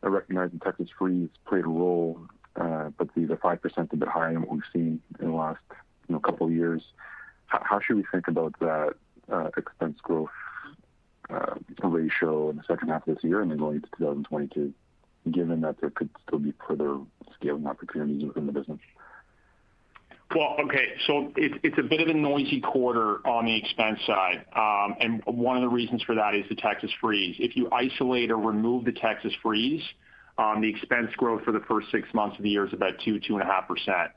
I 0.01 0.07
recognize 0.07 0.51
the 0.51 0.59
Texas 0.59 0.89
freeze 0.97 1.29
played 1.45 1.63
a 1.63 1.69
role, 1.69 2.19
uh, 2.55 2.89
but 2.97 3.07
the 3.15 3.21
5% 3.21 3.93
a 3.93 3.95
bit 3.95 4.07
higher 4.07 4.33
than 4.33 4.41
what 4.41 4.51
we've 4.51 4.61
seen 4.73 5.01
in 5.19 5.27
the 5.27 5.33
last 5.33 5.61
couple 6.23 6.47
of 6.47 6.53
years. 6.53 6.81
How 7.47 7.79
should 7.79 7.97
we 7.97 8.03
think 8.11 8.27
about 8.27 8.57
that 8.59 8.95
Uh, 9.31 9.49
expense 9.57 9.97
growth 10.01 10.29
uh, 11.29 11.55
ratio 11.83 12.49
in 12.49 12.57
the 12.57 12.63
second 12.67 12.89
half 12.89 13.07
of 13.07 13.15
this 13.15 13.23
year 13.23 13.41
and 13.41 13.51
then 13.51 13.57
going 13.57 13.77
into 13.77 13.87
2022, 13.97 14.73
given 15.31 15.61
that 15.61 15.79
there 15.79 15.89
could 15.89 16.09
still 16.27 16.39
be 16.39 16.53
further 16.67 16.97
scaling 17.39 17.65
opportunities 17.65 18.23
within 18.25 18.45
the 18.45 18.51
business? 18.51 18.79
Well, 20.35 20.57
okay. 20.65 20.93
So 21.05 21.31
it's 21.35 21.77
a 21.77 21.83
bit 21.83 22.01
of 22.01 22.07
a 22.07 22.13
noisy 22.13 22.59
quarter 22.59 23.25
on 23.25 23.45
the 23.45 23.55
expense 23.55 23.99
side. 24.05 24.45
Um 24.55 24.95
and 24.99 25.21
one 25.25 25.57
of 25.57 25.61
the 25.61 25.69
reasons 25.69 26.01
for 26.03 26.15
that 26.15 26.33
is 26.35 26.45
the 26.49 26.55
Texas 26.55 26.91
freeze. 26.99 27.35
If 27.39 27.55
you 27.55 27.69
isolate 27.71 28.31
or 28.31 28.37
remove 28.37 28.85
the 28.85 28.93
Texas 28.93 29.33
freeze, 29.41 29.83
um, 30.37 30.61
the 30.61 30.69
expense 30.69 31.11
growth 31.15 31.43
for 31.43 31.51
the 31.51 31.59
first 31.61 31.91
six 31.91 32.11
months 32.13 32.37
of 32.37 32.43
the 32.43 32.49
year 32.49 32.65
is 32.65 32.73
about 32.73 32.97
2.5%. 33.05 34.09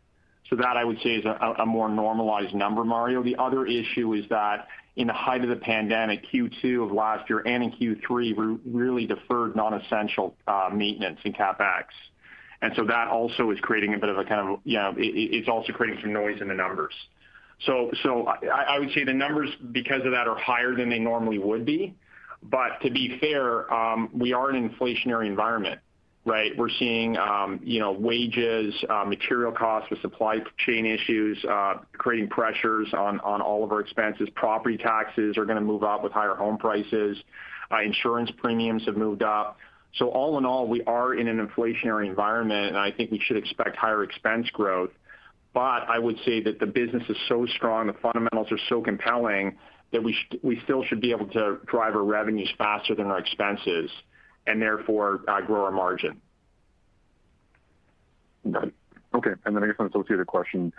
So 0.49 0.57
that 0.57 0.77
I 0.77 0.85
would 0.85 0.99
say 1.03 1.17
is 1.17 1.25
a 1.25 1.67
more 1.67 1.89
normalized 1.89 2.55
number, 2.55 2.85
Mario. 2.85 3.23
The 3.23 3.37
other 3.37 3.67
issue 3.67 4.15
is 4.15 4.25
that 4.31 4.69
in 4.97 5.07
the 5.07 5.13
height 5.13 5.43
of 5.43 5.51
the 5.51 5.57
pandemic, 5.57 6.25
Q2 6.33 6.85
of 6.85 6.91
last 6.91 7.29
year 7.29 7.43
and 7.45 7.63
in 7.63 7.71
Q3, 7.73 8.37
we 8.37 8.59
really 8.65 9.07
deferred 9.07 9.55
non-essential 9.55 10.35
uh, 10.47 10.71
maintenance 10.73 11.21
and 11.25 11.35
CapEx. 11.35 11.85
And 12.63 12.73
so 12.75 12.85
that 12.87 13.09
also 13.09 13.51
is 13.51 13.61
creating 13.61 13.93
a 13.95 13.99
bit 13.99 14.09
of 14.09 14.17
a 14.17 14.25
kind 14.25 14.49
of, 14.49 14.61
you 14.65 14.79
know, 14.79 14.95
it's 14.97 15.49
also 15.49 15.75
creating 15.75 16.01
some 16.01 16.15
noise 16.15 16.41
in 16.41 16.49
the 16.49 16.55
numbers. 16.55 16.95
So 17.65 17.91
so 18.03 18.27
I 18.27 18.79
would 18.79 18.91
say 18.93 19.05
the 19.05 19.15
numbers, 19.15 19.51
because 19.73 20.05
of 20.05 20.13
that, 20.13 20.29
are 20.29 20.37
higher 20.37 20.75
than 20.75 20.89
they 20.89 20.99
normally 20.99 21.39
would 21.39 21.65
be. 21.65 21.95
But 22.43 22.81
to 22.83 22.91
be 22.91 23.19
fair, 23.19 23.73
um, 23.73 24.11
we 24.13 24.33
are 24.33 24.51
in 24.51 24.57
an 24.57 24.71
inflationary 24.71 25.27
environment, 25.27 25.81
right? 26.27 26.57
We're 26.59 26.69
seeing 26.69 27.17
um, 27.17 27.61
you 27.63 27.79
know, 27.79 27.93
wages, 27.93 28.75
uh, 28.91 29.05
material 29.05 29.53
costs 29.53 29.89
with 29.91 30.01
supply 30.03 30.41
chain 30.59 30.85
issues 30.85 31.43
uh, 31.45 31.75
creating 31.93 32.29
pressures 32.29 32.89
on 32.93 33.21
all 33.21 33.65
of 33.65 33.71
our 33.73 33.81
expenses. 33.81 34.29
Property 34.35 34.77
taxes 34.77 35.39
are 35.39 35.45
going 35.45 35.57
to 35.57 35.65
move 35.65 35.85
up 35.85 36.03
with 36.03 36.13
higher 36.13 36.35
home 36.35 36.59
prices. 36.59 37.17
Uh, 37.71 37.81
insurance 37.81 38.31
premiums 38.37 38.85
have 38.85 38.97
moved 38.97 39.23
up. 39.23 39.57
So 39.95 40.09
all 40.09 40.37
in 40.37 40.45
all, 40.45 40.67
we 40.67 40.83
are 40.83 41.15
in 41.15 41.29
an 41.29 41.47
inflationary 41.47 42.07
environment, 42.07 42.69
and 42.69 42.77
I 42.77 42.91
think 42.91 43.13
we 43.13 43.21
should 43.21 43.37
expect 43.37 43.77
higher 43.77 44.03
expense 44.03 44.51
growth. 44.51 44.91
But 45.55 45.89
I 45.89 45.99
would 45.99 46.19
say 46.25 46.43
that 46.43 46.59
the 46.59 46.67
business 46.67 47.05
is 47.09 47.17
so 47.29 47.47
strong, 47.47 47.87
the 47.87 47.95
fundamentals 47.95 48.53
are 48.53 48.59
so 48.69 48.83
compelling 48.83 49.57
that 49.93 50.03
we 50.03 50.15
we 50.43 50.61
still 50.65 50.83
should 50.83 51.01
be 51.01 51.13
able 51.13 51.29
to 51.29 51.59
drive 51.67 51.95
our 51.95 52.03
revenues 52.05 52.51
faster 52.59 52.95
than 52.97 53.07
our 53.07 53.19
expenses 53.19 53.91
and 54.47 54.61
therefore 54.61 55.21
uh, 55.29 55.41
grow 55.41 55.65
our 55.65 55.71
margin. 55.71 56.21
Got 58.51 58.69
it. 58.69 58.75
Okay. 59.15 59.31
I 59.45 59.51
guess 59.51 59.75
an 59.79 59.87
associated 59.87 60.27
question. 60.27 60.73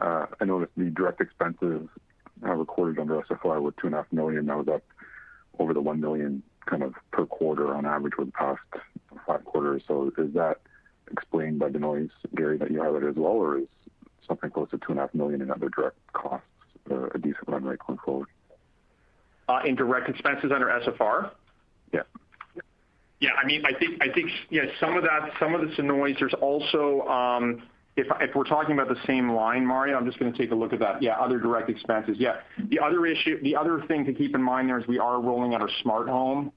Uh, 0.00 0.26
I 0.40 0.44
noticed 0.44 0.72
the 0.76 0.90
direct 0.90 1.20
expenses 1.20 1.88
uh, 2.44 2.52
recorded 2.52 3.00
under 3.00 3.20
SFR 3.22 3.60
were 3.60 3.72
2.5 3.72 4.04
million. 4.12 4.46
That 4.46 4.58
was 4.58 4.68
up 4.68 4.82
over 5.58 5.74
the 5.74 5.80
one 5.80 6.00
million 6.00 6.42
kind 6.66 6.82
of 6.82 6.94
per 7.10 7.26
quarter 7.26 7.74
on 7.74 7.86
average 7.86 8.14
for 8.14 8.24
the 8.24 8.32
past 8.32 8.60
five 9.26 9.44
quarters. 9.44 9.82
So 9.88 10.12
is 10.16 10.34
that 10.34 10.60
explained 11.10 11.58
by 11.58 11.70
the 11.70 11.78
noise, 11.78 12.10
Gary, 12.36 12.58
that 12.58 12.70
you 12.70 12.80
highlighted 12.80 13.10
as 13.10 13.16
well, 13.16 13.32
or 13.32 13.58
is 13.58 13.66
something 14.26 14.50
close 14.50 14.70
to 14.70 14.78
2.5 14.78 15.14
million 15.14 15.40
in 15.40 15.50
other 15.50 15.68
direct 15.70 15.96
costs 16.12 16.46
a 16.90 17.18
decent 17.18 17.48
run 17.48 17.64
rate 17.64 17.78
going 17.86 17.98
forward? 18.04 18.28
In 19.64 19.74
direct 19.74 20.08
expenses 20.08 20.52
under 20.54 20.66
SFR? 20.66 21.30
Yeah. 21.92 22.02
Yeah. 23.20 23.30
I 23.42 23.46
mean, 23.46 23.64
I 23.64 23.72
think 23.78 24.02
I 24.02 24.12
think 24.12 24.30
yeah, 24.50 24.62
some 24.80 24.96
of 24.96 25.02
that, 25.04 25.32
some 25.38 25.54
of 25.54 25.62
a 25.62 25.82
noise. 25.82 26.16
There's 26.18 26.34
also, 26.34 27.02
um 27.02 27.62
if 27.96 28.06
if 28.20 28.34
we're 28.34 28.44
talking 28.44 28.78
about 28.78 28.88
the 28.88 29.00
same 29.06 29.32
line, 29.32 29.66
Mario, 29.66 29.96
I'm 29.96 30.06
just 30.06 30.18
going 30.18 30.32
to 30.32 30.38
take 30.38 30.52
a 30.52 30.54
look 30.54 30.72
at 30.72 30.78
that. 30.78 31.02
Yeah, 31.02 31.18
other 31.18 31.38
direct 31.38 31.68
expenses. 31.68 32.16
Yeah. 32.18 32.36
The 32.68 32.78
other 32.78 33.04
issue, 33.06 33.42
the 33.42 33.56
other 33.56 33.82
thing 33.88 34.04
to 34.06 34.12
keep 34.12 34.34
in 34.34 34.42
mind 34.42 34.68
there 34.68 34.78
is 34.78 34.86
we 34.86 34.98
are 34.98 35.20
rolling 35.20 35.54
out 35.54 35.62
our 35.62 35.70
smart 35.82 36.08
home 36.08 36.52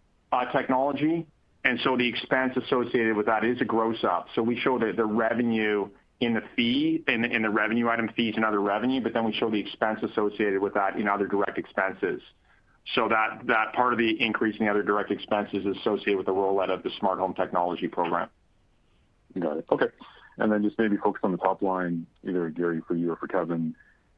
technology, 0.51 1.25
and 1.65 1.79
so 1.83 1.97
the 1.97 2.07
expense 2.07 2.55
associated 2.57 3.15
with 3.17 3.25
that 3.25 3.43
is 3.43 3.59
a 3.59 3.65
gross 3.65 4.03
up. 4.03 4.27
So 4.35 4.43
we 4.43 4.59
show 4.59 4.77
the 4.77 4.93
the 4.95 5.05
revenue 5.05 5.89
in 6.19 6.35
the 6.35 6.43
fee, 6.55 7.03
in 7.07 7.41
the 7.41 7.49
revenue 7.49 7.89
item 7.89 8.07
fees 8.15 8.35
and 8.35 8.45
other 8.45 8.61
revenue, 8.61 9.01
but 9.01 9.11
then 9.11 9.25
we 9.25 9.33
show 9.33 9.49
the 9.49 9.59
expense 9.59 9.99
associated 10.03 10.61
with 10.61 10.75
that 10.75 10.95
in 10.95 11.07
other 11.07 11.25
direct 11.25 11.57
expenses. 11.57 12.21
So 12.95 13.07
that 13.09 13.73
part 13.73 13.93
of 13.93 13.99
the 13.99 14.21
increase 14.21 14.57
in 14.59 14.65
the 14.65 14.71
other 14.71 14.83
direct 14.83 15.11
expenses 15.11 15.65
is 15.65 15.77
associated 15.77 16.17
with 16.17 16.25
the 16.25 16.33
rollout 16.33 16.71
of 16.71 16.83
the 16.83 16.91
smart 16.99 17.19
home 17.19 17.33
technology 17.33 17.87
program. 17.87 18.29
Got 19.39 19.57
it. 19.57 19.65
Okay. 19.71 19.87
And 20.37 20.51
then 20.51 20.63
just 20.63 20.77
maybe 20.77 20.97
focus 20.97 21.21
on 21.23 21.31
the 21.31 21.37
top 21.37 21.61
line, 21.61 22.05
either 22.27 22.49
Gary, 22.49 22.81
for 22.87 22.95
you 22.95 23.11
or 23.11 23.15
for 23.15 23.27
Kevin. 23.27 23.75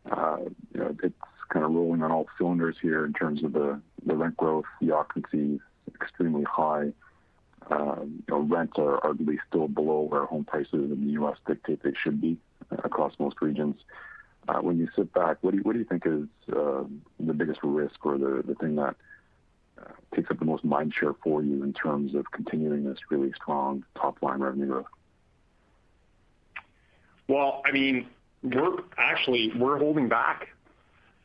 Uh, 0.10 0.38
it's 0.74 1.16
kind 1.50 1.66
of 1.66 1.72
rolling 1.72 2.02
on 2.02 2.12
all 2.12 2.28
cylinders 2.38 2.76
here 2.82 3.06
in 3.06 3.14
terms 3.14 3.44
of 3.44 3.54
the 3.54 3.80
rent 4.06 4.38
growth. 4.38 4.66
The 4.82 4.92
occupancy 4.92 5.56
is 5.56 5.94
extremely 6.02 6.44
high. 6.44 6.94
Um, 7.70 8.24
rents 8.28 8.74
are 8.78 9.06
at 9.08 9.20
least 9.20 9.44
still 9.48 9.68
below 9.68 10.02
where 10.02 10.26
home 10.26 10.44
prices 10.46 10.92
in 10.92 11.06
the 11.06 11.12
U.S. 11.14 11.38
dictate 11.48 11.82
they 11.84 11.94
should 12.02 12.20
be 12.20 12.38
uh, 12.72 12.78
across 12.84 13.14
most 13.20 13.42
regions. 13.42 13.76
Uh, 14.48 14.60
when 14.60 14.78
you 14.78 14.90
sit 14.96 15.14
back, 15.14 15.38
what 15.42 15.52
do 15.52 15.58
you 15.58 15.64
what 15.64 15.74
do 15.74 15.80
you 15.80 15.86
think 15.86 16.06
is 16.06 16.28
um, 16.56 17.02
the 17.20 17.34
biggest 17.34 17.60
risk 17.64 18.06
or 18.06 18.18
the 18.18 18.44
the 18.46 18.56
thing 18.56 18.76
that 18.76 18.96
uh, 19.80 19.92
takes 20.16 20.30
up 20.30 20.38
the 20.40 20.46
most 20.46 20.66
mind 20.66 20.94
share 20.94 21.14
for 21.24 21.42
you 21.42 21.64
in 21.64 21.72
terms 21.72 22.14
of 22.14 22.30
continuing 22.32 22.84
this 22.84 22.98
really 23.10 23.32
strong 23.42 23.86
top-line 23.96 24.40
revenue 24.42 24.68
growth? 24.68 24.86
Well, 27.28 27.62
I 27.66 27.72
mean 27.72 28.08
we're 28.44 28.80
actually, 28.98 29.54
we're 29.56 29.78
holding 29.80 30.10
back. 30.10 30.50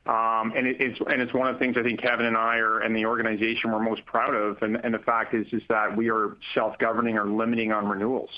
Um 0.06 0.52
and 0.56 0.66
it's 0.66 1.00
and 1.00 1.20
it's 1.20 1.34
one 1.34 1.48
of 1.48 1.54
the 1.54 1.58
things 1.58 1.76
I 1.76 1.82
think 1.82 2.00
Kevin 2.00 2.24
and 2.24 2.36
I 2.36 2.58
are, 2.58 2.78
and 2.78 2.94
the 2.94 3.04
organization 3.06 3.72
we're 3.72 3.82
most 3.82 4.06
proud 4.06 4.34
of, 4.34 4.62
and 4.62 4.76
and 4.84 4.94
the 4.94 5.00
fact 5.00 5.34
is 5.34 5.46
is 5.52 5.62
that 5.68 5.96
we 5.96 6.08
are 6.08 6.36
self-governing 6.54 7.18
or 7.18 7.26
limiting 7.26 7.72
on 7.72 7.88
renewals. 7.88 8.30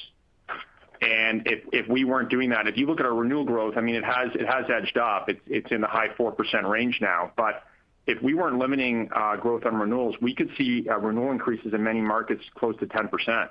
And 1.01 1.46
if 1.46 1.88
we 1.88 2.05
weren't 2.05 2.28
doing 2.28 2.51
that, 2.51 2.66
if 2.66 2.76
you 2.76 2.86
look 2.86 3.01
at 3.01 3.07
our 3.07 3.14
renewal 3.14 3.44
growth, 3.44 3.74
I 3.76 3.80
mean 3.80 3.94
it 3.94 4.05
has 4.05 4.28
it 4.34 4.46
has 4.46 4.66
edged 4.68 4.98
up. 4.98 5.30
It's 5.30 5.40
it's 5.46 5.70
in 5.70 5.80
the 5.80 5.86
high 5.86 6.09
4% 6.09 6.36
range 6.68 6.98
now. 7.01 7.32
But 7.36 7.62
if 8.07 8.22
we 8.22 8.34
weren't 8.34 8.59
limiting 8.59 9.09
uh, 9.14 9.36
growth 9.36 9.64
on 9.64 9.76
renewals, 9.76 10.16
we 10.20 10.34
could 10.34 10.51
see 10.59 10.86
uh, 10.90 10.98
renewal 10.98 11.32
increases 11.32 11.72
in 11.72 11.82
many 11.82 12.03
markets 12.03 12.42
close 12.55 12.76
to 12.80 12.86
10%. 12.86 13.48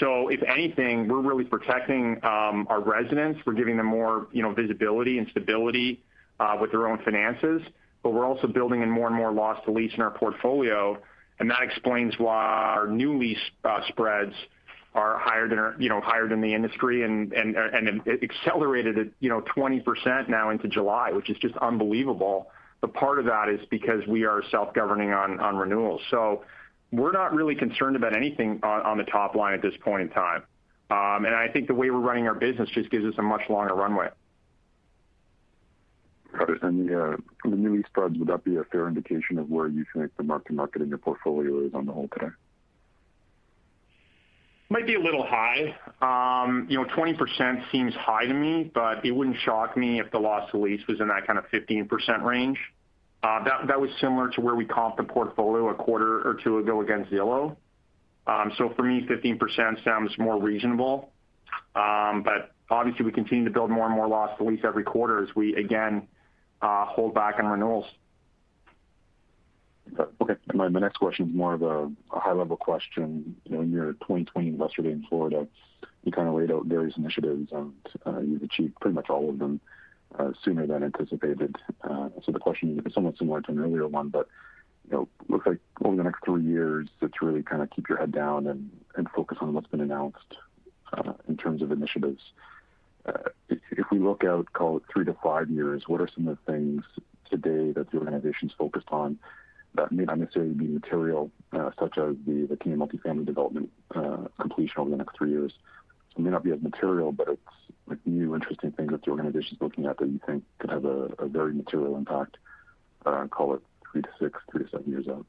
So 0.00 0.28
if 0.28 0.42
anything, 0.42 1.08
we're 1.08 1.22
really 1.22 1.44
protecting 1.44 2.22
um, 2.22 2.66
our 2.68 2.80
residents. 2.80 3.40
We're 3.46 3.54
giving 3.54 3.78
them 3.78 3.86
more 3.86 4.28
you 4.30 4.42
know 4.42 4.52
visibility 4.52 5.16
and 5.16 5.28
stability 5.30 6.02
uh, 6.38 6.58
with 6.60 6.72
their 6.72 6.88
own 6.88 6.98
finances. 7.04 7.62
But 8.02 8.10
we're 8.10 8.26
also 8.26 8.48
building 8.48 8.82
in 8.82 8.90
more 8.90 9.06
and 9.06 9.16
more 9.16 9.32
loss 9.32 9.64
to 9.64 9.72
lease 9.72 9.92
in 9.94 10.02
our 10.02 10.10
portfolio, 10.10 10.98
and 11.40 11.50
that 11.50 11.62
explains 11.62 12.18
why 12.18 12.44
our 12.44 12.86
new 12.86 13.18
lease 13.18 13.38
spreads 13.88 14.34
are 14.98 15.18
higher 15.18 15.48
than 16.28 16.40
the 16.40 16.54
industry 16.54 17.02
and 17.04 17.32
accelerated 18.22 18.98
at 18.98 19.20
20% 19.20 20.28
now 20.28 20.50
into 20.50 20.66
July, 20.68 21.12
which 21.12 21.30
is 21.30 21.36
just 21.38 21.56
unbelievable. 21.58 22.50
But 22.80 22.94
part 22.94 23.18
of 23.18 23.24
that 23.26 23.48
is 23.48 23.60
because 23.70 24.06
we 24.06 24.24
are 24.24 24.42
self-governing 24.50 25.12
on 25.12 25.56
renewals. 25.56 26.02
So 26.10 26.44
we're 26.90 27.12
not 27.12 27.34
really 27.34 27.54
concerned 27.54 27.96
about 27.96 28.14
anything 28.16 28.60
on 28.62 28.98
the 28.98 29.04
top 29.04 29.34
line 29.34 29.54
at 29.54 29.62
this 29.62 29.74
point 29.80 30.02
in 30.02 30.08
time. 30.10 30.42
Um 30.90 31.24
and 31.26 31.34
I 31.34 31.48
think 31.48 31.68
the 31.68 31.74
way 31.74 31.90
we're 31.90 31.98
running 31.98 32.26
our 32.26 32.34
business 32.34 32.68
just 32.70 32.90
gives 32.90 33.04
us 33.04 33.14
a 33.18 33.22
much 33.22 33.42
longer 33.48 33.74
runway. 33.74 34.08
Got 36.36 36.50
it. 36.50 36.60
The 36.60 37.18
new 37.44 37.76
lease 37.76 37.86
spreads, 37.86 38.18
would 38.18 38.28
that 38.28 38.42
be 38.44 38.56
a 38.56 38.64
fair 38.64 38.88
indication 38.88 39.38
of 39.38 39.50
where 39.50 39.68
you 39.68 39.84
think 39.94 40.16
the 40.16 40.22
mark-to-market 40.22 40.82
in 40.82 40.88
your 40.88 40.98
portfolio 40.98 41.60
is 41.66 41.74
on 41.74 41.86
the 41.86 41.92
whole 41.92 42.08
today? 42.08 42.32
Might 44.70 44.86
be 44.86 44.94
a 44.94 45.00
little 45.00 45.26
high. 45.26 45.74
Um, 46.02 46.66
you 46.68 46.76
know, 46.76 46.84
20% 46.84 47.70
seems 47.72 47.94
high 47.94 48.26
to 48.26 48.34
me, 48.34 48.70
but 48.74 49.04
it 49.04 49.12
wouldn't 49.12 49.38
shock 49.40 49.76
me 49.76 49.98
if 49.98 50.10
the 50.10 50.18
loss 50.18 50.50
to 50.50 50.58
lease 50.58 50.86
was 50.86 51.00
in 51.00 51.08
that 51.08 51.26
kind 51.26 51.38
of 51.38 51.46
15% 51.50 52.22
range. 52.22 52.58
Uh 53.20 53.42
that 53.42 53.66
that 53.66 53.80
was 53.80 53.90
similar 54.00 54.28
to 54.30 54.40
where 54.40 54.54
we 54.54 54.64
comped 54.64 54.96
the 54.96 55.02
portfolio 55.02 55.70
a 55.70 55.74
quarter 55.74 56.20
or 56.28 56.34
two 56.34 56.58
ago 56.58 56.82
against 56.82 57.10
Zillow. 57.10 57.56
Um, 58.28 58.52
so 58.58 58.72
for 58.76 58.82
me, 58.82 59.06
15% 59.08 59.82
sounds 59.82 60.16
more 60.18 60.40
reasonable. 60.40 61.10
Um, 61.74 62.22
but 62.22 62.52
obviously, 62.70 63.06
we 63.06 63.12
continue 63.12 63.44
to 63.44 63.50
build 63.50 63.70
more 63.70 63.86
and 63.86 63.94
more 63.94 64.06
loss 64.06 64.36
to 64.38 64.44
lease 64.44 64.60
every 64.64 64.84
quarter 64.84 65.22
as 65.22 65.34
we, 65.34 65.56
again, 65.56 66.06
uh, 66.60 66.84
hold 66.84 67.14
back 67.14 67.36
on 67.38 67.46
renewals. 67.46 67.86
Okay. 70.20 70.34
My 70.54 70.68
next 70.68 70.96
question 70.96 71.28
is 71.28 71.34
more 71.34 71.54
of 71.54 71.62
a 71.62 71.90
high-level 72.10 72.56
question. 72.56 73.36
In 73.46 73.72
your 73.72 73.92
2020 73.94 74.48
Investor 74.48 74.82
Day 74.82 74.90
in 74.90 75.04
Florida, 75.08 75.46
you 76.04 76.12
kind 76.12 76.28
of 76.28 76.34
laid 76.34 76.50
out 76.50 76.66
various 76.66 76.96
initiatives, 76.96 77.50
and 77.52 77.72
uh, 78.06 78.20
you've 78.20 78.42
achieved 78.42 78.74
pretty 78.80 78.94
much 78.94 79.10
all 79.10 79.28
of 79.28 79.38
them 79.38 79.60
uh, 80.18 80.32
sooner 80.42 80.66
than 80.66 80.82
anticipated. 80.82 81.56
Uh 81.82 82.08
so 82.24 82.32
the 82.32 82.38
question 82.38 82.82
is 82.84 82.94
somewhat 82.94 83.18
similar 83.18 83.42
to 83.42 83.52
an 83.52 83.58
earlier 83.58 83.86
one, 83.86 84.08
but 84.08 84.28
looks 85.28 85.46
like 85.46 85.58
over 85.84 85.96
the 85.96 86.02
next 86.02 86.24
three 86.24 86.42
years, 86.42 86.88
it's 87.02 87.22
really 87.22 87.42
kind 87.42 87.62
of 87.62 87.70
keep 87.70 87.88
your 87.88 87.98
head 87.98 88.12
down 88.12 88.46
and 88.46 89.08
focus 89.14 89.38
on 89.40 89.52
what's 89.52 89.66
been 89.68 89.80
announced 89.80 90.36
uh, 90.92 91.12
in 91.28 91.36
terms 91.36 91.62
of 91.62 91.70
initiatives. 91.70 92.22
If 93.48 93.86
we 93.90 93.98
look 93.98 94.24
out, 94.24 94.52
call 94.52 94.78
it 94.78 94.82
three 94.92 95.04
to 95.04 95.14
five 95.22 95.50
years, 95.50 95.84
what 95.86 96.00
are 96.00 96.08
some 96.14 96.28
of 96.28 96.38
the 96.44 96.52
things 96.52 96.84
today 97.30 97.72
that 97.72 97.90
the 97.90 97.98
organization's 97.98 98.52
focused 98.52 98.88
on 98.90 99.18
that 99.78 99.92
may 99.92 100.04
not 100.04 100.18
necessarily 100.18 100.52
be 100.52 100.66
material, 100.66 101.30
uh, 101.52 101.70
such 101.78 101.96
as 101.98 102.14
the 102.26 102.56
Canadian 102.60 102.80
multifamily 102.80 103.24
development 103.24 103.70
uh, 103.94 104.28
completion 104.40 104.74
over 104.78 104.90
the 104.90 104.96
next 104.96 105.16
three 105.16 105.30
years? 105.30 105.52
It 106.16 106.22
may 106.22 106.30
not 106.30 106.44
be 106.44 106.50
as 106.50 106.60
material, 106.60 107.12
but 107.12 107.28
it's 107.28 108.00
new, 108.04 108.34
interesting 108.34 108.72
things 108.72 108.90
that 108.90 109.04
the 109.04 109.10
organization's 109.10 109.60
looking 109.60 109.86
at 109.86 109.98
that 109.98 110.08
you 110.08 110.20
think 110.26 110.44
could 110.58 110.70
have 110.70 110.84
a 110.84 111.26
very 111.28 111.54
material 111.54 111.96
impact, 111.96 112.36
uh, 113.06 113.26
call 113.28 113.54
it 113.54 113.60
three 113.90 114.02
to 114.02 114.08
six, 114.20 114.38
three 114.50 114.64
to 114.64 114.70
seven 114.70 114.90
years 114.90 115.06
out. 115.08 115.24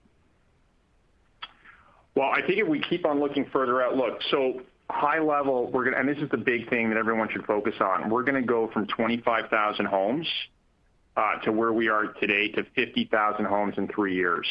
Well, 2.16 2.30
I 2.30 2.42
think 2.42 2.60
if 2.60 2.68
we 2.68 2.82
keep 2.82 3.06
on 3.06 3.20
looking 3.20 3.46
further 3.46 3.82
out. 3.82 3.96
Look, 3.96 4.22
so 4.30 4.62
high 4.90 5.20
level, 5.20 5.70
we're 5.72 5.86
going, 5.86 5.96
and 5.96 6.10
this 6.10 6.18
is 6.18 6.30
the 6.32 6.38
big 6.38 6.70
thing 6.70 6.90
that 6.90 6.98
everyone 6.98 7.30
should 7.32 7.46
focus 7.46 7.76
on. 7.80 8.10
We're 8.10 8.24
going 8.24 8.42
to 8.42 8.48
go 8.48 8.70
from 8.74 8.88
25,000 8.88 9.86
homes 9.86 10.28
Uh, 11.18 11.38
to 11.44 11.52
where 11.52 11.74
we 11.74 11.90
are 11.90 12.14
today 12.22 12.48
to 12.50 12.64
50,000 12.76 13.44
homes 13.44 13.74
in 13.78 13.90
three 13.90 14.16
years. 14.16 14.48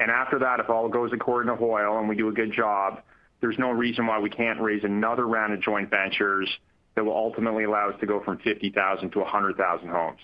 And 0.00 0.10
after 0.10 0.38
that, 0.38 0.58
if 0.60 0.70
all 0.70 0.88
goes 0.88 1.10
according 1.12 1.50
to 1.50 1.56
Hoyle 1.56 1.98
and 1.98 2.08
we 2.08 2.16
do 2.16 2.28
a 2.28 2.32
good 2.32 2.52
job, 2.52 3.02
there's 3.40 3.58
no 3.58 3.70
reason 3.70 4.06
why 4.06 4.18
we 4.18 4.30
can't 4.30 4.60
raise 4.60 4.82
another 4.84 5.26
round 5.26 5.52
of 5.52 5.60
joint 5.60 5.90
ventures 5.90 6.48
that 6.94 7.04
will 7.04 7.14
ultimately 7.14 7.64
allow 7.64 7.90
us 7.90 8.00
to 8.00 8.06
go 8.06 8.22
from 8.24 8.38
50,000 8.38 9.10
to 9.10 9.18
100,000 9.18 9.88
homes. 9.88 10.20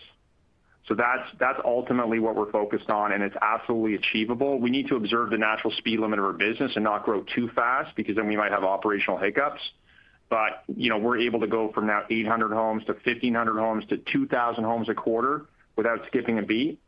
So 0.88 0.94
that's 0.94 1.28
that's 1.38 1.60
ultimately 1.64 2.18
what 2.18 2.34
we're 2.36 2.50
focused 2.50 2.88
on, 2.88 3.12
and 3.12 3.22
it's 3.22 3.36
absolutely 3.42 3.94
achievable. 3.94 4.58
We 4.58 4.70
need 4.70 4.88
to 4.88 4.96
observe 4.96 5.30
the 5.30 5.38
natural 5.38 5.72
speed 5.76 6.00
limit 6.00 6.18
of 6.18 6.24
our 6.24 6.32
business 6.32 6.72
and 6.74 6.82
not 6.82 7.04
grow 7.04 7.22
too 7.34 7.50
fast, 7.54 7.94
because 7.96 8.16
then 8.16 8.26
we 8.26 8.36
might 8.36 8.50
have 8.50 8.64
operational 8.64 9.18
hiccups. 9.18 9.60
But 10.30 10.62
you 10.74 10.88
know, 10.88 10.96
we're 10.96 11.18
able 11.18 11.40
to 11.40 11.48
go 11.48 11.72
from 11.72 11.88
now 11.88 12.04
800 12.08 12.52
homes 12.52 12.84
to 12.86 12.92
1,500 12.92 13.58
homes 13.58 13.84
to 13.88 13.98
2,000 13.98 14.64
homes 14.64 14.88
a 14.88 14.94
quarter 14.94 15.46
without 15.76 16.06
skipping 16.06 16.38
a 16.38 16.42
beat. 16.42 16.80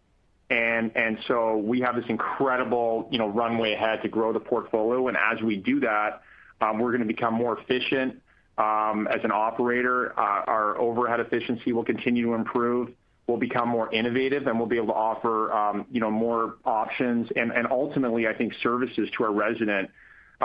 And 0.48 0.96
and 0.96 1.18
so 1.26 1.56
we 1.56 1.80
have 1.80 1.96
this 1.96 2.04
incredible 2.08 3.08
runway 3.10 3.72
ahead 3.72 4.02
to 4.02 4.08
grow 4.08 4.32
the 4.32 4.40
portfolio. 4.40 5.08
And 5.08 5.16
as 5.16 5.42
we 5.42 5.56
do 5.56 5.80
that, 5.80 6.22
um, 6.60 6.78
we're 6.78 6.90
going 6.90 7.00
to 7.00 7.06
become 7.06 7.34
more 7.34 7.58
efficient 7.58 8.22
um, 8.58 9.08
as 9.08 9.24
an 9.24 9.32
operator. 9.32 10.12
Uh, 10.18 10.44
our 10.46 10.78
overhead 10.78 11.20
efficiency 11.20 11.72
will 11.72 11.84
continue 11.84 12.26
to 12.26 12.34
improve. 12.34 12.90
We'll 13.26 13.38
become 13.38 13.68
more 13.68 13.92
innovative, 13.92 14.46
and 14.46 14.58
we'll 14.58 14.68
be 14.68 14.76
able 14.76 14.88
to 14.88 14.94
offer 14.94 15.52
um 15.52 15.86
you 15.90 16.00
know 16.00 16.10
more 16.10 16.56
options 16.64 17.28
and 17.34 17.50
ultimately, 17.70 18.28
I 18.28 18.34
think, 18.34 18.52
services 18.62 19.08
to 19.16 19.24
our 19.24 19.32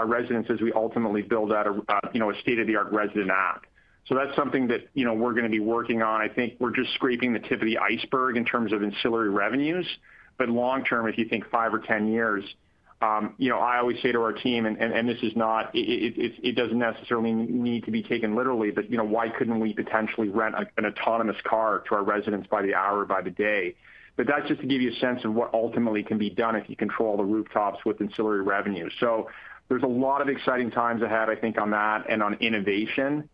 residents 0.05 0.49
as 0.49 0.61
we 0.61 0.71
ultimately 0.73 1.21
build 1.21 1.51
out 1.51 1.67
a 1.67 1.81
uh, 1.89 1.99
you 2.13 2.19
know, 2.19 2.31
a 2.31 2.39
state-of-the-art 2.41 2.91
resident 2.91 3.31
app. 3.31 3.65
So 4.07 4.15
that's 4.15 4.35
something 4.35 4.67
that 4.67 4.87
you 4.93 5.05
know, 5.05 5.13
we're 5.13 5.33
going 5.33 5.43
to 5.45 5.49
be 5.49 5.59
working 5.59 6.01
on. 6.01 6.21
I 6.21 6.29
think 6.29 6.55
we're 6.59 6.75
just 6.75 6.93
scraping 6.93 7.33
the 7.33 7.39
tip 7.39 7.61
of 7.61 7.65
the 7.65 7.77
iceberg 7.79 8.37
in 8.37 8.45
terms 8.45 8.71
of 8.73 8.83
ancillary 8.83 9.29
revenues. 9.29 9.87
But 10.37 10.49
long 10.49 10.83
term, 10.83 11.07
if 11.07 11.17
you 11.17 11.25
think 11.25 11.49
five 11.49 11.73
or 11.73 11.79
10 11.79 12.07
years, 12.07 12.43
um, 12.99 13.35
you 13.37 13.49
know, 13.49 13.59
I 13.59 13.77
always 13.77 14.01
say 14.01 14.11
to 14.11 14.21
our 14.21 14.33
team, 14.33 14.65
and 14.65 15.07
this 15.07 15.21
is 15.21 15.35
not. 15.35 15.69
it 15.73 16.55
doesn't 16.55 16.79
necessarily 16.79 17.31
need 17.31 17.85
to 17.85 17.91
be 17.91 18.01
taken 18.01 18.35
literally, 18.35 18.71
but 18.71 18.89
you 18.89 18.97
know, 18.97 19.03
why 19.03 19.29
couldn't 19.29 19.59
we 19.59 19.73
potentially 19.73 20.29
rent 20.29 20.55
an 20.77 20.85
autonomous 20.85 21.37
car 21.43 21.83
to 21.89 21.95
our 21.95 22.03
residents 22.03 22.47
by 22.47 22.63
the 22.63 22.73
hour 22.73 23.05
by 23.05 23.21
the 23.21 23.29
day? 23.29 23.75
But 24.15 24.25
that's 24.25 24.47
just 24.47 24.61
to 24.61 24.67
give 24.67 24.81
you 24.81 24.91
a 24.91 24.95
sense 24.95 25.23
of 25.25 25.33
what 25.35 25.53
ultimately 25.53 26.01
can 26.01 26.17
be 26.17 26.31
done 26.31 26.55
if 26.55 26.67
you 26.67 26.75
control 26.75 27.17
the 27.17 27.23
rooftops 27.23 27.85
with 27.85 28.01
ancillary 28.01 28.41
revenue. 28.41 28.89
There's 29.69 29.83
a 29.83 29.87
lot 29.87 30.21
of 30.21 30.29
exciting 30.29 30.71
times 30.71 31.01
ahead, 31.01 31.29
I 31.29 31.35
think, 31.35 31.59
on 31.59 31.71
that 31.71 32.05
and 32.09 32.23
on 32.23 32.35
innovation. 32.35 33.29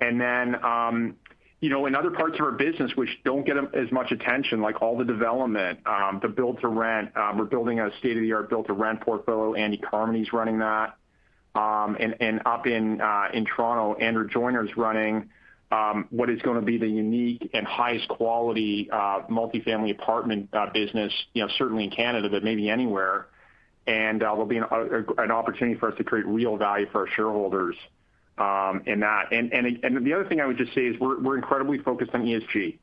And 0.00 0.20
then, 0.20 0.64
um, 0.64 1.16
you 1.60 1.70
know, 1.70 1.86
in 1.86 1.94
other 1.94 2.10
parts 2.10 2.36
of 2.36 2.40
our 2.42 2.52
business 2.52 2.92
which 2.94 3.10
don't 3.24 3.44
get 3.44 3.56
as 3.74 3.90
much 3.90 4.12
attention, 4.12 4.62
like 4.62 4.80
all 4.80 4.96
the 4.96 5.04
development, 5.04 5.80
um, 5.86 6.20
the 6.22 6.28
build-to-rent. 6.28 7.16
Um, 7.16 7.38
we're 7.38 7.44
building 7.44 7.80
a 7.80 7.90
state-of-the-art 7.98 8.48
build-to-rent 8.48 9.00
portfolio. 9.00 9.54
Andy 9.54 9.78
Carmody's 9.78 10.32
running 10.32 10.60
that. 10.60 10.94
Um, 11.54 11.96
and 11.98 12.42
up 12.46 12.66
in 12.66 13.00
uh 13.00 13.28
in 13.32 13.44
Toronto, 13.44 13.98
Andrew 13.98 14.28
Joyner's 14.28 14.76
running 14.76 15.28
what 16.10 16.30
is 16.30 16.40
going 16.42 16.60
to 16.60 16.64
be 16.64 16.78
the 16.78 16.88
unique 16.88 17.50
and 17.52 17.66
highest 17.66 18.08
quality 18.08 18.88
uh, 18.90 19.22
multifamily 19.30 19.90
apartment 19.90 20.48
uh, 20.52 20.66
business, 20.72 21.12
you 21.34 21.42
know, 21.42 21.48
certainly 21.58 21.84
in 21.84 21.90
Canada, 21.90 22.28
but 22.30 22.42
maybe 22.42 22.68
anywhere. 22.70 23.26
And 23.88 24.22
uh, 24.22 24.26
there'll 24.26 24.44
be 24.44 24.60
uh, 24.60 24.66
an 25.16 25.30
opportunity 25.30 25.78
for 25.80 25.90
us 25.90 25.96
to 25.96 26.04
create 26.04 26.26
real 26.26 26.58
value 26.58 26.86
for 26.92 27.00
our 27.00 27.08
shareholders 27.08 27.74
um, 28.36 28.82
in 28.84 29.00
that. 29.00 29.32
And 29.32 29.50
the 30.06 30.12
other 30.12 30.26
thing 30.28 30.40
I 30.40 30.46
would 30.46 30.58
just 30.58 30.74
say 30.74 30.82
is 30.82 31.00
we're 31.00 31.36
incredibly 31.36 31.78
focused 31.78 32.10
on 32.14 32.22
ESG. 32.24 32.76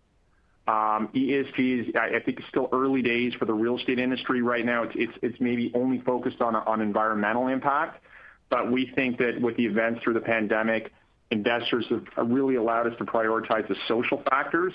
Um, 0.67 1.09
ESG, 1.13 1.89
is, 1.89 1.95
I 1.95 2.19
think, 2.25 2.41
still 2.49 2.69
early 2.71 3.03
days 3.03 3.35
for 3.35 3.45
the 3.45 3.53
real 3.53 3.77
estate 3.77 3.99
industry 3.99 4.41
right 4.41 4.65
now. 4.65 4.89
It's 4.95 5.39
maybe 5.39 5.71
only 5.75 5.99
focused 5.99 6.41
on 6.41 6.81
environmental 6.81 7.47
impact. 7.47 8.03
But 8.49 8.71
we 8.71 8.91
think 8.95 9.19
that 9.19 9.39
with 9.39 9.57
the 9.57 9.65
events 9.65 10.01
through 10.03 10.15
the 10.15 10.21
pandemic, 10.21 10.91
investors 11.29 11.85
have 11.89 12.29
really 12.29 12.55
allowed 12.55 12.87
us 12.87 12.97
to 12.97 13.05
prioritize 13.05 13.67
the 13.67 13.75
social 13.87 14.23
factors, 14.29 14.73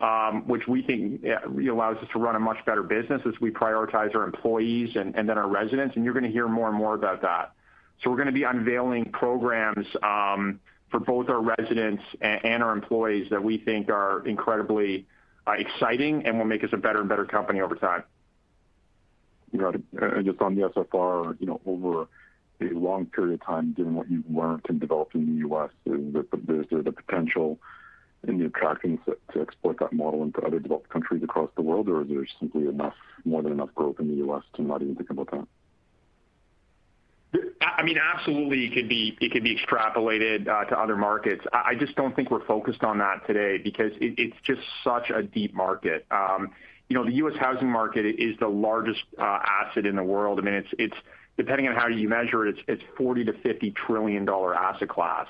Um, 0.00 0.48
which 0.48 0.66
we 0.66 0.80
think 0.80 1.22
allows 1.24 1.98
us 1.98 2.08
to 2.14 2.18
run 2.18 2.34
a 2.34 2.40
much 2.40 2.64
better 2.64 2.82
business 2.82 3.20
as 3.26 3.38
we 3.38 3.50
prioritize 3.50 4.14
our 4.14 4.24
employees 4.24 4.96
and 4.96 5.14
then 5.14 5.36
our 5.36 5.46
residents. 5.46 5.94
And 5.94 6.06
you're 6.06 6.14
going 6.14 6.24
to 6.24 6.30
hear 6.30 6.48
more 6.48 6.68
and 6.68 6.76
more 6.78 6.94
about 6.94 7.20
that. 7.20 7.52
So 8.02 8.08
we're 8.08 8.16
going 8.16 8.26
to 8.26 8.32
be 8.32 8.44
unveiling 8.44 9.12
programs 9.12 9.86
um, 10.02 10.60
for 10.90 11.00
both 11.00 11.28
our 11.28 11.40
residents 11.40 12.02
and 12.20 12.62
our 12.62 12.72
employees 12.72 13.28
that 13.30 13.44
we 13.44 13.58
think 13.58 13.90
are 13.90 14.26
incredibly 14.26 15.06
uh, 15.46 15.52
exciting 15.52 16.26
and 16.26 16.38
will 16.38 16.46
make 16.46 16.64
us 16.64 16.70
a 16.72 16.76
better 16.76 17.00
and 17.00 17.08
better 17.08 17.24
company 17.24 17.60
over 17.60 17.74
time. 17.74 18.02
Got 19.56 19.76
it. 19.76 20.24
Just 20.24 20.40
on 20.40 20.54
the 20.54 20.62
SFR, 20.68 21.36
you 21.40 21.46
know, 21.46 21.60
over 21.66 22.06
a 22.60 22.74
long 22.74 23.06
period 23.06 23.34
of 23.34 23.46
time, 23.46 23.74
given 23.76 23.94
what 23.94 24.10
you've 24.10 24.30
learned 24.30 24.62
and 24.68 24.80
developed 24.80 25.14
in 25.14 25.26
the 25.26 25.38
U.S., 25.40 25.70
is 25.86 26.12
there 26.70 26.82
the 26.82 26.92
potential 26.92 27.58
the 28.22 28.46
attractions 28.46 28.98
to 29.06 29.40
export 29.40 29.78
that 29.80 29.92
model 29.92 30.22
into 30.22 30.40
other 30.42 30.58
developed 30.58 30.90
countries 30.90 31.22
across 31.22 31.50
the 31.56 31.62
world? 31.62 31.88
Or 31.88 32.02
is 32.02 32.08
there 32.08 32.26
simply 32.38 32.68
enough, 32.68 32.94
more 33.24 33.42
than 33.42 33.52
enough 33.52 33.74
growth 33.74 33.98
in 33.98 34.08
the 34.08 34.16
U.S. 34.16 34.42
to 34.54 34.62
not 34.62 34.82
even 34.82 34.94
think 34.94 35.10
about 35.10 35.30
that? 35.30 35.46
I 37.60 37.82
mean, 37.82 37.96
absolutely, 37.98 38.66
it 38.66 38.74
could 38.74 38.88
be 39.44 39.56
extrapolated 39.56 40.48
uh, 40.48 40.64
to 40.64 40.78
other 40.78 40.96
markets. 40.96 41.44
I 41.52 41.74
just 41.74 41.94
don't 41.94 42.14
think 42.16 42.30
we're 42.30 42.44
focused 42.44 42.82
on 42.82 42.98
that 42.98 43.26
today 43.26 43.58
because 43.58 43.92
it's 44.00 44.36
just 44.42 44.62
such 44.82 45.10
a 45.10 45.22
deep 45.22 45.54
market. 45.54 46.06
Um, 46.10 46.50
you 46.88 46.96
know, 46.96 47.04
the 47.04 47.12
U.S. 47.12 47.36
housing 47.38 47.70
market 47.70 48.04
is 48.04 48.36
the 48.40 48.48
largest 48.48 49.02
uh, 49.18 49.22
asset 49.22 49.86
in 49.86 49.94
the 49.94 50.02
world. 50.02 50.40
I 50.40 50.42
mean, 50.42 50.64
it's 50.78 50.96
depending 51.36 51.68
on 51.68 51.74
how 51.74 51.86
you 51.86 52.08
measure 52.08 52.46
it, 52.46 52.56
it's 52.68 52.82
$40 52.98 53.24
trillion-$50 53.24 53.74
trillion 53.74 54.28
asset 54.28 54.88
class. 54.88 55.26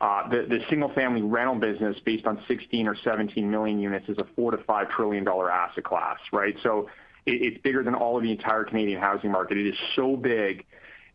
The 0.00 0.60
single-family 0.68 1.22
rental 1.22 1.56
business 1.56 1.96
based 2.04 2.26
on 2.26 2.42
16 2.46 2.86
or 2.86 2.96
17 2.96 3.50
million 3.50 3.78
units 3.78 4.08
is 4.08 4.18
a 4.18 4.24
$4 4.38 4.64
trillion-$5 4.64 4.90
trillion 4.90 5.26
asset 5.28 5.84
class, 5.84 6.18
right? 6.32 6.56
So 6.62 6.88
it's 7.24 7.60
bigger 7.62 7.82
than 7.82 7.94
all 7.94 8.16
of 8.16 8.22
the 8.22 8.30
entire 8.30 8.64
Canadian 8.64 9.00
housing 9.00 9.32
market. 9.32 9.58
It 9.58 9.66
is 9.66 9.78
so 9.94 10.16
big, 10.16 10.64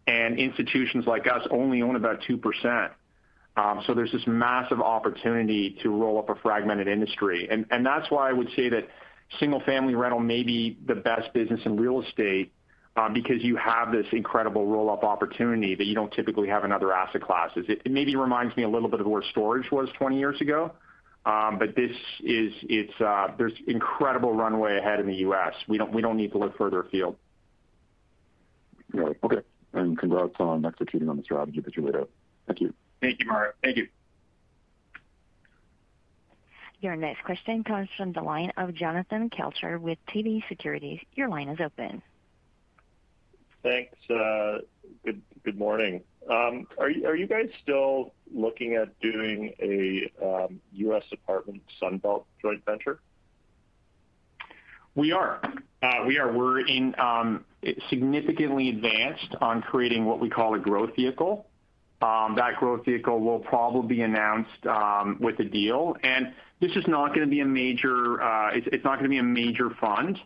and 0.08 0.40
institutions 0.40 1.06
like 1.06 1.28
us 1.28 1.48
only 1.52 1.82
own 1.82 1.96
about 1.96 2.22
2%. 2.22 2.92
Um 3.58 3.84
so 3.86 3.94
there's 3.94 4.14
this 4.14 4.26
massive 4.28 4.80
opportunity 4.80 5.78
to 5.84 5.90
roll 5.90 6.18
up 6.18 6.30
a 6.30 6.36
fragmented 6.36 6.88
industry. 6.88 7.50
That's 7.70 8.10
why 8.10 8.30
I 8.30 8.34
would 8.34 8.50
say 8.56 8.70
that 8.70 8.88
single-family 9.40 9.94
rental 9.94 10.20
may 10.20 10.44
be 10.44 10.78
the 10.86 10.96
best 10.96 11.34
business 11.34 11.60
in 11.66 11.78
real 11.78 12.02
estate, 12.02 12.54
because 13.14 13.42
you 13.42 13.56
have 13.56 13.92
this 13.92 14.06
incredible 14.12 14.66
roll-up 14.66 15.04
opportunity 15.04 15.76
that 15.76 15.86
you 15.86 15.96
don't 15.96 16.12
typically 16.12 16.50
have 16.50 16.66
in 16.66 16.72
other 16.72 16.92
asset 16.94 17.22
classes. 17.22 17.66
It 17.68 17.90
maybe 17.90 18.16
reminds 18.16 18.56
me 18.58 18.64
a 18.64 18.70
little 18.70 18.90
bit 18.90 19.00
of 19.00 19.08
where 19.08 19.24
storage 19.32 19.72
was 19.72 19.90
20 19.98 20.20
years 20.20 20.40
ago. 20.42 20.72
Um 21.26 21.60
but 21.60 21.76
this 21.76 21.96
is, 22.22 22.52
it's, 22.64 22.94
there's 23.38 23.54
incredible 23.68 24.34
runway 24.34 24.78
ahead 24.78 25.00
in 25.00 25.08
the 25.08 25.18
U.S. 25.18 25.54
We 25.68 25.78
don't 25.78 25.94
we 25.94 26.02
don't 26.02 26.18
need 26.18 26.32
to 26.32 26.40
look 26.40 26.58
further 26.58 26.82
afield. 26.82 27.16
Right. 28.94 29.16
Okay. 29.24 29.42
And 29.74 29.98
congrats 29.98 30.36
on 30.40 30.66
executing 30.66 31.10
on 31.10 31.18
the 31.18 31.24
strategy 31.24 31.62
that 31.62 31.78
you 31.78 31.86
laid 31.86 31.96
out. 31.96 32.10
Thank 32.48 32.62
you. 32.62 32.74
Thank 33.02 33.20
you, 33.20 33.28
Mario. 33.28 33.54
Thank 33.64 33.78
you. 33.78 33.88
Your 36.82 36.96
next 36.96 37.24
question 37.24 37.64
comes 37.64 37.90
from 37.96 38.12
the 38.12 38.22
line 38.22 38.52
of 38.58 38.74
Jonathan 38.74 39.30
Kelcher 39.30 39.80
with 39.80 40.00
TD 40.08 40.44
Securities. 40.50 41.00
Your 41.14 41.30
line 41.30 41.48
is 41.48 41.60
open. 41.62 42.02
Thanks. 43.64 43.96
Good 45.04 45.58
morning. 45.58 46.02
Are 46.30 46.90
you 46.90 47.28
guys 47.28 47.50
still 47.62 48.14
looking 48.34 48.76
at 48.76 49.00
doing 49.00 49.54
a 49.62 50.12
U.S. 50.74 51.04
apartment 51.12 51.62
Sunbelt 51.82 52.26
joint 52.42 52.64
venture? 52.66 53.00
We 54.96 55.12
are. 55.12 55.42
Uh 55.82 56.04
We're 56.06 56.32
We're 56.32 56.66
in 56.68 56.96
um 57.00 57.46
significantly 57.90 58.70
advanced 58.70 59.36
on 59.42 59.62
creating 59.62 60.06
what 60.06 60.20
we 60.20 60.30
call 60.30 60.54
a 60.56 60.60
growth 60.60 60.96
vehicle. 60.96 61.48
That 62.02 62.56
growth 62.58 62.86
vehicle 62.86 63.20
will 63.20 63.40
probably 63.40 63.96
be 63.96 64.02
announced 64.02 64.66
with 65.20 65.40
a 65.40 65.46
deal. 65.46 65.96
And 66.04 66.34
this 66.60 66.72
is 66.76 66.86
not 66.88 67.14
gonna 67.14 67.28
be 67.28 67.40
a 67.40 67.46
major 67.46 68.22
uh 68.22 68.52
it's 68.54 68.68
it's 68.72 68.84
not 68.84 68.96
going 69.00 69.06
to 69.06 69.10
be 69.10 69.18
a 69.18 69.24
major 69.24 69.70
fund. 69.80 70.20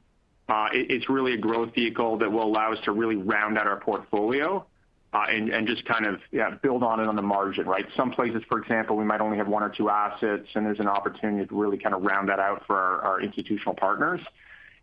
Uh, 0.48 0.68
it's 0.74 1.10
really 1.10 1.34
a 1.34 1.38
growth 1.38 1.74
vehicle 1.74 2.18
that 2.18 2.32
will 2.32 2.44
allow 2.44 2.72
us 2.72 2.80
to 2.86 2.92
really 2.92 3.16
round 3.16 3.58
out 3.58 3.66
our 3.66 3.80
portfolio, 3.80 4.64
uh, 5.14 5.26
and 5.30 5.66
just 5.66 5.86
kind 5.86 6.06
of 6.06 6.20
build 6.62 6.84
on 6.84 7.00
it 7.00 7.08
on 7.08 7.16
the 7.16 7.22
margin, 7.22 7.66
right? 7.66 7.86
Some 7.96 8.12
places, 8.12 8.44
for 8.50 8.60
example, 8.60 8.98
we 8.98 9.06
might 9.06 9.22
only 9.22 9.38
have 9.38 9.48
one 9.48 9.64
or 9.64 9.70
two 9.70 9.90
assets, 9.90 10.48
and 10.54 10.66
there's 10.66 10.80
an 10.80 10.88
opportunity 10.88 11.48
to 11.48 11.56
really 11.56 11.78
kind 11.78 11.96
of 11.96 12.04
round 12.04 12.30
that 12.30 12.40
out 12.40 12.64
for 12.68 12.76
our 12.76 13.22
institutional 13.22 13.74
partners. 13.76 14.22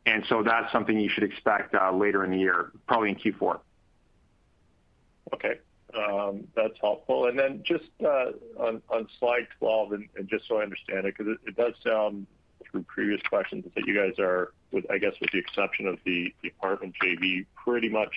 And 0.07 0.25
so 0.29 0.43
that's 0.43 0.73
something 0.73 0.99
you 0.99 1.09
should 1.09 1.23
expect 1.23 1.75
uh, 1.75 1.93
later 1.93 2.25
in 2.25 2.31
the 2.33 2.39
year, 2.39 2.73
probably 2.89 3.11
in 3.11 3.17
Q4. 3.17 3.61
Okay. 5.35 5.59
Um, 5.95 6.49
that's 6.57 6.79
helpful. 6.81 7.27
And 7.27 7.39
then 7.39 7.63
just 7.65 7.85
on 8.59 9.09
slide 9.21 9.47
12, 9.59 9.93
and 9.93 10.09
just 10.27 10.49
so 10.49 10.59
I 10.59 10.63
understand 10.63 11.07
it, 11.07 11.15
because 11.17 11.37
it 11.47 11.57
does 11.57 11.75
sound 11.85 12.27
through 12.71 12.83
previous 12.85 13.21
questions 13.29 13.65
that 13.75 13.87
you 13.87 13.95
guys 13.95 14.19
are, 14.19 14.53
I 14.91 14.99
guess 14.99 15.13
with 15.21 15.31
the 15.33 15.39
exception 15.39 15.87
of 15.87 15.99
the 16.05 16.35
apartment 16.45 16.95
JV, 17.03 17.47
pretty 17.65 17.89
much 17.89 18.15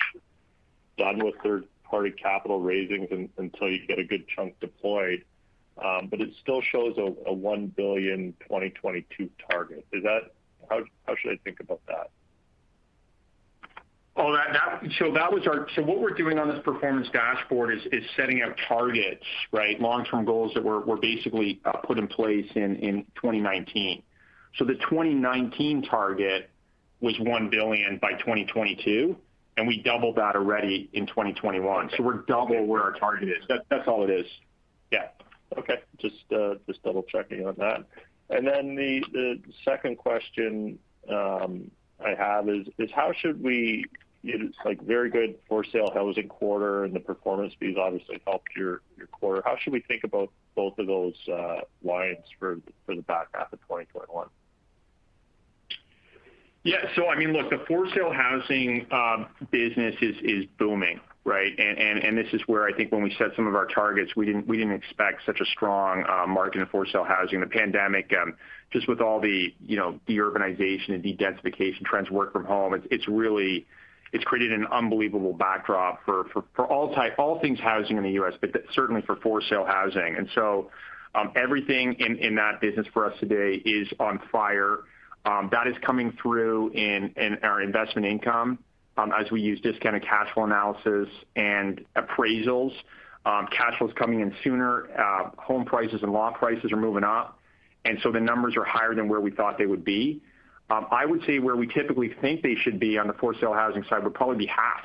done 0.97 1.23
with 1.23 1.35
third-party 1.43 2.11
capital 2.11 2.61
raisings 2.61 3.09
until 3.37 3.69
you 3.69 3.85
get 3.87 3.99
a 3.99 4.03
good 4.03 4.27
chunk 4.27 4.59
deployed. 4.59 5.23
Um, 5.83 6.07
but 6.09 6.21
it 6.21 6.29
still 6.41 6.61
shows 6.61 6.95
a 6.97 7.31
$1 7.31 7.75
billion 7.75 8.33
2022 8.39 9.29
target. 9.49 9.85
Is 9.91 10.03
that 10.03 10.31
how 10.69 11.15
should 11.15 11.31
I 11.31 11.37
think 11.43 11.59
about 11.59 11.81
that? 11.87 12.09
Oh 14.17 14.31
that 14.31 14.81
so 14.97 15.11
that 15.11 15.31
was 15.33 15.45
our 15.45 15.67
so 15.75 15.81
what 15.81 15.99
we're 15.99 16.13
doing 16.13 16.39
on 16.39 16.47
this 16.47 16.61
performance 16.63 17.07
dashboard 17.11 17.73
is 17.73 18.03
setting 18.15 18.41
out 18.41 18.57
targets, 18.67 19.25
right? 19.51 19.79
Long-term 19.79 20.23
goals 20.23 20.53
that 20.53 20.63
were 20.63 20.97
basically 20.97 21.59
uh, 21.65 21.73
put 21.73 21.97
in 21.97 22.07
place 22.07 22.49
in 22.55 23.05
2019. 23.15 24.01
So 24.57 24.65
the 24.65 24.75
2019 24.75 25.83
target 25.83 26.49
was 27.01 27.15
1 27.19 27.49
billion 27.49 27.97
by 27.97 28.13
2022, 28.13 29.15
and 29.57 29.67
we 29.67 29.81
doubled 29.81 30.15
that 30.15 30.35
already 30.35 30.89
in 30.93 31.05
2021. 31.07 31.91
We're 31.99 32.13
double 32.23 32.65
where 32.65 32.81
our 32.81 32.93
target 32.93 33.29
is. 33.29 33.43
That's 33.69 33.87
all 33.87 34.03
it 34.03 34.09
is. 34.09 34.25
Yeah. 34.91 35.07
Okay. 35.57 35.81
Just 35.99 36.15
uh, 36.31 36.55
double-checking 36.83 37.45
on 37.45 37.55
that. 37.57 37.85
And 38.29 38.47
then 38.47 38.75
the 38.75 39.39
second 39.63 39.97
question 39.97 40.79
um, 41.09 41.69
I 42.03 42.15
have 42.17 42.49
is 42.49 42.67
how 42.93 43.11
should 43.13 43.41
we, 43.43 43.85
It's 44.23 44.57
like 44.65 44.81
very 44.81 45.09
good 45.09 45.35
for-sale 45.47 45.91
housing 45.93 46.27
quarter 46.27 46.85
and 46.85 46.93
the 46.93 46.99
performance 46.99 47.53
fees 47.59 47.75
obviously 47.79 48.21
helped 48.25 48.49
your 48.55 48.81
quarter. 49.11 49.41
How 49.45 49.57
should 49.57 49.73
we 49.73 49.81
think 49.81 50.03
about 50.03 50.31
both 50.55 50.79
of 50.79 50.87
those 50.87 51.15
uh, 51.31 51.61
lines 51.83 52.25
for 52.39 52.59
the 52.87 53.01
back 53.01 53.27
half 53.33 53.53
of 53.53 53.59
2021? 53.61 54.27
Yeah. 56.65 56.77
So 56.95 57.07
I 57.07 57.15
mean, 57.15 57.31
look, 57.31 57.51
the 57.51 57.63
for-sale 57.67 58.11
housing 58.11 58.87
um, 58.91 59.27
business 59.51 59.95
is 60.01 60.45
booming, 60.57 60.99
right? 61.23 61.53
And 61.59 62.17
this 62.17 62.33
is 62.33 62.41
where 62.47 62.65
I 62.65 62.73
think 62.73 62.91
when 62.91 63.03
we 63.03 63.13
set 63.19 63.27
some 63.35 63.45
of 63.45 63.53
our 63.53 63.67
targets, 63.67 64.15
we 64.15 64.25
didn't 64.25 64.71
expect 64.71 65.21
such 65.27 65.39
a 65.39 65.45
strong 65.45 66.03
uh, 66.09 66.25
market 66.25 66.61
in 66.61 66.65
for-sale 66.65 67.03
housing. 67.03 67.39
The 67.39 67.45
pandemic, 67.45 68.11
um, 68.19 68.33
just 68.71 68.87
with 68.87 68.99
all 68.99 69.21
the 69.21 69.53
you 69.63 69.77
know, 69.77 69.99
de-urbanization 70.07 70.89
and 70.89 71.03
de-densification 71.03 71.83
trends, 71.85 72.09
work 72.09 72.33
from 72.33 72.45
home, 72.45 72.81
it's 72.89 73.07
really 73.07 73.67
it's 74.11 74.23
created 74.23 74.51
an 74.51 74.65
unbelievable 74.71 75.33
backdrop 75.33 76.03
for 76.03 76.25
all 76.67 77.39
things 77.41 77.59
housing 77.59 77.97
in 77.97 78.03
the 78.03 78.13
U.S., 78.13 78.33
but 78.41 78.49
certainly 78.73 79.03
for 79.03 79.17
for-sale 79.17 79.65
housing. 79.65 80.15
And 80.17 80.27
so 80.33 80.71
um 81.13 81.31
everything 81.35 81.93
in 81.93 82.35
that 82.35 82.59
business 82.59 82.87
for 82.91 83.05
us 83.05 83.13
today 83.19 83.61
is 83.63 83.87
on 83.99 84.19
fire. 84.31 84.79
Um, 85.25 85.49
that 85.51 85.67
is 85.67 85.75
coming 85.81 86.15
through 86.21 86.69
in 86.71 87.39
our 87.43 87.61
investment 87.61 88.05
income 88.05 88.59
um, 88.97 89.11
as 89.17 89.31
we 89.31 89.41
use 89.41 89.59
discounted 89.59 90.03
cash 90.03 90.31
flow 90.33 90.43
analysis 90.45 91.09
and 91.35 91.83
appraisals. 91.95 92.73
Um, 93.25 93.47
cash 93.47 93.77
flow's 93.79 93.93
coming 93.95 94.19
in 94.19 94.35
sooner. 94.43 94.87
Uh, 94.97 95.31
home 95.37 95.65
prices 95.65 96.03
and 96.03 96.13
lot 96.13 96.35
prices 96.35 96.71
are 96.71 96.77
moving 96.77 97.03
up, 97.03 97.39
and 97.83 97.97
so 98.03 98.11
the 98.11 98.19
numbers 98.19 98.55
are 98.55 98.63
higher 98.63 98.93
than 98.93 99.09
where 99.09 99.19
we 99.19 99.31
thought 99.31 99.57
they 99.57 99.65
would 99.65 99.83
be. 99.83 100.21
I 100.67 101.05
would 101.05 101.23
say 101.25 101.37
where 101.37 101.55
we 101.55 101.67
typically 101.67 102.11
think 102.21 102.41
they 102.41 102.55
should 102.55 102.79
be 102.79 102.97
on 102.97 103.05
the 103.05 103.13
for-sale 103.13 103.53
housing 103.53 103.83
side 103.83 104.03
would 104.03 104.15
probably 104.15 104.37
be 104.37 104.47
half 104.47 104.83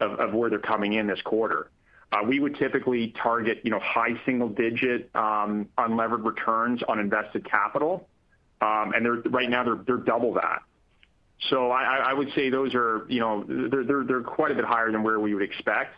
of 0.00 0.34
where 0.34 0.50
they're 0.50 0.58
coming 0.58 0.94
in 0.94 1.06
this 1.06 1.20
quarter. 1.22 1.70
Uh, 2.10 2.24
we 2.26 2.40
would 2.40 2.56
typically 2.56 3.14
target 3.22 3.60
you 3.62 3.70
know, 3.70 3.78
high 3.78 4.20
single-digit 4.26 5.12
unlevered 5.12 6.24
returns 6.24 6.82
on 6.88 6.98
invested 6.98 7.48
capital. 7.48 8.08
Um, 8.60 8.92
and 8.94 9.32
right 9.32 9.48
now 9.48 9.64
they're 9.86 9.96
double 9.96 10.34
that. 10.34 10.62
So 11.48 11.70
I 11.70 12.12
would 12.12 12.28
say 12.34 12.50
those 12.50 12.74
are, 12.74 13.06
you 13.08 13.20
know, 13.20 13.44
they're 13.46 14.20
quite 14.20 14.52
a 14.52 14.54
bit 14.54 14.64
higher 14.64 14.92
than 14.92 15.02
where 15.02 15.18
we 15.18 15.32
would 15.34 15.42
expect. 15.42 15.94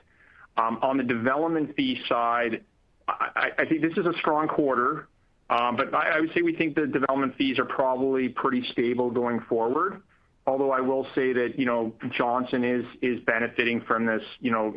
Um, 0.56 0.78
on 0.82 0.98
the 0.98 1.02
development 1.02 1.74
fee 1.74 2.00
side, 2.08 2.62
I 3.08 3.64
think 3.68 3.82
this 3.82 3.96
is 3.96 4.06
a 4.06 4.16
strong 4.18 4.46
quarter. 4.46 5.08
Um, 5.50 5.76
but 5.76 5.92
I 5.92 6.20
would 6.20 6.32
say 6.32 6.42
we 6.42 6.54
think 6.54 6.76
the 6.76 6.86
development 6.86 7.36
fees 7.36 7.58
are 7.58 7.64
probably 7.64 8.28
pretty 8.28 8.64
stable 8.70 9.10
going 9.10 9.40
forward. 9.48 10.00
Although 10.46 10.70
I 10.72 10.80
will 10.80 11.06
say 11.14 11.32
that 11.32 11.58
you 11.58 11.66
know, 11.66 11.92
Johnson 12.10 12.64
is 13.02 13.20
benefiting 13.24 13.80
from 13.80 14.06
this 14.06 14.22
you 14.40 14.50
know, 14.52 14.72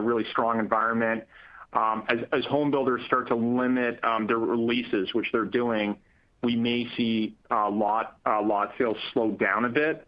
really 0.00 0.24
strong 0.30 0.58
environment. 0.58 1.24
As 1.72 2.44
home 2.44 2.70
builders 2.70 3.00
start 3.06 3.28
to 3.28 3.34
limit 3.34 4.00
their 4.02 4.38
releases, 4.38 5.14
which 5.14 5.32
they're 5.32 5.46
doing, 5.46 5.96
we 6.42 6.56
may 6.56 6.88
see 6.96 7.34
uh, 7.50 7.70
lot 7.70 8.18
uh, 8.26 8.42
lot 8.42 8.72
sales 8.78 8.96
slow 9.12 9.30
down 9.32 9.64
a 9.64 9.68
bit. 9.68 10.06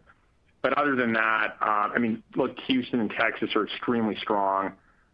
But 0.61 0.77
other 0.77 0.95
than 0.95 1.13
that, 1.13 1.57
uh, 1.61 1.89
I 1.93 1.99
mean, 1.99 2.23
look, 2.35 2.57
Houston 2.67 2.99
and 2.99 3.11
Texas 3.11 3.55
are 3.55 3.65
extremely 3.65 4.15
strong. 4.15 4.73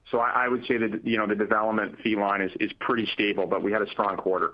So 0.09 0.19
I 0.19 0.47
would 0.47 0.65
say 0.65 0.77
that 0.77 1.05
you 1.05 1.17
know, 1.17 1.27
the 1.27 1.35
development 1.35 1.99
fee 2.01 2.15
line 2.15 2.41
is 2.41 2.71
pretty 2.79 3.05
stable, 3.13 3.45
but 3.45 3.61
we 3.61 3.71
had 3.71 3.81
a 3.81 3.89
strong 3.89 4.17
quarter. 4.17 4.53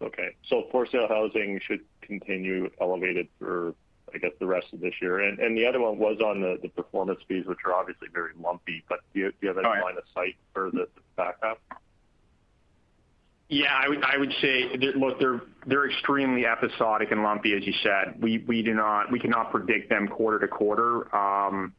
Okay. 0.00 0.36
So 0.48 0.68
For-sale 0.70 1.08
housing 1.08 1.60
should 1.66 1.80
continue 2.02 2.70
elevated 2.80 3.28
for, 3.38 3.74
I 4.14 4.18
guess, 4.18 4.30
the 4.38 4.46
rest 4.46 4.66
of 4.72 4.80
this 4.80 4.94
year. 5.02 5.20
And 5.20 5.38
and 5.38 5.56
the 5.56 5.66
other 5.66 5.80
one 5.80 5.98
was 5.98 6.20
on 6.20 6.40
the 6.40 6.68
performance 6.68 7.20
fees, 7.26 7.46
which 7.46 7.58
are 7.66 7.74
obviously 7.74 8.08
very 8.12 8.32
lumpy, 8.40 8.84
but 8.88 9.00
do 9.12 9.20
you 9.20 9.48
have 9.48 9.58
any 9.58 9.68
line 9.68 9.96
of 9.96 10.04
sight 10.14 10.36
for 10.54 10.70
the 10.70 10.86
back 11.16 11.36
half? 11.42 11.58
Yeah, 13.50 13.72
I 13.72 14.18
would 14.18 14.34
say, 14.42 14.64
look, 14.94 15.18
they're 15.66 15.90
extremely 15.90 16.44
episodic 16.44 17.10
and 17.10 17.22
lumpy, 17.22 17.54
as 17.54 17.66
you 17.66 17.72
said. 17.82 18.20
We 18.20 18.62
cannot 18.62 19.50
predict 19.50 19.88
them 19.88 20.08
quarter 20.08 20.38
to 20.38 20.48
quarter. 20.48 21.14
Um 21.16 21.74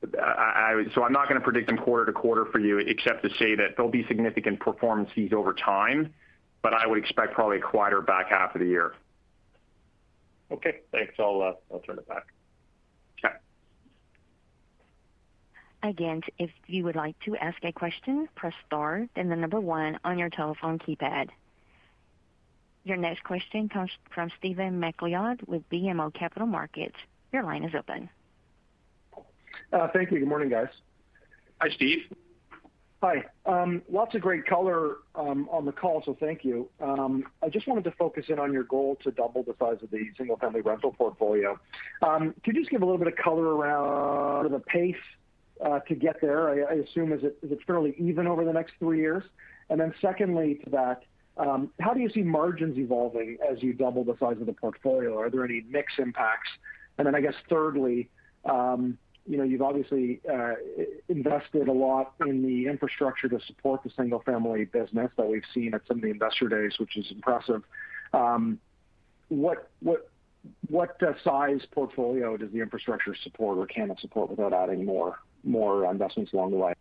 I'm 0.00 1.12
not 1.12 1.28
going 1.28 1.40
to 1.40 1.44
predict 1.44 1.66
them 1.66 1.76
quarter 1.76 2.06
to 2.06 2.12
quarter 2.12 2.44
for 2.52 2.60
you, 2.60 2.78
except 2.78 3.24
to 3.24 3.30
say 3.30 3.56
that 3.56 3.74
there'll 3.76 3.90
be 3.90 4.06
significant 4.06 4.60
performance 4.60 5.10
fees 5.12 5.32
over 5.32 5.52
time, 5.52 6.14
but 6.62 6.72
I 6.72 6.86
would 6.86 6.98
expect 6.98 7.34
probably 7.34 7.56
a 7.56 7.60
quieter 7.60 8.00
back 8.00 8.28
half 8.28 8.54
of 8.54 8.60
the 8.60 8.68
year. 8.68 8.94
Okay, 10.52 10.76
thanks. 10.92 11.14
I'll 11.18 11.58
turn 11.84 11.98
it 11.98 12.06
back. 12.08 12.26
Okay. 13.18 13.34
Again, 15.88 16.20
if 16.38 16.50
you 16.66 16.84
would 16.84 16.96
like 16.96 17.18
to 17.20 17.34
ask 17.36 17.56
a 17.64 17.72
question, 17.72 18.28
press 18.34 18.52
star, 18.66 19.08
then 19.16 19.30
the 19.30 19.36
number 19.36 19.58
one 19.58 19.98
on 20.04 20.18
your 20.18 20.28
telephone 20.28 20.78
keypad. 20.78 21.30
Your 22.84 22.98
next 22.98 23.24
question 23.24 23.70
comes 23.70 23.90
from 24.14 24.30
Stephen 24.38 24.80
MacLeod 24.80 25.40
with 25.46 25.66
BMO 25.70 26.12
Capital 26.12 26.46
Markets. 26.46 26.96
Your 27.32 27.42
line 27.42 27.64
is 27.64 27.74
open. 27.74 28.10
Uh, 29.72 29.88
thank 29.94 30.10
you. 30.10 30.18
Good 30.18 30.28
morning, 30.28 30.50
guys. 30.50 30.68
Hi, 31.62 31.70
Steve. 31.70 32.00
Hi. 33.02 33.24
Um, 33.46 33.80
lots 33.90 34.14
of 34.14 34.20
great 34.20 34.44
color 34.44 34.96
um, 35.14 35.48
on 35.50 35.64
the 35.64 35.72
call, 35.72 36.02
so 36.04 36.14
thank 36.20 36.44
you. 36.44 36.68
Um, 36.82 37.24
I 37.42 37.48
just 37.48 37.66
wanted 37.66 37.84
to 37.84 37.92
focus 37.92 38.26
in 38.28 38.38
on 38.38 38.52
your 38.52 38.64
goal 38.64 38.98
to 39.04 39.10
double 39.10 39.42
the 39.42 39.54
size 39.58 39.82
of 39.82 39.90
the 39.90 40.04
single-family 40.18 40.60
rental 40.60 40.92
portfolio. 40.92 41.58
Could 42.02 42.34
you 42.44 42.52
just 42.60 42.70
give 42.70 42.82
a 42.82 42.84
little 42.84 42.98
bit 42.98 43.08
of 43.08 43.16
color 43.16 43.56
around 43.56 44.52
the 44.52 44.60
pace 44.60 44.96
Uh, 45.64 45.80
to 45.80 45.96
get 45.96 46.20
there? 46.20 46.68
I 46.70 46.74
assume, 46.74 47.12
is 47.12 47.24
it 47.24 47.58
fairly 47.66 47.92
even 47.98 48.28
over 48.28 48.44
the 48.44 48.52
next 48.52 48.74
three 48.78 49.00
years? 49.00 49.24
And 49.70 49.80
then 49.80 49.92
secondly 50.00 50.60
to 50.62 50.70
that, 50.70 51.02
um, 51.36 51.70
how 51.80 51.94
do 51.94 52.00
you 52.00 52.08
see 52.10 52.22
margins 52.22 52.78
evolving 52.78 53.38
as 53.48 53.60
you 53.60 53.72
double 53.72 54.04
the 54.04 54.16
size 54.18 54.36
of 54.40 54.46
the 54.46 54.52
portfolio? 54.52 55.18
Are 55.18 55.30
there 55.30 55.44
any 55.44 55.64
mix 55.68 55.94
impacts? 55.98 56.48
And 56.96 57.06
then 57.06 57.16
I 57.16 57.20
guess 57.20 57.34
thirdly, 57.48 58.08
um, 58.44 58.98
you 59.26 59.36
know, 59.36 59.42
you've 59.42 59.62
obviously 59.62 60.20
uh, 60.32 60.54
invested 61.08 61.68
a 61.68 61.72
lot 61.72 62.14
in 62.24 62.46
the 62.46 62.66
infrastructure 62.70 63.28
to 63.28 63.40
support 63.46 63.82
the 63.82 63.90
single-family 63.96 64.66
business 64.66 65.10
that 65.16 65.28
we've 65.28 65.42
seen 65.52 65.74
at 65.74 65.82
some 65.88 65.98
of 65.98 66.02
the 66.02 66.10
investor 66.10 66.48
days, 66.48 66.78
which 66.78 66.96
is 66.96 67.10
impressive. 67.10 67.62
Um, 68.12 68.58
what 69.28 69.70
uh, 69.86 71.12
size 71.22 71.60
portfolio 71.72 72.36
does 72.36 72.50
the 72.52 72.60
infrastructure 72.60 73.14
support 73.22 73.58
or 73.58 73.66
can 73.66 73.90
it 73.90 73.98
support 74.00 74.30
without 74.30 74.52
adding 74.52 74.84
more 74.84 75.18
investments 75.44 76.32
along 76.32 76.50
the 76.50 76.56
way? 76.56 76.74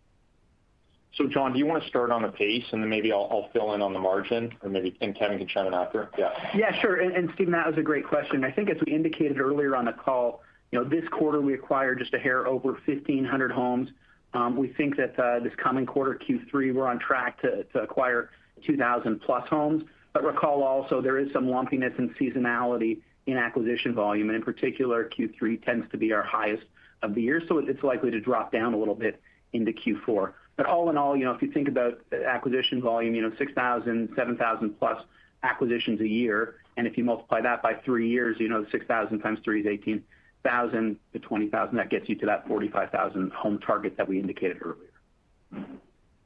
So, 1.16 1.28
John, 1.28 1.54
do 1.54 1.58
you 1.58 1.66
want 1.66 1.82
to 1.82 1.90
start 1.90 2.12
on 2.12 2.22
the 2.22 2.28
pace, 2.28 2.66
and 2.72 2.82
then 2.82 2.90
maybe 2.90 3.12
I'll 3.12 3.50
fill 3.52 3.74
in 3.74 3.82
on 3.82 3.92
the 3.92 4.00
margin, 4.00 4.54
or 4.62 4.70
maybe 4.70 4.96
and 5.02 5.16
Kevin 5.16 5.40
can 5.40 5.48
chime 5.48 5.66
in 5.66 5.74
after? 5.74 6.10
Yeah. 6.18 6.32
Yeah, 6.56 6.80
sure. 6.80 7.00
And 7.00 7.32
Stephen, 7.34 7.54
that 7.54 7.66
was 7.68 7.78
a 7.78 7.82
great 7.82 8.06
question. 8.06 8.44
I 8.44 8.52
think 8.52 8.70
as 8.70 8.78
we 8.86 8.94
indicated 8.94 9.40
earlier 9.40 9.76
on 9.76 9.86
the 9.86 9.94
call, 9.94 10.44
you 10.72 10.80
know, 10.80 10.86
this 10.88 11.08
quarter 11.10 11.42
we 11.42 11.54
acquired 11.54 12.00
just 12.00 12.14
a 12.14 12.20
hair 12.20 12.46
over 12.46 12.74
1,500 12.86 13.52
homes. 13.52 13.90
Um, 14.34 14.58
we 14.58 14.68
think 14.74 14.98
that 14.98 15.18
uh, 15.18 15.40
this 15.40 15.54
coming 15.56 15.86
quarter, 15.86 16.20
Q3, 16.20 16.74
we're 16.74 16.88
on 16.88 17.00
track 17.00 17.42
to 17.42 17.66
acquire 17.80 18.30
2,000+ 18.68 19.48
homes. 19.48 19.84
But 20.14 20.24
recall 20.24 20.64
also, 20.64 21.02
there 21.02 21.18
is 21.18 21.32
some 21.32 21.48
lumpiness 21.48 21.94
and 21.98 22.14
seasonality 22.16 23.00
in 23.26 23.38
acquisition 23.38 23.94
volume, 23.94 24.30
and 24.30 24.36
in 24.36 24.44
particular, 24.44 25.10
Q3 25.10 25.64
tends 25.64 25.90
to 25.92 25.98
be 25.98 26.14
our 26.14 26.24
highest 26.24 26.64
of 27.02 27.16
the 27.16 27.22
year, 27.22 27.42
so 27.48 27.60
it's 27.60 27.84
likely 27.84 28.12
to 28.12 28.20
drop 28.20 28.52
down 28.52 28.74
a 28.74 28.78
little 28.78 28.96
bit 28.96 29.22
into 29.54 29.72
Q4. 29.72 30.34
But 30.56 30.66
All 30.66 30.90
in 30.90 30.98
all, 30.98 31.16
you 31.16 31.26
know, 31.26 31.34
if 31.34 31.42
you 31.42 31.52
think 31.52 31.68
about 31.68 32.00
acquisition 32.12 32.82
volume, 32.82 33.14
you 33.14 33.22
know, 33.22 33.32
6,000, 33.38 34.10
7,000+ 34.10 35.04
acquisitions 35.44 36.02
a 36.02 36.08
year, 36.08 36.56
and 36.78 36.88
if 36.88 36.98
you 36.98 37.04
multiply 37.04 37.42
that 37.42 37.62
by 37.62 37.76
three 37.86 38.10
years, 38.10 38.38
you 38.40 38.50
know, 38.50 38.66
6,000 38.72 39.20
times 39.20 39.40
three 39.44 39.62
is 39.62 39.68
18,000 39.68 40.98
to 41.14 41.20
20,000. 41.20 41.76
That 41.78 41.90
gets 41.90 42.10
you 42.10 42.16
to 42.16 42.26
that 42.26 42.48
45,000 42.48 43.32
home 43.34 43.60
target 43.60 43.98
that 43.98 44.08
we 44.08 44.20
indicated 44.20 44.58
earlier. 44.62 45.68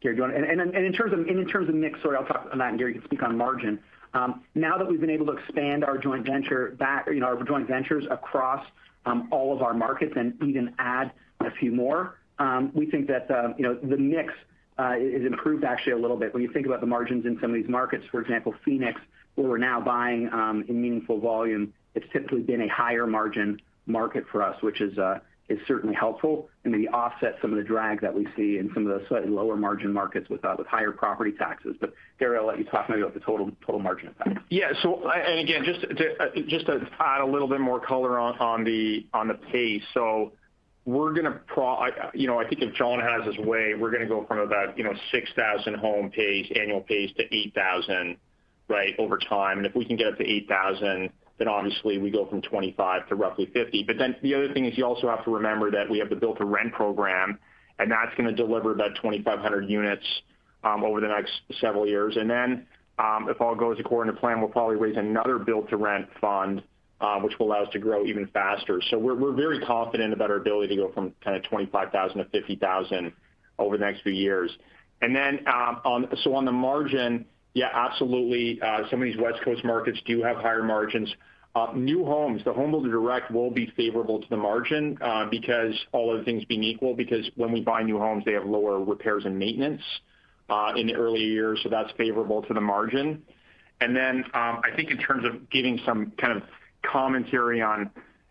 Gary, 0.01 0.15
do 0.15 0.21
you 0.21 0.21
want 0.21 0.33
to? 0.33 0.49
And 0.49 0.75
in 0.75 0.93
terms 0.93 1.13
of 1.13 1.27
in 1.27 1.47
terms 1.47 1.69
of 1.69 1.75
mix, 1.75 2.01
sorry, 2.01 2.17
I'll 2.17 2.25
talk 2.25 2.47
on 2.51 2.57
that, 2.57 2.69
and 2.69 2.79
Gary 2.79 2.93
can 2.93 3.03
speak 3.03 3.21
on 3.21 3.37
margin. 3.37 3.79
Um, 4.13 4.41
now 4.55 4.77
that 4.77 4.87
we've 4.87 4.99
been 4.99 5.11
able 5.11 5.27
to 5.27 5.33
expand 5.33 5.83
our 5.83 5.97
joint 5.97 6.25
venture 6.25 6.71
back, 6.71 7.07
you 7.07 7.19
know, 7.19 7.27
our 7.27 7.43
joint 7.43 7.67
ventures 7.67 8.05
across 8.09 8.65
Um, 9.05 9.27
all 9.31 9.53
of 9.55 9.61
our 9.61 9.73
markets 9.73 10.13
and 10.15 10.35
even 10.43 10.75
add 10.77 11.11
a 11.39 11.49
few 11.51 11.71
more, 11.71 12.19
um, 12.37 12.71
we 12.73 12.85
think 12.85 13.07
that 13.07 13.29
uh, 13.31 13.53
the 13.57 13.97
mix 13.97 14.33
uh, 14.77 14.95
is 14.97 15.25
improved 15.25 15.63
actually 15.63 15.93
a 15.93 15.97
little 15.97 16.17
bit. 16.17 16.33
When 16.33 16.43
you 16.43 16.51
think 16.51 16.65
about 16.65 16.81
the 16.81 16.87
margins 16.87 17.25
in 17.25 17.37
some 17.41 17.51
of 17.51 17.55
these 17.55 17.69
markets, 17.69 18.05
for 18.11 18.21
example, 18.21 18.53
Phoenix, 18.63 18.99
where 19.35 19.47
we're 19.47 19.57
now 19.57 19.79
buying 19.81 20.31
um, 20.31 20.65
in 20.67 20.81
meaningful 20.81 21.19
volume, 21.19 21.73
it's 21.95 22.05
typically 22.11 22.41
been 22.41 22.61
a 22.61 22.67
higher 22.67 23.07
margin 23.07 23.59
market 23.85 24.25
for 24.31 24.41
us, 24.41 24.61
which 24.61 24.81
is 24.81 24.97
uh, 24.97 25.19
certainly 25.67 25.95
helpful 25.95 26.49
and 26.63 26.71
maybe 26.71 26.87
offset 26.89 27.35
some 27.41 27.51
of 27.51 27.57
the 27.57 27.63
drag 27.63 28.01
that 28.01 28.13
we 28.13 28.27
see 28.35 28.57
in 28.57 28.71
some 28.73 28.87
of 28.87 28.99
the 28.99 29.07
slightly 29.07 29.29
lower 29.29 29.55
margin 29.55 29.91
markets 29.91 30.29
with 30.29 30.43
uh, 30.45 30.55
higher 30.67 30.91
property 30.91 31.31
taxes. 31.31 31.75
But 31.79 31.93
Gary, 32.19 32.37
I'll 32.37 32.45
let 32.45 32.59
you 32.59 32.65
talk 32.65 32.89
maybe 32.89 33.01
about 33.01 33.13
the 33.13 33.19
total 33.19 33.51
margin 33.79 34.09
impact. 34.09 34.45
Yeah. 34.49 34.73
So 34.81 35.09
and 35.09 35.39
again, 35.39 35.63
uh, 35.63 36.25
just 36.47 36.65
to 36.67 36.87
add 36.99 37.21
a 37.21 37.25
little 37.25 37.47
bit 37.47 37.59
more 37.59 37.79
color 37.79 38.19
on 38.19 38.63
the 38.63 39.05
pace. 39.51 39.83
So 39.93 40.33
we're 40.85 41.13
going 41.13 41.25
to, 41.25 41.61
I 41.61 42.45
think 42.49 42.61
if 42.61 42.73
John 42.73 42.99
has 42.99 43.25
his 43.25 43.37
way, 43.45 43.75
we're 43.75 43.91
going 43.91 44.01
to 44.01 44.07
go 44.07 44.25
from 44.25 44.39
about 44.39 44.75
6,000 44.77 45.73
home 45.75 46.09
pace, 46.09 46.51
annual 46.55 46.81
pace 46.81 47.11
to 47.17 47.23
8,000 47.33 48.17
right, 48.67 48.95
over 48.97 49.17
time. 49.17 49.57
And 49.57 49.67
if 49.67 49.75
we 49.75 49.85
can 49.85 49.95
get 49.95 50.07
up 50.07 50.17
to 50.17 50.27
8,000, 50.27 51.09
then 51.41 51.47
obviously 51.47 51.97
we 51.97 52.11
go 52.11 52.27
from 52.27 52.39
25 52.43 53.09
to 53.09 53.15
roughly 53.15 53.47
50. 53.47 53.83
But 53.83 53.97
then 53.97 54.15
The 54.21 54.35
other 54.35 54.53
thing 54.53 54.65
is 54.65 54.77
you 54.77 54.85
also 54.85 55.09
have 55.09 55.25
to 55.25 55.31
remember 55.31 55.71
that 55.71 55.89
we 55.89 55.97
have 55.97 56.09
the 56.09 56.15
build-to-rent 56.15 56.71
program, 56.73 57.39
and 57.79 57.91
that's 57.91 58.15
going 58.15 58.29
to 58.29 58.35
deliver 58.35 58.71
about 58.71 58.95
2,500 58.97 59.67
units 59.67 60.05
um, 60.63 60.83
over 60.83 61.01
the 61.01 61.07
next 61.07 61.31
several 61.59 61.87
years. 61.87 62.15
And 62.15 62.29
then 62.29 62.67
um, 62.99 63.27
if 63.27 63.41
all 63.41 63.55
goes 63.55 63.77
according 63.79 64.13
to 64.13 64.19
plan, 64.19 64.39
we'll 64.39 64.49
probably 64.51 64.75
raise 64.75 64.97
another 64.97 65.39
build-to-rent 65.39 66.09
fund, 66.21 66.61
uh, 66.99 67.19
which 67.21 67.39
will 67.39 67.47
allow 67.47 67.63
us 67.63 67.73
to 67.73 67.79
grow 67.79 68.05
even 68.05 68.27
faster. 68.27 68.79
So 68.91 68.99
we're 68.99 69.33
very 69.33 69.59
confident 69.61 70.13
about 70.13 70.29
our 70.29 70.37
ability 70.37 70.75
to 70.75 70.81
go 70.83 70.91
from 70.91 71.15
kind 71.23 71.35
of 71.35 71.43
25,000 71.43 72.19
to 72.19 72.25
50,000 72.25 73.11
over 73.57 73.77
the 73.79 73.83
next 73.83 74.03
few 74.03 74.11
years. 74.11 74.51
And 75.01 75.15
then 75.15 75.39
um, 75.47 76.07
so 76.23 76.35
on 76.35 76.45
the 76.45 76.51
margin, 76.51 77.25
yeah, 77.53 77.69
absolutely. 77.73 78.59
Some 78.89 79.01
of 79.01 79.05
these 79.05 79.17
West 79.17 79.41
Coast 79.43 79.63
markets 79.63 79.99
do 80.05 80.21
have 80.23 80.37
higher 80.37 80.63
margins. 80.63 81.13
New 81.75 82.05
homes, 82.05 82.41
the 82.45 82.53
home 82.53 82.71
builder 82.71 82.89
direct 82.89 83.29
will 83.29 83.51
be 83.51 83.71
favorable 83.75 84.21
to 84.21 84.29
the 84.29 84.37
margin 84.37 84.97
because 85.29 85.73
all 85.91 86.13
other 86.13 86.23
things 86.23 86.45
being 86.45 86.63
equal, 86.63 86.95
because 86.95 87.29
when 87.35 87.51
we 87.51 87.59
buy 87.59 87.83
new 87.83 87.99
homes, 87.99 88.23
they 88.25 88.33
have 88.33 88.45
lower 88.45 88.79
repairs 88.79 89.25
and 89.25 89.37
maintenance 89.37 89.81
in 90.77 90.87
the 90.87 90.95
early 90.95 91.21
years, 91.21 91.59
so 91.63 91.69
that's 91.69 91.91
favorable 91.97 92.41
to 92.43 92.53
the 92.53 92.61
margin. 92.61 93.21
And 93.81 93.95
then 93.95 94.23
um 94.33 94.61
I 94.63 94.69
think 94.75 94.91
in 94.91 94.97
terms 94.97 95.25
of 95.25 95.49
giving 95.49 95.79
some 95.85 96.11
kind 96.17 96.37
of 96.37 96.43
commentary 96.83 97.61
on 97.61 97.89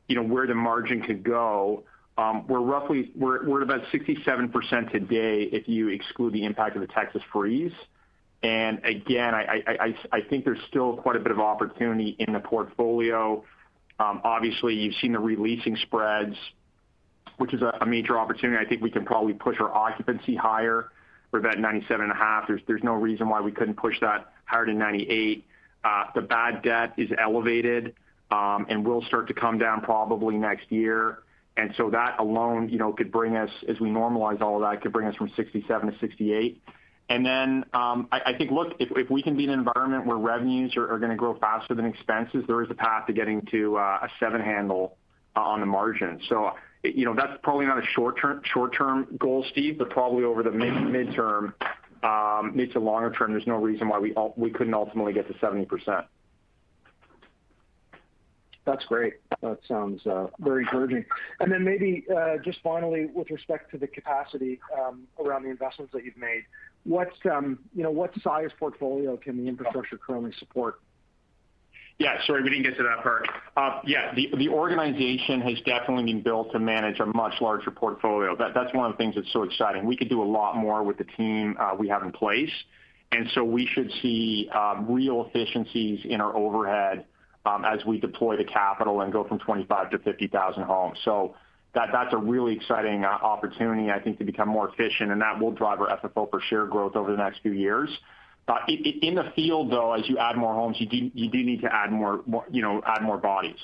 you 0.09 0.17
know, 0.17 0.23
where 0.23 0.47
the 0.47 0.55
margin 0.55 1.03
could 1.03 1.23
go, 1.23 1.85
um 2.17 2.47
we're 2.47 2.61
roughly 2.61 3.11
we're 3.17 3.61
at 3.61 3.63
about 3.63 3.83
67% 3.93 4.93
today 4.93 5.43
if 5.53 5.69
you 5.69 5.89
exclude 5.89 6.33
the 6.33 6.45
impact 6.45 6.77
of 6.77 6.83
the 6.83 6.89
Texas 6.89 7.23
freeze. 7.33 7.73
And 8.43 8.83
again, 8.85 9.35
I 9.35 10.21
think 10.31 10.45
there's 10.47 10.63
still 10.69 10.97
quite 10.97 11.17
a 11.17 11.21
bit 11.21 11.31
of 11.31 11.41
opportunity 11.41 12.17
in 12.19 12.33
the 12.33 12.41
portfolio. 12.41 13.45
Um, 13.99 14.23
obviously, 14.25 14.75
you've 14.75 14.95
seen 15.03 15.13
the 15.13 15.19
re-leasing 15.19 15.77
spreads, 15.77 16.37
which 17.37 17.53
is 17.53 17.61
a 17.61 17.85
major 17.85 18.19
opportunity. 18.19 18.65
I 18.65 18.67
think 18.67 18.81
we 18.81 18.91
can 18.91 19.05
probably 19.05 19.35
push 19.35 19.61
our 19.61 19.71
occupancy 19.71 20.37
higher. 20.37 20.91
We're 21.33 21.41
about 21.41 21.57
97.5%. 21.57 22.67
There's 22.67 22.83
no 22.83 22.95
reason 22.95 23.29
why 23.29 23.43
we 23.43 23.53
couldn't 23.53 23.77
push 23.77 24.01
that 24.01 24.33
higher 24.47 24.65
to 24.65 24.73
98%. 24.73 25.43
Uh, 25.83 26.05
the 26.15 26.21
bad 26.21 26.63
debt 26.63 26.93
is 26.99 27.09
elevated 27.19 27.95
um, 28.31 28.67
and 28.69 28.87
will 28.87 29.03
start 29.05 29.29
to 29.29 29.35
come 29.35 29.57
down 29.59 29.81
probably 29.81 30.37
next 30.37 30.71
year. 30.71 31.21
And 31.57 31.75
so 31.77 31.91
that 31.91 32.19
alone 32.19 32.69
you 32.69 32.79
know, 32.79 32.93
could 32.93 33.11
bring 33.11 33.37
us, 33.37 33.51
as 33.69 33.81
we 33.81 33.89
normalize 33.89 34.41
all 34.41 34.57
of 34.57 34.71
that, 34.71 34.83
could 34.83 34.93
bring 34.93 35.07
us 35.09 35.17
from 35.17 35.31
67 35.37 35.93
to 35.93 36.07
68%. 36.07 36.57
Um, 37.11 38.09
I 38.13 38.35
think, 38.39 38.53
look, 38.53 38.75
if 38.79 39.11
we 39.11 39.23
can 39.23 39.37
be 39.37 39.45
in 39.45 39.51
an 39.51 39.59
environment 39.59 40.07
where 40.07 40.17
revenues 40.17 40.77
are 40.77 40.99
going 40.99 41.11
to 41.11 41.17
grow 41.17 41.37
faster 41.39 41.75
than 41.75 41.85
expenses, 41.85 42.45
there 42.47 42.63
is 42.63 42.71
a 42.71 42.75
path 42.75 43.09
to 43.09 43.13
getting 43.13 43.43
to 43.51 43.77
uh, 43.77 43.99
a 44.03 44.09
seven 44.21 44.41
handle 44.41 44.97
uh, 45.35 45.41
on 45.41 45.61
the 45.61 45.67
margin. 45.67 46.21
So 46.29 46.53
you 46.85 47.05
know 47.05 47.15
that's 47.15 47.33
probably 47.43 47.67
not 47.67 47.79
a 47.79 47.87
short-term 47.87 49.07
goal, 49.19 49.45
Steve, 49.51 49.79
but 49.79 49.91
probably 49.91 50.25
over 50.25 50.45
the 50.45 50.51
midterm, 50.51 51.53
um, 52.05 52.53
mid 52.55 52.73
to 52.73 52.81
longer 52.81 53.11
term, 53.11 53.33
there's 53.33 53.47
no 53.47 53.57
reason 53.57 53.89
why 53.89 53.99
we 53.99 54.51
couldn't 54.51 54.75
ultimately 54.75 55.13
get 55.13 55.27
to 55.27 55.35
70%. 55.35 56.07
That's 58.67 58.85
great. 58.85 59.15
That 59.43 59.59
sounds 59.67 60.07
uh, 60.07 60.29
very 60.39 60.63
encouraging. 60.63 61.05
And 61.41 61.51
then 61.51 61.65
maybe 61.65 62.05
just 62.45 62.59
finally, 62.63 63.07
with 63.13 63.31
respect 63.31 63.71
to 63.73 63.79
the 63.79 63.87
capacity 63.89 64.61
um, 64.79 65.09
around 65.19 65.43
the 65.43 65.51
investments 65.51 65.93
that 65.93 66.05
you've 66.05 66.17
made, 66.17 66.45
what 66.85 67.13
um 67.31 67.59
you 67.75 67.83
know 67.83 67.91
what 67.91 68.13
size 68.23 68.51
portfolio 68.59 69.17
can 69.17 69.37
the 69.37 69.49
infrastructure 69.49 69.99
currently 69.99 70.33
support? 70.39 70.81
Yeah, 71.99 72.17
sorry, 72.27 72.43
we 72.43 72.49
didn't 72.49 72.65
get 72.65 72.79
to 72.79 72.83
that 72.85 73.03
part. 73.03 73.29
Uh, 73.59 73.81
yeah, 73.85 74.15
the 74.15 74.49
organization 74.49 75.43
has 75.43 75.61
definitely 75.67 76.05
been 76.05 76.23
built 76.23 76.51
to 76.53 76.59
manage 76.59 76.99
a 76.99 77.05
much 77.05 77.35
larger 77.43 77.71
portfolio. 77.71 78.35
That's 78.35 78.73
one 78.73 78.91
of 78.91 78.93
the 78.93 78.97
things 78.97 79.17
that's 79.17 79.31
so 79.35 79.43
exciting. 79.43 79.85
We 79.85 79.99
could 79.99 80.09
do 80.09 80.23
a 80.23 80.25
lot 80.25 80.57
more 80.57 80.83
with 80.83 80.97
the 80.97 81.05
team 81.05 81.59
uh, 81.61 81.75
we 81.79 81.89
have 81.89 82.03
in 82.03 82.11
place. 82.11 82.51
And 83.13 83.29
so 83.35 83.45
we 83.45 83.67
should 83.67 83.93
see 84.01 84.49
um, 84.55 84.87
real 84.89 85.27
efficiencies 85.27 86.01
in 86.05 86.23
our 86.23 86.35
overhead 86.35 87.05
um, 87.45 87.67
as 87.67 87.85
we 87.85 88.01
deploy 88.01 88.39
the 88.39 88.45
capital 88.45 89.03
and 89.03 89.13
go 89.13 89.25
from 89.25 89.39
25 89.39 89.91
to 89.91 89.99
50,000 89.99 90.63
homes. 90.63 90.99
That's 91.73 92.13
a 92.13 92.17
really 92.17 92.57
exciting 92.57 93.05
opportunity, 93.05 93.91
I 93.91 94.01
think, 94.01 94.19
to 94.19 94.25
become 94.25 94.49
more 94.49 94.69
efficient, 94.69 95.13
and 95.13 95.21
that 95.21 95.39
will 95.39 95.53
drive 95.53 95.81
our 95.81 95.99
FFO 95.99 96.31
per 96.31 96.41
share 96.41 96.67
growth 96.67 96.97
over 96.97 97.13
the 97.13 97.17
next 97.17 97.43
few 97.43 97.53
years. 97.53 97.89
In 98.67 99.15
the 99.15 99.31
field, 99.37 99.71
though, 99.71 99.93
as 99.93 100.09
you 100.09 100.19
add 100.19 100.37
more 100.37 100.53
homes, 100.55 100.77
you 100.81 100.87
do 100.87 101.45
need 101.45 101.61
to 101.61 101.73
add 101.73 101.93
more 101.93 102.23
you 102.51 102.63
know, 102.63 102.83
add 102.85 103.03
more 103.03 103.19
bodies. 103.19 103.61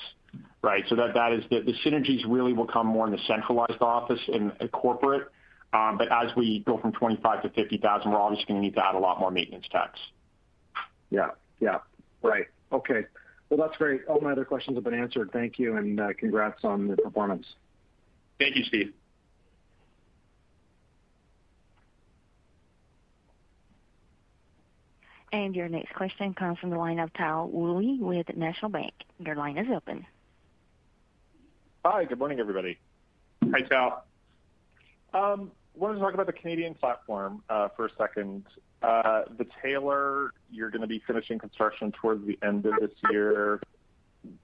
Right? 0.61 0.83
That 0.89 1.33
is 1.33 1.43
the 1.49 1.73
synergies 1.85 2.23
really 2.27 2.53
will 2.53 2.67
come 2.67 2.87
more 2.87 3.05
in 3.05 3.11
the 3.11 3.19
centralized 3.27 3.81
office 3.81 4.21
and 4.27 4.53
corporate. 4.71 5.27
Um 5.73 5.97
but 5.97 6.09
as 6.11 6.33
we 6.35 6.59
go 6.65 6.77
from 6.77 6.93
25 6.93 7.43
to 7.43 7.49
50,000, 7.49 8.09
we're 8.11 8.17
obviously 8.17 8.45
to 8.45 8.59
need 8.59 8.75
to 8.75 8.85
add 8.85 8.95
a 8.95 8.99
lot 8.99 9.19
more 9.19 9.31
maintenance 9.31 9.65
techs. 9.69 9.99
Yeah. 11.09 11.31
Yeah. 11.59 11.79
Right. 12.21 12.45
Okay. 12.71 13.05
Well, 13.49 13.59
that's 13.59 13.77
great. 13.77 14.01
All 14.07 14.19
my 14.19 14.31
other 14.31 14.45
questions 14.45 14.77
have 14.77 14.83
been 14.83 14.93
answered. 14.93 15.29
Thank 15.31 15.57
you, 15.59 15.77
and 15.77 15.99
congrats 16.17 16.63
on 16.63 16.87
the 16.87 16.97
performance. 16.97 17.45
Thank 18.39 18.55
you, 18.55 18.63
Steve. 18.65 18.93
And 25.31 25.55
your 25.55 25.67
next 25.67 25.93
question 25.93 26.33
comes 26.33 26.57
from 26.59 26.69
the 26.69 26.77
line 26.77 26.99
of 26.99 27.11
Tal 27.13 27.49
Woolley 27.49 27.97
with 27.99 28.35
National 28.35 28.71
Bank. 28.71 28.93
Your 29.19 29.35
line 29.35 29.57
is 29.57 29.67
open. 29.73 30.05
Hi, 31.83 32.05
good 32.05 32.19
morning, 32.19 32.39
everybody. 32.39 32.77
Hi, 33.43 33.61
Tal. 33.61 34.03
Um, 35.13 35.51
wanted 35.75 35.95
to 35.95 35.99
talk 35.99 36.13
about 36.13 36.27
the 36.27 36.33
Canadian 36.33 36.73
platform 36.75 37.43
uh, 37.49 37.69
for 37.75 37.87
a 37.87 37.89
second. 37.97 38.45
Uh, 38.81 39.23
the 39.37 39.45
Taylor, 39.61 40.31
you're 40.49 40.69
going 40.69 40.81
to 40.81 40.87
be 40.87 41.01
finishing 41.05 41.39
construction 41.39 41.91
towards 41.91 42.25
the 42.25 42.37
end 42.41 42.65
of 42.65 42.73
this 42.79 42.91
year. 43.11 43.59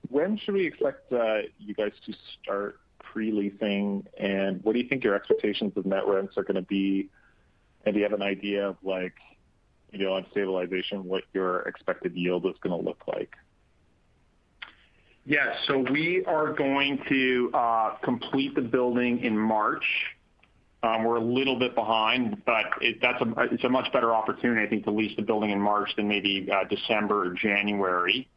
When 0.09 0.37
should 0.37 0.53
we 0.53 0.65
expect 0.65 1.11
uh, 1.13 1.39
you 1.59 1.73
guys 1.73 1.91
to 2.05 2.13
start 2.41 2.79
pre-leasing, 3.03 4.07
and 4.17 4.63
what 4.63 4.73
do 4.73 4.79
you 4.79 4.87
think 4.89 5.03
your 5.03 5.13
expectations 5.13 5.73
of 5.75 5.85
net 5.85 6.07
rents 6.07 6.35
are 6.37 6.43
going 6.43 6.55
to 6.55 6.61
be? 6.63 7.09
And 7.85 7.93
do 7.93 7.99
you 7.99 8.05
have 8.05 8.13
an 8.13 8.23
idea 8.23 8.67
of, 8.69 8.77
like, 8.81 9.13
you 9.91 9.99
know, 9.99 10.13
on 10.13 10.25
stabilization, 10.31 11.03
what 11.03 11.23
your 11.33 11.61
expected 11.61 12.15
yield 12.15 12.45
is 12.47 12.55
going 12.61 12.75
to 12.77 12.83
look 12.83 13.03
like? 13.07 13.35
Yeah. 15.25 15.53
So 15.67 15.85
we 15.91 16.25
are 16.25 16.53
going 16.53 16.99
to 17.07 17.51
uh, 17.53 17.95
complete 18.03 18.55
the 18.55 18.61
building 18.61 19.19
in 19.23 19.37
March. 19.37 19.85
Um, 20.81 21.05
we're 21.05 21.15
a 21.15 21.21
little 21.21 21.57
bit 21.57 21.75
behind, 21.75 22.41
but 22.45 22.65
it's 22.81 23.63
a 23.63 23.69
much 23.69 23.93
better 23.93 24.13
opportunity, 24.13 24.65
I 24.65 24.69
think, 24.69 24.83
to 24.83 24.91
lease 24.91 25.15
the 25.15 25.21
building 25.21 25.51
in 25.51 25.59
March 25.59 25.95
than 25.95 26.09
maybe 26.09 26.49
uh, 26.51 26.65
December 26.65 27.27
or 27.27 27.33
January. 27.33 28.27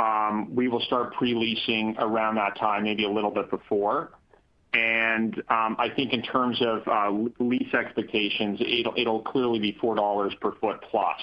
Um, 0.00 0.54
we 0.54 0.68
will 0.68 0.80
start 0.80 1.12
pre-leasing 1.14 1.96
around 1.98 2.36
that 2.36 2.56
time, 2.56 2.84
maybe 2.84 3.04
a 3.04 3.10
little 3.10 3.30
bit 3.30 3.50
before. 3.50 4.12
And 4.72 5.34
um 5.48 5.76
I 5.78 5.90
think 5.94 6.12
in 6.12 6.22
terms 6.22 6.62
of 6.62 6.86
uh, 6.86 7.10
lease 7.38 7.74
expectations, 7.74 8.60
it'll 8.60 8.94
it'll 8.96 9.22
clearly 9.22 9.58
be 9.58 9.76
4 9.80 9.96
dollars 9.96 10.32
per 10.40 10.52
foot 10.52 10.80
plus, 10.90 11.20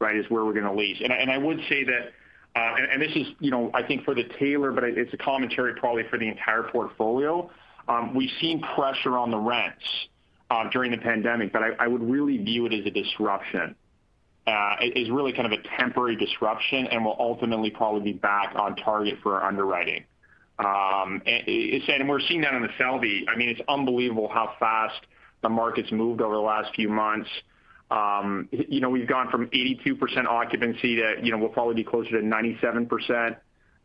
right, 0.00 0.16
is 0.16 0.28
where 0.30 0.44
we're 0.44 0.54
going 0.54 0.64
to 0.64 0.72
lease. 0.72 0.98
And 1.02 1.12
I 1.12 1.16
and 1.16 1.30
I 1.30 1.38
would 1.38 1.60
say 1.68 1.84
that, 1.84 2.12
uh, 2.56 2.74
and 2.92 3.00
this 3.00 3.12
is 3.14 3.26
you 3.40 3.50
know, 3.50 3.70
I 3.74 3.82
think 3.82 4.04
for 4.04 4.14
the 4.14 4.24
Taylor, 4.24 4.72
but 4.72 4.84
it's 4.84 5.12
a 5.12 5.18
commentary 5.18 5.74
probably 5.74 6.04
for 6.04 6.18
the 6.18 6.28
entire 6.28 6.62
portfolio. 6.62 7.50
Um, 7.88 8.14
we've 8.14 8.32
seen 8.40 8.62
pressure 8.62 9.16
on 9.16 9.30
the 9.30 9.38
rents 9.38 9.84
uh, 10.50 10.68
during 10.70 10.90
the 10.90 10.98
pandemic, 10.98 11.52
but 11.52 11.62
I 11.78 11.86
would 11.86 12.02
really 12.02 12.38
view 12.38 12.66
it 12.66 12.72
as 12.72 12.84
a 12.86 12.90
disruption. 12.90 13.76
Uh, 14.46 14.76
it's 14.80 15.10
really 15.10 15.32
kind 15.32 15.52
of 15.52 15.58
a 15.58 15.62
temporary 15.76 16.14
disruption, 16.14 16.86
and 16.86 17.04
we'll 17.04 17.16
ultimately 17.18 17.70
probably 17.70 18.12
be 18.12 18.16
back 18.16 18.54
on 18.54 18.76
target 18.76 19.18
for 19.22 19.40
our 19.40 19.48
underwriting. 19.48 20.04
Um, 20.58 21.20
and 21.26 22.08
we're 22.08 22.20
seeing 22.20 22.42
that 22.42 22.54
on 22.54 22.62
The 22.62 22.70
Selby. 22.78 23.26
I 23.28 23.36
mean, 23.36 23.48
it's 23.48 23.60
unbelievable 23.68 24.28
how 24.28 24.54
fast 24.58 25.00
the 25.42 25.48
market's 25.48 25.90
moved 25.92 26.20
over 26.20 26.34
the 26.34 26.40
last 26.40 26.74
few 26.74 26.88
months. 26.88 27.28
Um, 27.90 28.48
you 28.50 28.80
know, 28.80 28.88
we've 28.88 29.06
gone 29.06 29.30
from 29.30 29.48
82% 29.48 30.26
occupancy 30.26 30.96
to 30.96 31.16
you 31.22 31.30
know, 31.30 31.38
we'll 31.38 31.50
probably 31.50 31.74
be 31.74 31.84
closer 31.84 32.10
to 32.10 32.18
97% 32.18 33.36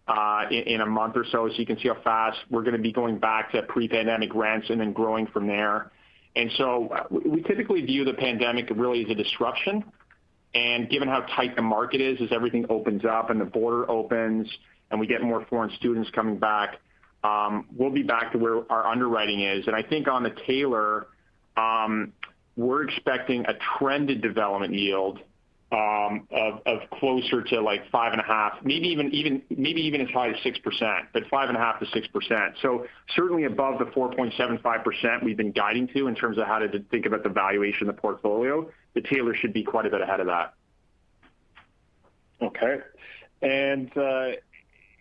uh, 0.07 0.45
in 0.49 0.81
a 0.81 0.85
month 0.85 1.17
or 1.17 1.25
so. 1.25 1.49
So 1.49 1.55
you 1.55 1.65
can 1.65 1.77
see 1.79 1.87
how 1.87 2.01
fast 2.01 2.37
we're 2.49 2.63
going 2.63 2.75
to 2.75 2.81
be 2.81 2.91
going 2.91 3.19
back 3.19 3.51
to 3.51 3.63
pre-pandemic 3.63 4.33
rents 4.33 4.69
and 4.69 4.79
then 4.79 4.93
growing 4.93 5.27
from 5.27 5.47
there. 5.47 5.91
And 6.35 6.51
so 6.57 6.87
uh, 6.87 7.03
we 7.09 7.41
typically 7.43 7.81
view 7.81 8.05
the 8.05 8.13
pandemic 8.13 8.69
really 8.75 9.03
as 9.03 9.11
a 9.11 9.15
disruption. 9.15 9.83
And 10.53 10.89
given 10.89 11.07
how 11.07 11.21
tight 11.21 11.55
the 11.55 11.61
market 11.61 12.01
is, 12.01 12.19
as 12.21 12.29
everything 12.31 12.65
opens 12.69 13.05
up 13.05 13.29
and 13.29 13.39
the 13.39 13.45
border 13.45 13.89
opens 13.89 14.47
and 14.89 14.99
we 14.99 15.07
get 15.07 15.21
more 15.21 15.45
foreign 15.49 15.71
students 15.77 16.09
coming 16.11 16.37
back, 16.37 16.79
um, 17.23 17.67
we'll 17.75 17.91
be 17.91 18.03
back 18.03 18.33
to 18.33 18.37
where 18.37 18.69
our 18.71 18.85
underwriting 18.85 19.41
is. 19.41 19.67
And 19.67 19.75
I 19.75 19.83
think 19.83 20.07
on 20.07 20.23
The 20.23 20.35
Taylor, 20.45 21.07
we're 22.57 22.83
expecting 22.83 23.45
a 23.45 23.53
trended 23.77 24.21
development 24.21 24.73
yield 24.73 25.19
of 25.71 26.89
closer 26.99 27.41
to 27.41 27.61
like 27.61 27.89
5.5, 27.91 28.63
maybe 28.63 28.87
even 28.89 29.11
even 29.13 29.41
maybe 29.49 29.81
even 29.81 30.01
as 30.01 30.09
high 30.09 30.29
as 30.29 30.35
6%, 30.37 31.07
but 31.13 31.23
5.5%-6%. 31.31 32.53
So 32.61 32.85
certainly 33.15 33.45
above 33.45 33.79
the 33.79 33.85
4.75% 33.85 35.23
we've 35.23 35.37
been 35.37 35.51
guiding 35.51 35.87
to 35.89 36.07
in 36.07 36.15
terms 36.15 36.37
of 36.37 36.45
how 36.45 36.59
to 36.59 36.83
think 36.91 37.05
about 37.05 37.23
the 37.23 37.29
valuation 37.29 37.87
of 37.87 37.95
the 37.95 38.01
portfolio. 38.01 38.69
The 38.93 39.01
Taylor 39.01 39.33
should 39.33 39.53
be 39.53 39.63
quite 39.63 39.85
a 39.85 39.89
bit 39.89 40.01
ahead 40.01 40.19
of 40.19 40.27
that. 40.27 40.53
Okay. 42.41 42.79
And 43.41 43.95
uh 43.97 44.31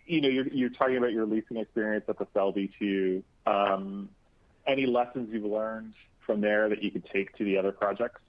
you 0.05 0.21
know, 0.21 0.29
you're 0.29 0.47
you're 0.47 0.69
talking 0.69 0.97
about 0.97 1.11
your 1.11 1.25
leasing 1.25 1.57
experience 1.57 2.05
at 2.07 2.17
The 2.17 2.27
Selby 2.33 2.71
too. 2.79 3.23
Um 3.45 4.09
any 4.65 4.85
lessons 4.85 5.29
you've 5.33 5.43
learned 5.43 5.93
from 6.25 6.39
there 6.39 6.69
that 6.69 6.81
you 6.81 6.91
could 6.91 7.05
take 7.11 7.35
to 7.37 7.43
the 7.43 7.57
other 7.57 7.71
projects? 7.71 8.21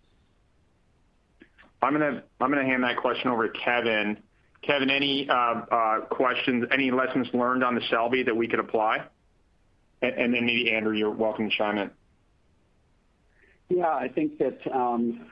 I'm 1.83 1.99
going 1.99 2.23
to 2.41 2.65
hand 2.65 2.85
that 2.85 2.97
question 2.97 3.29
over 3.29 3.49
to 3.49 3.59
Kevin. 3.59 4.17
Kevin, 4.63 4.91
any 4.91 5.29
uh, 5.29 5.35
uh, 5.35 6.01
questions, 6.03 6.65
any 6.71 6.93
lessons 6.93 7.27
learned 7.35 7.65
on 7.65 7.75
The 7.75 7.83
Selby 7.91 8.23
that 8.23 8.37
we 8.37 8.47
could 8.47 8.61
apply? 8.61 9.05
And 10.01 10.35
then 10.35 10.47
maybe 10.47 10.73
Andrew, 10.73 10.95
you're 10.95 11.11
welcome 11.11 11.51
to 11.51 11.57
chime 11.57 11.79
in. 11.79 11.91
Yeah, 13.69 13.89
I 13.89 14.09
think 14.09 14.39
that 14.39 14.59
um, 14.73 15.27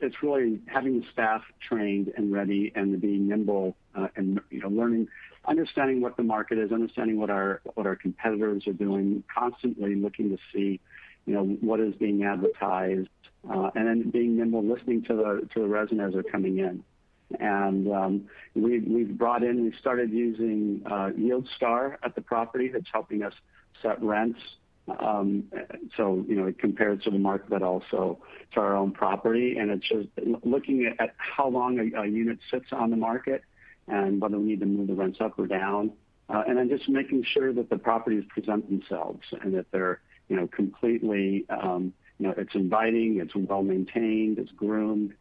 it's 0.00 0.22
really 0.22 0.60
having 0.66 1.00
the 1.00 1.06
staff 1.12 1.42
trained 1.60 2.12
and 2.16 2.32
ready 2.32 2.72
and 2.74 3.00
being 3.00 3.28
nimble 3.28 3.76
uh, 3.94 4.08
and 4.16 4.40
you 4.50 4.60
know, 4.60 4.68
learning, 4.68 5.08
understanding 5.44 6.00
what 6.00 6.16
the 6.16 6.22
market 6.22 6.58
is, 6.58 6.72
understanding 6.72 7.18
what 7.18 7.30
our 7.30 7.60
competitors 8.00 8.66
are 8.66 8.72
doing, 8.72 9.22
constantly 9.32 9.94
looking 9.94 10.30
to 10.30 10.38
see 10.52 10.80
what 11.26 11.80
is 11.80 11.94
being 11.94 12.24
advertised, 12.24 13.08
and 13.48 13.86
then 13.86 14.10
being 14.10 14.36
nimble, 14.36 14.64
listening 14.64 15.02
to 15.04 15.14
the 15.14 15.48
to 15.54 15.66
residents 15.66 16.08
as 16.08 16.12
they're 16.14 16.30
coming 16.30 16.58
in. 16.58 16.84
And 17.40 17.90
um 17.92 18.28
we've 18.54 19.16
brought 19.16 19.42
in, 19.42 19.64
we've 19.64 19.78
started 19.80 20.10
using 20.10 20.80
YieldStar 20.86 21.96
at 22.02 22.14
the 22.14 22.20
property 22.20 22.68
that's 22.68 22.88
helping 22.92 23.22
us 23.22 23.34
set 23.82 24.02
rents. 24.02 24.40
Um 24.98 25.44
so 25.96 26.24
you 26.28 26.34
know, 26.36 26.46
it 26.46 26.58
compares 26.58 27.02
to 27.04 27.10
the 27.10 27.18
market, 27.18 27.48
but 27.48 27.62
also 27.62 28.18
to 28.52 28.60
our 28.60 28.76
own 28.76 28.92
property. 28.92 29.56
And 29.58 29.70
it's 29.70 29.88
just 29.88 30.08
looking 30.44 30.92
at 30.98 31.14
how 31.16 31.48
long 31.48 31.78
a 31.78 32.06
unit 32.06 32.38
sits 32.50 32.66
on 32.72 32.90
the 32.90 32.96
market 32.96 33.42
and 33.88 34.20
whether 34.20 34.38
we 34.38 34.48
need 34.48 34.60
to 34.60 34.66
move 34.66 34.88
the 34.88 34.94
rents 34.94 35.20
up 35.20 35.38
or 35.38 35.46
down. 35.46 35.92
Uh 36.28 36.42
and 36.46 36.58
then 36.58 36.68
just 36.68 36.88
making 36.88 37.24
sure 37.24 37.52
that 37.52 37.70
the 37.70 37.78
properties 37.78 38.24
present 38.28 38.68
themselves 38.68 39.22
and 39.40 39.54
that 39.54 39.66
they're 39.72 40.00
completely 40.46 41.44
um, 41.48 41.92
you 42.18 42.28
know, 42.28 42.34
it's 42.36 42.54
inviting, 42.54 43.18
it's 43.20 43.34
well-maintained, 43.34 44.38
it's 44.38 44.52
groomed, 44.52 45.12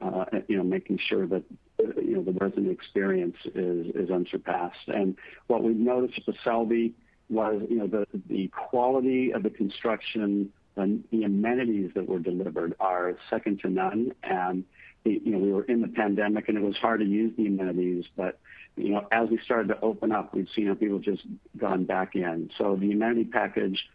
uh, 0.00 0.24
you 0.48 0.56
know, 0.56 0.62
making 0.62 0.98
sure 0.98 1.26
that 1.26 1.42
you 1.78 2.16
know, 2.16 2.22
the 2.22 2.32
resident 2.32 2.70
experience 2.70 3.36
is 3.54 3.94
is 3.94 4.10
unsurpassed. 4.10 4.88
And 4.88 5.16
what 5.48 5.62
we've 5.62 5.76
noticed 5.76 6.20
The 6.26 6.34
Selby 6.42 6.94
was 7.28 7.62
you 7.68 7.76
know, 7.76 7.86
the 7.86 8.06
the 8.28 8.48
quality 8.48 9.32
of 9.32 9.42
the 9.42 9.50
construction 9.50 10.52
and 10.76 11.04
the 11.10 11.24
amenities 11.24 11.90
that 11.94 12.08
were 12.08 12.18
delivered 12.18 12.74
are 12.80 13.18
second 13.30 13.60
to 13.60 13.70
none. 13.70 14.12
And, 14.22 14.64
you 15.04 15.32
know, 15.32 15.38
we 15.38 15.52
were 15.52 15.64
in 15.64 15.80
the 15.80 15.88
pandemic, 15.88 16.48
and 16.48 16.58
it 16.58 16.62
was 16.62 16.76
hard 16.76 17.00
to 17.00 17.06
use 17.06 17.32
the 17.36 17.46
amenities. 17.46 18.04
You 18.76 18.90
know, 18.90 19.06
as 19.10 19.30
we 19.30 19.38
started 19.38 19.68
to 19.68 19.80
open 19.80 20.12
up, 20.12 20.34
we've 20.34 20.48
seen 20.54 20.74
people 20.76 20.98
just 20.98 21.22
gone 21.56 21.84
back 21.84 22.14
in. 22.14 22.50
So 22.58 22.76
the 22.76 22.92
amenity 22.92 23.24
package, 23.24 23.88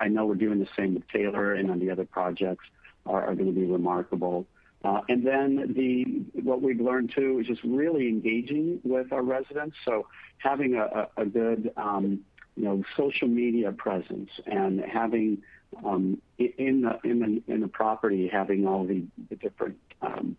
I 0.00 0.08
know 0.08 0.26
we're 0.26 0.36
doing 0.36 0.60
the 0.60 0.68
same 0.76 0.94
with 0.94 1.08
Taylor 1.08 1.54
and 1.54 1.70
on 1.70 1.80
the 1.80 1.90
other 1.90 2.04
projects, 2.04 2.64
are 3.04 3.34
going 3.34 3.52
to 3.52 3.60
be 3.60 3.66
remarkable. 3.66 4.46
Uh, 4.84 5.00
and 5.08 5.26
then 5.26 5.74
the 5.74 6.04
what 6.40 6.62
we've 6.62 6.80
learned 6.80 7.12
too 7.14 7.40
is 7.40 7.46
just 7.46 7.62
really 7.64 8.08
engaging 8.08 8.80
with 8.84 9.12
our 9.12 9.22
residents. 9.22 9.76
So 9.84 10.06
having 10.38 10.76
a, 10.76 11.24
good 11.26 11.72
um, 11.76 12.20
you 12.56 12.64
know 12.64 12.84
social 12.96 13.26
media 13.26 13.72
presence 13.72 14.30
and 14.46 14.80
having 14.80 15.42
um, 15.84 16.20
in 16.38 16.82
the 16.82 16.98
in 17.02 17.18
the 17.18 17.52
in 17.52 17.60
the 17.60 17.68
property 17.68 18.28
having 18.28 18.68
all 18.68 18.84
the, 18.84 19.02
the 19.28 19.36
different 19.36 19.76
um, 20.00 20.36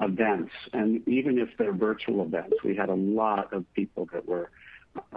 events 0.00 0.52
and 0.72 1.06
even 1.06 1.38
if 1.38 1.48
they're 1.58 1.72
virtual 1.72 2.22
events, 2.22 2.56
we 2.64 2.74
had 2.74 2.88
a 2.88 2.94
lot 2.94 3.52
of 3.52 3.64
people 3.74 4.08
that 4.12 4.26
were 4.26 4.50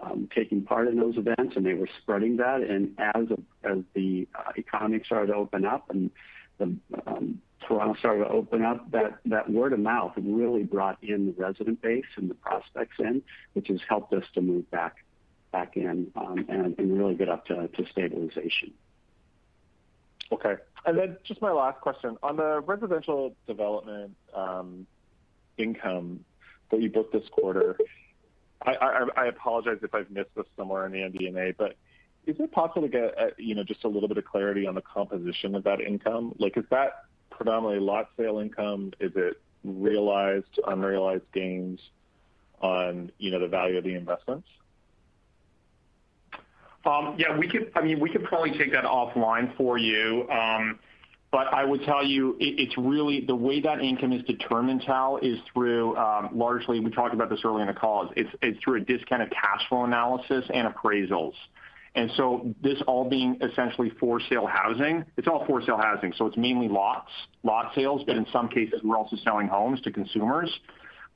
um, 0.01 0.29
taking 0.35 0.61
part 0.61 0.87
in 0.87 0.97
those 0.97 1.17
events 1.17 1.55
and 1.55 1.65
they 1.65 1.73
were 1.73 1.89
spreading 2.01 2.37
that. 2.37 2.61
And 2.61 2.93
as 2.97 3.27
as 3.63 3.79
the 3.93 4.27
uh, 4.35 4.51
economy 4.55 5.01
started 5.05 5.27
to 5.27 5.35
open 5.35 5.65
up 5.65 5.89
and 5.89 6.11
the 6.59 6.75
um, 7.07 7.41
Toronto 7.67 7.97
started 7.97 8.25
to 8.25 8.29
open 8.29 8.63
up, 8.63 8.91
that, 8.91 9.19
that 9.25 9.49
word 9.49 9.73
of 9.73 9.79
mouth 9.79 10.13
really 10.17 10.63
brought 10.63 10.97
in 11.01 11.27
the 11.27 11.33
resident 11.41 11.81
base 11.81 12.05
and 12.17 12.29
the 12.29 12.35
prospects 12.35 12.97
in, 12.99 13.21
which 13.53 13.69
has 13.69 13.79
helped 13.87 14.13
us 14.13 14.25
to 14.33 14.41
move 14.41 14.69
back 14.69 14.97
back 15.51 15.77
in 15.77 16.11
um, 16.15 16.45
and, 16.49 16.75
and 16.79 16.97
really 16.97 17.13
get 17.13 17.29
up 17.29 17.45
to, 17.45 17.67
to 17.67 17.85
stabilization. 17.91 18.73
Okay. 20.33 20.55
And 20.85 20.97
then 20.97 21.17
just 21.23 21.41
my 21.41 21.51
last 21.51 21.79
question. 21.79 22.17
On 22.23 22.35
the 22.35 22.59
residential 22.61 23.35
development 23.45 24.15
um, 24.33 24.87
income 25.57 26.25
that 26.71 26.81
you 26.81 26.89
booked 26.89 27.13
this 27.13 27.27
quarter, 27.31 27.77
I, 28.65 29.27
apologize 29.27 29.77
if 29.83 29.93
I've 29.93 30.09
missed 30.09 30.33
this 30.35 30.45
somewhere 30.57 30.85
in 30.85 30.91
the 30.91 30.99
MD&A, 30.99 31.51
but 31.51 31.75
is 32.25 32.39
it 32.39 32.51
possible 32.51 32.83
to 32.83 32.87
get, 32.87 33.17
uh, 33.17 33.27
you 33.37 33.53
know, 33.53 33.63
just 33.63 33.83
a 33.83 33.87
little 33.87 34.07
bit 34.07 34.17
of 34.17 34.25
clarity 34.25 34.65
on 34.65 34.73
the 34.73 34.81
composition 34.81 35.53
of 35.53 35.65
that 35.65 35.81
income? 35.81 36.33
Like, 36.39 36.57
is 36.57 36.63
that 36.71 37.03
predominantly 37.29 37.85
lot 37.85 38.09
sale 38.17 38.39
income? 38.39 38.93
Is 38.99 39.11
it 39.15 39.41
realized, 39.63 40.59
unrealized 40.65 41.29
gains 41.33 41.79
on, 42.61 43.11
you 43.17 43.31
know, 43.31 43.39
the 43.39 43.49
value 43.49 43.77
of 43.77 43.83
the 43.83 43.95
investments? 43.95 44.47
Um, 46.85 47.15
yeah, 47.17 47.37
we 47.37 47.47
could. 47.47 47.71
I 47.75 47.81
mean, 47.81 47.99
we 47.99 48.09
could 48.09 48.23
probably 48.25 48.51
take 48.57 48.71
that 48.73 48.83
offline 48.83 49.55
for 49.55 49.77
you. 49.77 50.27
Um, 50.29 50.79
but 51.33 51.51
I 51.51 51.65
would 51.65 51.83
tell 51.83 52.05
you, 52.05 52.37
it's 52.39 52.77
really 52.77 53.25
the 53.25 53.35
way 53.35 53.59
that 53.59 53.81
income 53.81 54.13
is 54.13 54.21
determined, 54.25 54.83
Tal, 54.85 55.17
is 55.17 55.39
through 55.51 55.97
um, 55.97 56.29
largely, 56.31 56.79
we 56.79 56.91
talked 56.91 57.15
about 57.15 57.31
this 57.31 57.39
earlier 57.43 57.61
in 57.61 57.67
the 57.67 57.73
call, 57.73 58.11
it's 58.15 58.29
it's 58.43 58.63
through 58.63 58.75
a 58.75 58.79
discounted 58.81 59.31
cash 59.31 59.67
flow 59.67 59.83
analysis 59.83 60.45
and 60.53 60.71
appraisals. 60.71 61.33
And 61.95 62.11
so 62.17 62.53
this 62.61 62.79
all 62.85 63.09
being 63.09 63.39
essentially 63.41 63.89
for 63.99 64.19
sale 64.29 64.45
housing, 64.45 65.05
it's 65.17 65.27
all 65.27 65.43
for 65.47 65.59
sale 65.63 65.77
housing. 65.77 66.13
So 66.15 66.27
it's 66.27 66.37
mainly 66.37 66.67
lots, 66.67 67.09
lot 67.41 67.71
sales, 67.73 68.03
but 68.05 68.15
in 68.15 68.27
some 68.31 68.47
cases 68.47 68.81
we're 68.83 68.97
also 68.97 69.15
selling 69.23 69.47
homes 69.47 69.81
to 69.81 69.91
consumers. 69.91 70.51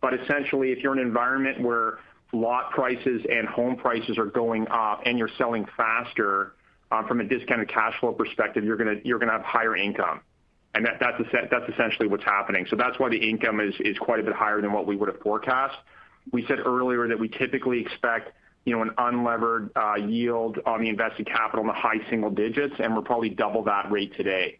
But 0.02 0.16
essentially, 0.16 0.72
if 0.72 0.80
you're 0.80 0.94
in 0.94 1.00
an 1.00 1.06
environment 1.06 1.62
where 1.62 2.00
lot 2.34 2.72
prices 2.72 3.26
and 3.30 3.48
home 3.48 3.78
prices 3.78 4.18
are 4.18 4.26
going 4.26 4.68
up 4.70 5.02
and 5.06 5.18
you're 5.18 5.30
selling 5.38 5.66
faster, 5.78 6.54
um, 6.92 7.08
from 7.08 7.20
a 7.20 7.24
discounted 7.24 7.70
cash 7.70 8.00
flow 8.00 8.14
perspective, 8.14 8.64
you're 8.64 8.78
gonna 8.78 9.32
have 9.32 9.44
higher 9.44 9.76
income. 9.76 10.22
That's 10.74 11.20
that's 11.50 11.70
essentially 11.70 12.08
what's 12.08 12.24
happening. 12.24 12.68
So 12.70 12.76
That's 12.76 13.00
why 13.00 13.10
the 13.10 13.18
income 13.18 13.60
is 13.60 13.98
quite 14.00 14.20
a 14.20 14.24
bit 14.24 14.34
higher 14.34 14.62
than 14.62 14.72
what 14.74 14.86
we 14.86 14.96
would 14.96 15.10
have 15.10 15.20
forecast. 15.22 15.76
We 16.32 16.46
said 16.46 16.60
earlier 16.60 17.08
that 17.08 17.20
we 17.20 17.30
typically 17.30 17.80
expect 17.80 18.34
you 18.66 18.76
know, 18.76 18.82
an 18.82 18.90
unlevered 18.98 19.70
uh, 19.78 19.96
yield 19.96 20.60
on 20.66 20.82
the 20.82 20.90
invested 20.90 21.26
capital 21.26 21.62
in 21.62 21.68
the 21.68 21.74
high 21.74 22.06
single 22.10 22.30
digits, 22.30 22.76
and 22.80 22.94
we're 22.94 23.02
probably 23.02 23.30
double 23.30 23.64
that 23.64 23.90
rate 23.90 24.14
today. 24.18 24.60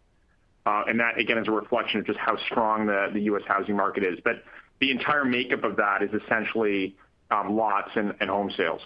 Uh, 0.66 0.84
and 0.88 1.02
That, 1.02 1.20
again, 1.20 1.38
is 1.38 1.50
a 1.50 1.52
reflection 1.52 2.00
of 2.00 2.06
just 2.06 2.18
how 2.18 2.38
strong 2.38 2.86
the 2.86 3.10
the 3.14 3.22
U.S. 3.24 3.44
housing 3.46 3.76
market 3.76 4.04
is. 4.04 4.18
But 4.24 4.44
The 4.80 4.92
entire 4.92 5.26
makeup 5.26 5.66
of 5.66 5.76
that 5.76 6.04
is 6.04 6.10
essentially 6.14 6.96
Um, 7.30 7.56
lots 7.56 7.92
and 7.96 8.14
home 8.22 8.52
sales. 8.56 8.82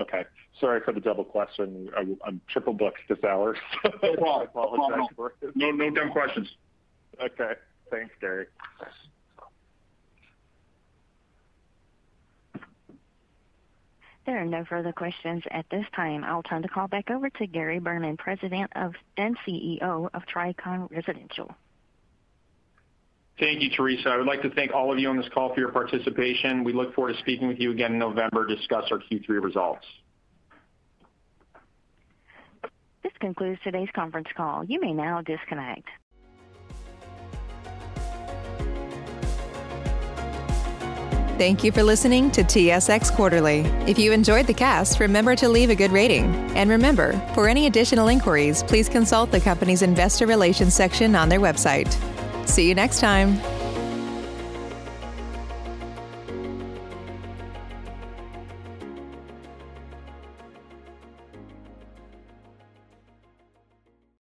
Okay. 0.00 0.24
Sorry 0.60 0.80
for 0.80 0.92
the 0.92 1.00
double 1.00 1.24
question. 1.24 1.90
I'm 2.24 2.40
triple 2.48 2.72
booked 2.72 2.98
this 3.08 3.22
hour. 3.24 3.56
No 4.02 4.14
problem. 4.16 5.06
No 5.54 5.90
dumb 5.90 6.10
questions. 6.12 6.48
Okay. 7.20 7.52
Thanks, 7.90 8.14
Gary. 8.20 8.46
There 14.26 14.38
are 14.42 14.44
no 14.44 14.64
further 14.66 14.92
questions 14.92 15.42
at 15.50 15.64
this 15.70 15.86
time. 15.96 16.22
I'll 16.22 16.42
turn 16.42 16.60
the 16.60 16.68
call 16.68 16.86
back 16.86 17.10
over 17.10 17.30
to 17.30 17.46
Gary 17.46 17.78
Berman, 17.78 18.18
President 18.18 18.70
and 18.74 19.38
CEO 19.46 20.10
of 20.12 20.22
Tricon 20.26 20.90
Residential. 20.90 21.50
Thank 23.38 23.62
you, 23.62 23.70
Teresa. 23.70 24.08
I 24.08 24.16
would 24.16 24.26
like 24.26 24.42
to 24.42 24.50
thank 24.50 24.72
all 24.72 24.92
of 24.92 24.98
you 24.98 25.08
on 25.08 25.16
this 25.16 25.28
call 25.32 25.54
for 25.54 25.60
your 25.60 25.70
participation. 25.70 26.64
We 26.64 26.72
look 26.72 26.94
forward 26.94 27.14
to 27.14 27.18
speaking 27.20 27.46
with 27.46 27.60
you 27.60 27.70
again 27.70 27.92
in 27.92 27.98
November 27.98 28.46
to 28.46 28.56
discuss 28.56 28.86
our 28.90 28.98
Q3 28.98 29.42
results. 29.42 29.86
This 33.04 33.12
concludes 33.20 33.60
today's 33.62 33.88
conference 33.94 34.28
call. 34.36 34.64
You 34.64 34.80
may 34.80 34.92
now 34.92 35.22
disconnect. 35.22 35.88
Thank 41.38 41.62
you 41.62 41.70
for 41.70 41.84
listening 41.84 42.32
to 42.32 42.42
TSX 42.42 43.14
Quarterly. 43.14 43.60
If 43.86 43.96
you 43.96 44.10
enjoyed 44.10 44.48
the 44.48 44.54
cast, 44.54 44.98
remember 44.98 45.36
to 45.36 45.48
leave 45.48 45.70
a 45.70 45.76
good 45.76 45.92
rating. 45.92 46.24
And 46.56 46.68
remember, 46.68 47.12
for 47.32 47.48
any 47.48 47.66
additional 47.66 48.08
inquiries, 48.08 48.64
please 48.64 48.88
consult 48.88 49.30
the 49.30 49.38
company's 49.38 49.82
investor 49.82 50.26
relations 50.26 50.74
section 50.74 51.14
on 51.14 51.28
their 51.28 51.38
website. 51.38 51.96
See 52.48 52.68
you 52.68 52.74
next 52.74 52.98
time. 52.98 53.57